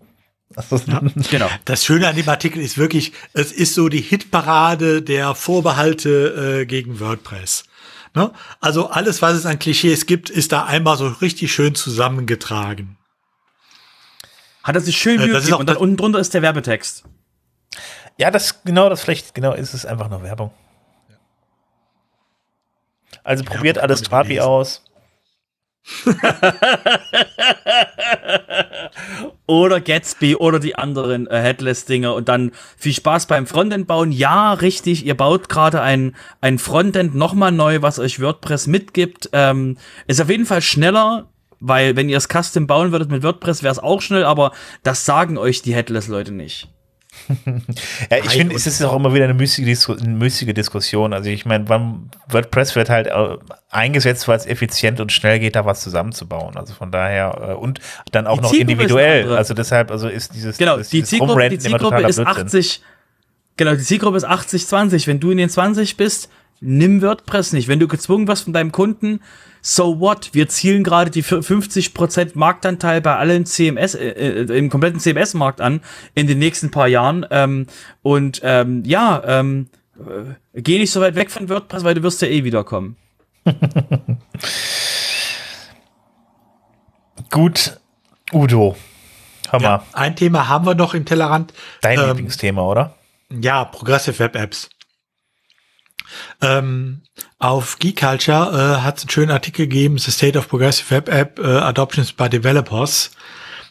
[0.86, 1.48] Ja, genau.
[1.64, 6.66] Das Schöne an dem Artikel ist wirklich, es ist so die Hitparade der Vorbehalte äh,
[6.66, 7.64] gegen WordPress.
[8.14, 8.30] Ne?
[8.60, 12.96] Also alles, was es an Klischees gibt, ist da einmal so richtig schön zusammengetragen.
[14.62, 17.04] Hat er sich schön äh, das und dann unten drunter ist der Werbetext.
[18.16, 20.50] Ja, das genau das vielleicht genau ist es einfach nur Werbung.
[23.24, 24.82] Also probiert ja, alles Trabi aus.
[29.46, 34.10] oder Gatsby oder die anderen äh, Headless-Dinger und dann viel Spaß beim Frontend bauen.
[34.10, 39.30] Ja, richtig, ihr baut gerade ein, ein Frontend nochmal neu, was euch WordPress mitgibt.
[39.32, 41.28] Ähm, ist auf jeden Fall schneller,
[41.60, 44.50] weil wenn ihr es Custom bauen würdet mit WordPress, wäre es auch schnell, aber
[44.82, 46.68] das sagen euch die Headless-Leute nicht.
[48.10, 51.12] Ja, ich finde, es ist auch immer wieder eine müßige, Dis eine müßige Diskussion.
[51.12, 51.68] Also ich meine,
[52.28, 53.36] WordPress wird halt äh,
[53.70, 56.56] eingesetzt, weil es effizient und schnell geht, da was zusammenzubauen.
[56.56, 57.80] Also von daher äh, und
[58.12, 59.36] dann auch die noch Zielgruppe individuell.
[59.36, 62.82] Also deshalb, also ist dieses genau ist die dieses Zielgruppe, die Zielgruppe ist 80.
[63.56, 65.06] Genau, die Zielgruppe ist 80 20.
[65.06, 66.30] Wenn du in den 20 bist,
[66.60, 67.68] nimm WordPress nicht.
[67.68, 69.20] Wenn du gezwungen wirst von deinem Kunden,
[69.66, 70.30] so what?
[70.32, 75.80] Wir zielen gerade die 50% Marktanteil bei allen CMS, äh, äh, im kompletten CMS-Markt an
[76.14, 77.26] in den nächsten paar Jahren.
[77.32, 77.66] Ähm,
[78.02, 79.68] und ähm, ja, ähm,
[79.98, 82.96] äh, geh nicht so weit weg von WordPress, weil du wirst ja eh wiederkommen.
[87.32, 87.80] Gut,
[88.32, 88.76] Udo.
[89.50, 89.66] Hör mal.
[89.68, 91.52] Ja, ein Thema haben wir noch im Tellerrand.
[91.82, 92.94] Dein ähm, Lieblingsthema, oder?
[93.30, 94.70] Ja, Progressive Web Apps.
[96.40, 97.02] Ähm,
[97.38, 101.08] auf Geek Culture äh, hat es einen schönen Artikel gegeben, The State of Progressive Web
[101.08, 103.10] App äh, Adoptions by Developers.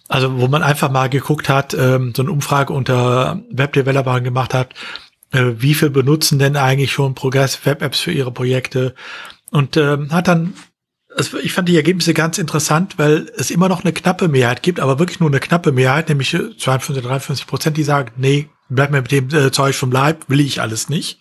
[0.07, 4.73] Also wo man einfach mal geguckt hat, ähm, so eine Umfrage unter Webdevelopern gemacht hat,
[5.31, 8.93] äh, wie viel benutzen denn eigentlich schon Progressive Web Apps für ihre Projekte
[9.51, 10.53] und ähm, hat dann
[11.17, 14.81] also ich fand die Ergebnisse ganz interessant, weil es immer noch eine knappe Mehrheit gibt,
[14.81, 19.01] aber wirklich nur eine knappe Mehrheit, nämlich 52, 53 Prozent, die sagen, nee, Bleib mir
[19.01, 21.19] mit dem äh, Zeug vom Leib, will ich alles nicht.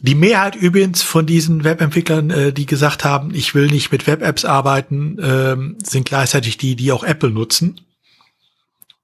[0.00, 4.44] Die Mehrheit übrigens von diesen Webentwicklern, äh, die gesagt haben, ich will nicht mit Web-Apps
[4.44, 7.80] arbeiten, ähm, sind gleichzeitig die, die auch Apple nutzen.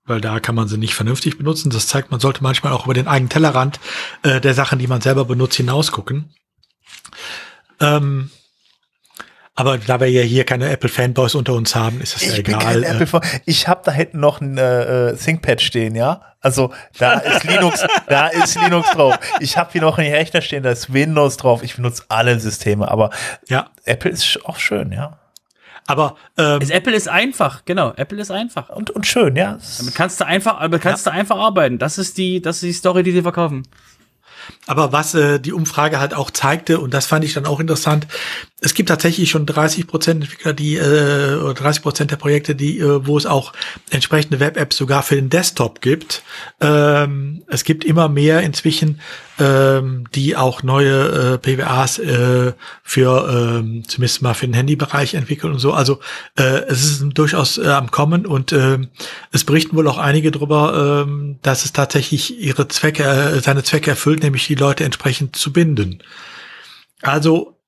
[0.06, 1.70] Weil da kann man sie nicht vernünftig benutzen.
[1.70, 3.80] Das zeigt, man sollte manchmal auch über den eigenen Tellerrand
[4.22, 6.30] äh, der Sachen, die man selber benutzt, hinausgucken.
[7.80, 8.30] Ähm,
[9.56, 12.82] aber da wir ja hier keine Apple-Fanboys unter uns haben, ist das ja egal.
[12.82, 13.06] Äh.
[13.46, 16.22] ich habe da hinten noch ein äh, äh, ThinkPad stehen, ja.
[16.40, 19.18] Also da ist Linux, da ist Linux drauf.
[19.38, 21.62] Ich habe hier noch einen Rechner stehen, da ist Windows drauf.
[21.62, 23.10] Ich benutze alle Systeme, aber
[23.48, 23.70] ja.
[23.84, 25.18] Apple ist auch schön, ja.
[25.86, 27.92] Aber ähm, ist, Apple ist einfach, genau.
[27.94, 29.58] Apple ist einfach und und schön, ja.
[29.78, 31.12] Damit kannst du einfach, damit kannst ja.
[31.12, 31.78] du einfach arbeiten.
[31.78, 33.62] Das ist die, das ist die Story, die sie verkaufen.
[34.66, 38.06] Aber was äh, die Umfrage halt auch zeigte, und das fand ich dann auch interessant,
[38.60, 42.78] es gibt tatsächlich schon 30 Prozent Entwickler, die äh, oder 30 Prozent der Projekte, die,
[42.78, 43.52] äh, wo es auch
[43.90, 46.22] entsprechende Web-Apps sogar für den Desktop gibt.
[46.60, 49.00] Ähm, es gibt immer mehr inzwischen,
[49.38, 52.52] ähm, die auch neue äh, PWAs äh,
[52.82, 55.72] für ähm, zumindest mal für den Handybereich entwickeln und so.
[55.72, 56.00] Also
[56.38, 58.78] äh, es ist durchaus äh, am Kommen und äh,
[59.32, 63.90] es berichten wohl auch einige darüber, äh, dass es tatsächlich ihre Zwecke, äh, seine Zwecke
[63.90, 66.02] erfüllt, nämlich die Leute entsprechend zu binden.
[67.02, 67.60] Also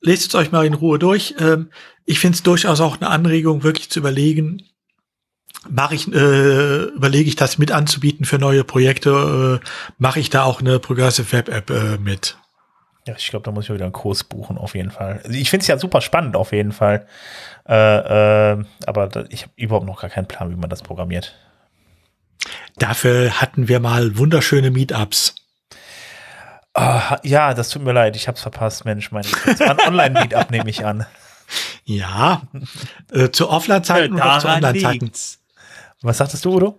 [0.00, 1.34] lest es euch mal in Ruhe durch.
[1.38, 1.70] Ähm,
[2.04, 4.62] ich finde es durchaus auch eine Anregung, wirklich zu überlegen,
[5.70, 9.66] mache ich, äh, überlege ich das mit anzubieten für neue Projekte, äh,
[9.98, 12.36] mache ich da auch eine Progressive Web App äh, mit.
[13.06, 15.20] Ja, ich glaube, da muss ich wieder einen Kurs buchen, auf jeden Fall.
[15.24, 17.06] Also ich finde es ja super spannend, auf jeden Fall.
[17.68, 21.34] Äh, äh, aber da, ich habe überhaupt noch gar keinen Plan, wie man das programmiert.
[22.78, 25.36] Dafür hatten wir mal wunderschöne Meetups.
[26.74, 29.10] Oh, ja, das tut mir leid, ich hab's verpasst, Mensch.
[29.10, 31.06] Das war ein Online-Meetup, nehme ich an.
[31.84, 32.42] Ja,
[33.12, 35.12] äh, zu Offline-Zeiten und auch zu Online-Zeiten.
[36.02, 36.78] Was sagtest du, Udo?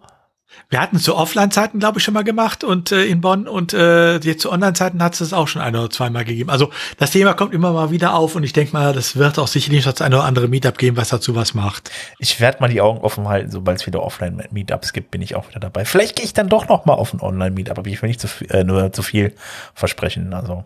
[0.70, 3.74] Wir hatten es zu Offline-Zeiten, glaube ich, schon mal gemacht und äh, in Bonn und
[3.74, 6.50] äh, jetzt zu Online-Zeiten hat es es auch schon ein oder zweimal gegeben.
[6.50, 9.48] Also das Thema kommt immer mal wieder auf und ich denke mal, das wird auch
[9.48, 11.92] sicherlich das eine oder andere Meetup geben, was dazu was macht.
[12.18, 15.50] Ich werde mal die Augen offen halten, sobald es wieder Offline-Meetups gibt, bin ich auch
[15.50, 15.84] wieder dabei.
[15.84, 18.28] Vielleicht gehe ich dann doch noch mal auf ein Online-Meetup, aber ich will nicht zu
[18.28, 19.34] viel, äh, nur zu viel
[19.74, 20.34] versprechen.
[20.34, 20.64] Also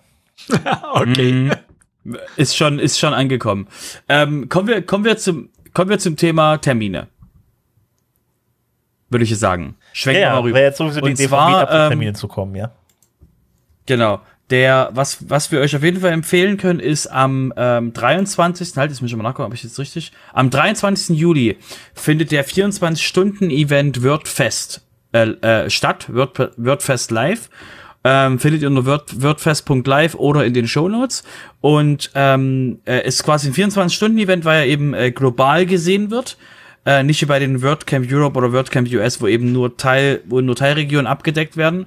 [0.94, 1.32] okay.
[2.04, 2.18] Mhm.
[2.36, 3.68] Ist schon, ist schon angekommen.
[4.10, 7.08] Ähm, kommen wir, kommen wir zum, kommen wir zum Thema Termine
[9.12, 9.76] würde ich sagen.
[9.94, 10.56] Schwenken ja, wir mal rüber.
[10.56, 12.72] Wäre jetzt sowieso die Idee, zwar, von Termine ähm, zu kommen, ja.
[13.86, 14.22] Genau.
[14.50, 18.76] Der, was, was wir euch auf jeden Fall empfehlen können, ist am ähm, 23.
[18.76, 20.12] Halt, jetzt muss ich mal nachgucken, ob ich jetzt richtig.
[20.34, 21.18] Am 23.
[21.18, 21.58] Juli
[21.94, 24.82] findet der 24-Stunden-Event WordFest
[25.14, 27.50] äh, äh, statt, Word, WordFest Live.
[28.04, 31.24] Ähm, findet ihr unter Word, wordfest.live oder in den Shownotes.
[31.62, 36.38] Und ähm, äh, ist quasi ein 24-Stunden-Event, weil er eben äh, global gesehen wird.
[36.86, 40.42] Äh, nicht wie bei den WordCamp Europe oder WordCamp US, wo eben nur Teil, wo
[40.42, 41.86] nur Teilregionen abgedeckt werden.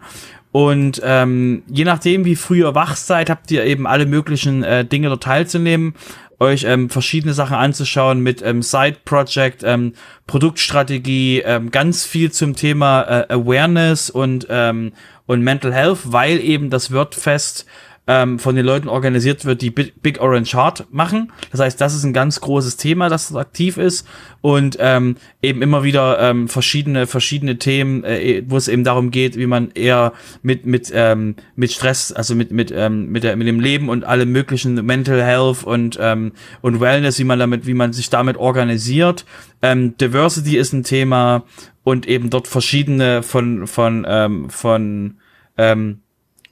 [0.52, 4.84] Und ähm, je nachdem, wie früh ihr wach seid, habt ihr eben alle möglichen äh,
[4.84, 5.94] Dinge dort teilzunehmen,
[6.38, 9.94] euch ähm, verschiedene Sachen anzuschauen mit ähm, Side Project, ähm,
[10.28, 14.92] Produktstrategie, ähm, ganz viel zum Thema äh, Awareness und ähm,
[15.26, 17.66] und Mental Health, weil eben das WordFest
[18.06, 21.32] ähm, von den Leuten organisiert wird, die Big Orange Heart machen.
[21.50, 24.06] Das heißt, das ist ein ganz großes Thema, das aktiv ist
[24.42, 29.38] und ähm, eben immer wieder ähm, verschiedene verschiedene Themen, äh, wo es eben darum geht,
[29.38, 30.12] wie man eher
[30.42, 34.04] mit mit ähm, mit Stress, also mit mit ähm, mit der mit dem Leben und
[34.04, 38.36] alle möglichen Mental Health und ähm, und Wellness, wie man damit, wie man sich damit
[38.36, 39.24] organisiert.
[39.62, 41.44] Ähm, Diversity ist ein Thema
[41.84, 45.16] und eben dort verschiedene von von ähm, von
[45.56, 46.00] ähm,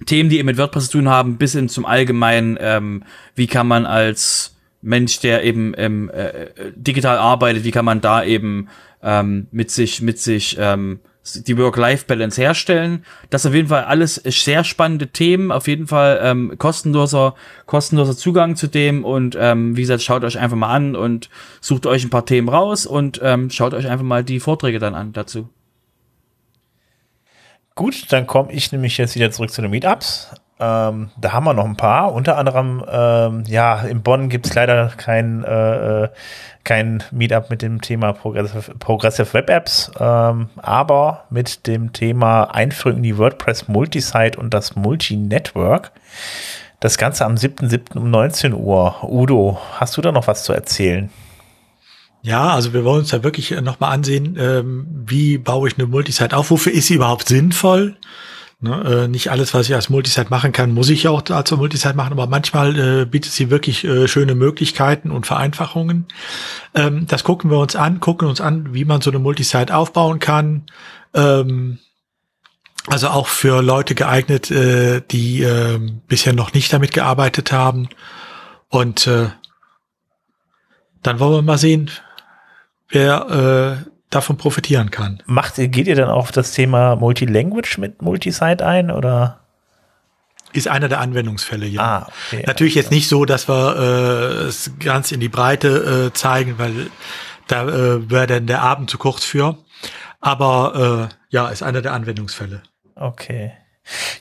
[0.06, 3.04] Themen, die eben mit WordPress zu tun haben, bis hin zum Allgemeinen, ähm,
[3.34, 8.24] wie kann man als Mensch, der eben ähm, äh, digital arbeitet, wie kann man da
[8.24, 8.68] eben
[9.02, 13.04] ähm, mit sich, mit sich ähm, die Work-Life-Balance herstellen.
[13.30, 17.34] Das ist auf jeden Fall alles sehr spannende Themen, auf jeden Fall ähm, kostenloser,
[17.66, 21.30] kostenloser Zugang zu dem und ähm, wie gesagt, schaut euch einfach mal an und
[21.60, 24.94] sucht euch ein paar Themen raus und ähm, schaut euch einfach mal die Vorträge dann
[24.94, 25.48] an dazu.
[27.74, 30.30] Gut, dann komme ich nämlich jetzt wieder zurück zu den Meetups.
[30.60, 32.12] Ähm, da haben wir noch ein paar.
[32.12, 36.08] Unter anderem, ähm, ja, in Bonn gibt es leider kein, äh, äh,
[36.62, 42.98] kein Meetup mit dem Thema Progressive, Progressive Web Apps, ähm, aber mit dem Thema Einführung
[42.98, 45.90] in die WordPress Multisite und das Multi-Network.
[46.78, 47.96] Das Ganze am 7.7.
[47.96, 49.02] um 19 Uhr.
[49.02, 51.10] Udo, hast du da noch was zu erzählen?
[52.22, 56.36] Ja, also wir wollen uns da wirklich nochmal ansehen, ähm, wie baue ich eine Multisite
[56.36, 57.96] auf, wofür ist sie überhaupt sinnvoll?
[58.60, 61.94] Ne, äh, nicht alles, was ich als Multisite machen kann, muss ich auch als Multisite
[61.94, 66.06] machen, aber manchmal äh, bietet sie wirklich äh, schöne Möglichkeiten und Vereinfachungen.
[66.74, 70.20] Ähm, das gucken wir uns an, gucken uns an, wie man so eine Multisite aufbauen
[70.20, 70.66] kann.
[71.14, 71.78] Ähm,
[72.86, 75.78] Also auch für Leute geeignet, äh, die äh,
[76.08, 77.88] bisher noch nicht damit gearbeitet haben.
[78.68, 79.28] Und äh,
[81.02, 81.90] dann wollen wir mal sehen,
[82.92, 85.22] wer äh, davon profitieren kann.
[85.26, 89.40] Macht, geht ihr dann auf das Thema Multilanguage mit Multisite ein oder?
[90.52, 91.80] Ist einer der Anwendungsfälle, ja.
[91.82, 92.44] Ah, okay.
[92.46, 96.90] Natürlich jetzt nicht so, dass wir äh, es ganz in die Breite äh, zeigen, weil
[97.46, 99.56] da äh, wäre dann der Abend zu kurz für.
[100.20, 102.62] Aber äh, ja, ist einer der Anwendungsfälle.
[102.94, 103.52] Okay.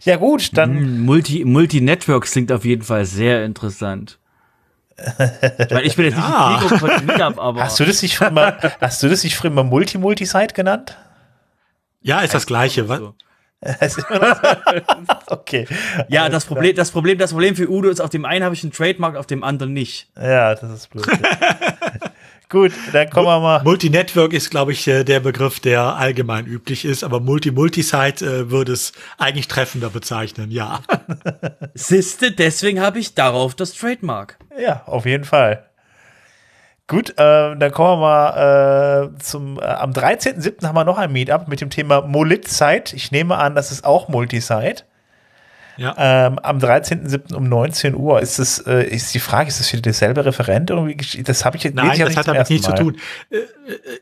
[0.04, 4.18] Ja gut, dann Hm, Multi, Multi-Networks klingt auf jeden Fall sehr interessant.
[5.70, 6.60] Weil ich bin jetzt Ja.
[6.62, 9.36] nicht Pfleger von Meetup, aber hast du das nicht früher mal, hast du das nicht
[9.36, 10.98] früher mal Multi-Multisite genannt?
[12.02, 12.88] Ja, ist das Gleiche.
[12.90, 13.16] wa- so.
[13.62, 15.06] Das ist immer noch so.
[15.36, 15.68] okay.
[16.10, 18.56] Ja, Alles das Problem, das Problem, das Problem für Udo ist, auf dem einen habe
[18.56, 20.08] ich einen Trademark, auf dem anderen nicht.
[20.20, 21.06] Ja, das ist blöd.
[22.52, 23.64] Gut, dann kommen wir mal.
[23.64, 28.74] Multi-Network ist, glaube ich, äh, der Begriff, der allgemein üblich ist, aber Multi-Multisite äh, würde
[28.74, 30.82] es eigentlich treffender bezeichnen, ja.
[31.76, 34.38] Siste, deswegen habe ich darauf das Trademark.
[34.60, 35.66] Ja, auf jeden Fall.
[36.88, 39.58] Gut, äh, dann kommen wir mal äh, zum.
[39.58, 40.68] Äh, am 13.07.
[40.68, 42.98] haben wir noch ein Meetup mit dem Thema Molit-Site.
[42.98, 44.84] Ich nehme an, das ist auch Multisite.
[45.82, 45.96] Ja.
[45.98, 47.34] Ähm, am 13.07.
[47.34, 51.24] um 19 Uhr ist es, äh, ist die Frage, ist das wieder derselbe Referent irgendwie?
[51.24, 52.98] Das habe ich jetzt Nein, das hat damit nichts zu tun.
[53.32, 53.46] Äh, äh,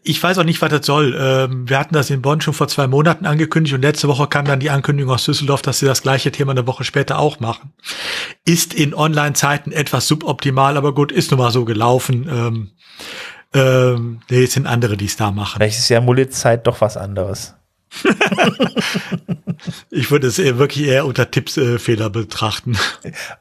[0.04, 1.18] Ich weiß auch nicht, was das soll.
[1.18, 4.44] Ähm, Wir hatten das in Bonn schon vor zwei Monaten angekündigt und letzte Woche kam
[4.44, 7.72] dann die Ankündigung aus Düsseldorf, dass sie das gleiche Thema eine Woche später auch machen.
[8.44, 12.28] Ist in Online-Zeiten etwas suboptimal, aber gut, ist nun mal so gelaufen.
[12.30, 12.72] Ähm,
[13.54, 15.56] ähm, nee, es sind andere, die es da machen.
[15.56, 17.56] Vielleicht ist ja Molit-Site doch was anderes.
[19.90, 22.78] Ich würde es eher wirklich eher unter Tippsfehler betrachten.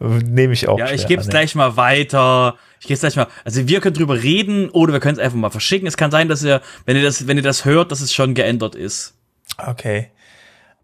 [0.01, 0.79] Nehme ich auch.
[0.79, 1.31] Ja, ich gebe es an.
[1.31, 2.57] gleich mal weiter.
[2.81, 3.29] Ich gebe es gleich mal.
[3.45, 5.87] Also wir können drüber reden oder wir können es einfach mal verschicken.
[5.87, 8.35] Es kann sein, dass ihr, wenn ihr das, wenn ihr das hört, dass es schon
[8.35, 9.15] geändert ist.
[9.59, 10.09] Okay.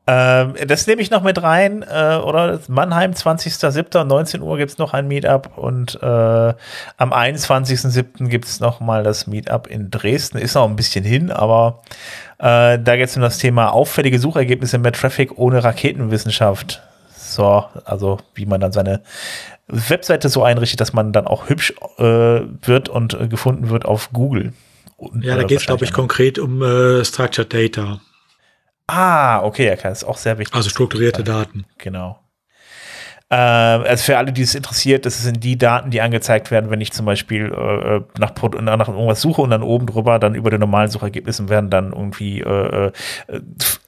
[0.06, 2.60] Ähm, das nehme ich noch mit rein, äh, oder?
[2.68, 4.04] Mannheim, 20.07.
[4.04, 8.28] 19 Uhr gibt's noch ein Meetup und äh, am 21.07.
[8.28, 10.36] gibt's noch mal das Meetup in Dresden.
[10.36, 11.82] Ist noch ein bisschen hin, aber
[12.38, 16.82] äh, da geht's um das Thema auffällige Suchergebnisse mit Traffic ohne Raketenwissenschaft.
[17.16, 19.00] So, also wie man dann seine
[19.68, 24.12] Webseite so einrichtet, dass man dann auch hübsch äh, wird und äh, gefunden wird auf
[24.12, 24.52] Google.
[24.98, 28.00] Und, Ja, da äh, geht es, glaube ich, konkret um äh, Structured Data,
[28.86, 30.54] Ah, okay, ja, das ist auch sehr wichtig.
[30.54, 31.64] also strukturierte Daten.
[31.78, 32.18] Genau.
[33.30, 36.82] Ähm, also für alle, die es interessiert, das sind die Daten, die angezeigt werden, wenn
[36.82, 40.50] ich zum Beispiel äh, nach, Pro- nach irgendwas suche und dann oben drüber, dann über
[40.50, 42.92] den normalen Suchergebnissen werden dann irgendwie äh,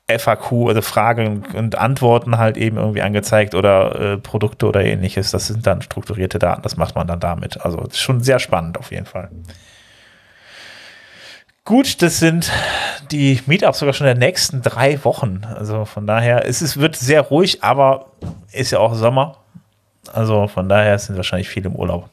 [0.09, 5.33] äh, FAQ, also Fragen und Antworten halt eben irgendwie angezeigt oder äh, Produkte oder ähnliches.
[5.33, 7.61] Das sind dann strukturierte Daten, das macht man dann damit.
[7.61, 9.31] Also schon sehr spannend auf jeden Fall.
[11.67, 12.53] Gut, das sind
[13.11, 15.43] die Meetups sogar schon der nächsten drei Wochen.
[15.53, 18.13] Also von daher, es ist, wird sehr ruhig, aber
[18.53, 19.39] ist ja auch Sommer.
[20.13, 22.09] Also von daher sind wahrscheinlich viele im Urlaub.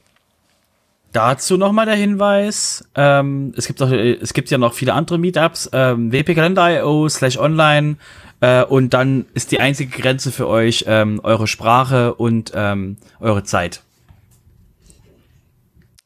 [1.11, 5.69] Dazu nochmal der Hinweis, ähm, es, gibt auch, es gibt ja noch viele andere Meetups,
[5.71, 7.97] ähm, wpkalender.io slash online
[8.41, 13.43] äh, und dann ist die einzige Grenze für euch ähm, eure Sprache und ähm, eure
[13.43, 13.83] Zeit.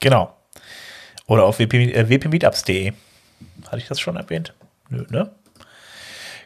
[0.02, 0.36] Genau.
[1.28, 2.92] Oder auf wp, äh, wpmeetups.de.
[3.68, 4.54] Hatte ich das schon erwähnt?
[4.90, 5.32] Nö, ne?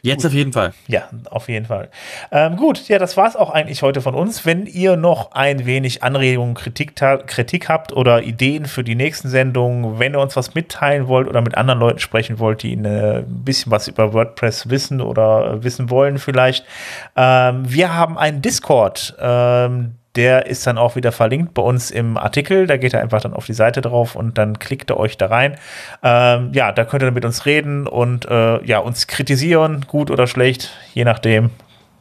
[0.04, 0.72] Jetzt auf jeden Fall.
[0.88, 1.88] Ja, auf jeden Fall.
[2.32, 4.44] Ähm, gut, ja, das war's auch eigentlich heute von uns.
[4.44, 10.00] Wenn ihr noch ein wenig Anregungen, Kritik, Kritik habt oder Ideen für die nächsten Sendungen,
[10.00, 13.44] wenn ihr uns was mitteilen wollt oder mit anderen Leuten sprechen wollt, die äh, ein
[13.44, 16.66] bisschen was über WordPress wissen oder äh, wissen wollen vielleicht,
[17.14, 19.14] ähm, wir haben einen Discord.
[19.20, 22.66] Ähm, der ist dann auch wieder verlinkt bei uns im Artikel.
[22.66, 25.26] Da geht ihr einfach dann auf die Seite drauf und dann klickt ihr euch da
[25.26, 25.56] rein.
[26.02, 30.26] Ähm, ja, da könnt ihr mit uns reden und äh, ja, uns kritisieren, gut oder
[30.26, 31.50] schlecht, je nachdem,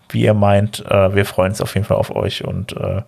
[0.09, 0.85] wie ihr meint.
[0.89, 3.03] Äh, wir freuen uns auf jeden Fall auf euch und äh,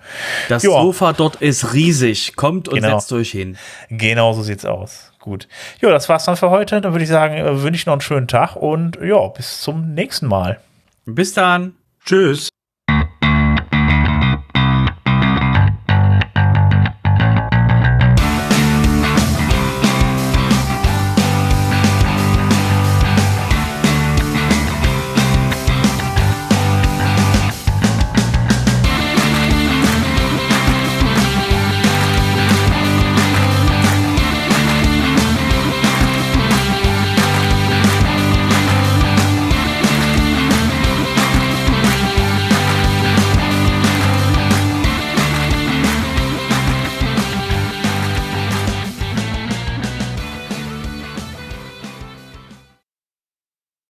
[0.47, 0.69] Das Ja.
[0.71, 2.37] Sofa dort ist riesig.
[2.37, 2.97] Kommt und Genau.
[2.97, 3.57] setzt euch hin.
[3.89, 5.11] genau so sieht's aus.
[5.19, 5.49] Gut.
[5.81, 6.79] Ja, das war's dann für heute.
[6.79, 9.93] Dann würde ich sagen, äh, wünsche ich noch einen schönen Tag und ja, bis zum
[9.93, 10.59] nächsten Mal.
[11.05, 11.73] Bis dann.
[12.05, 12.47] Tschüss.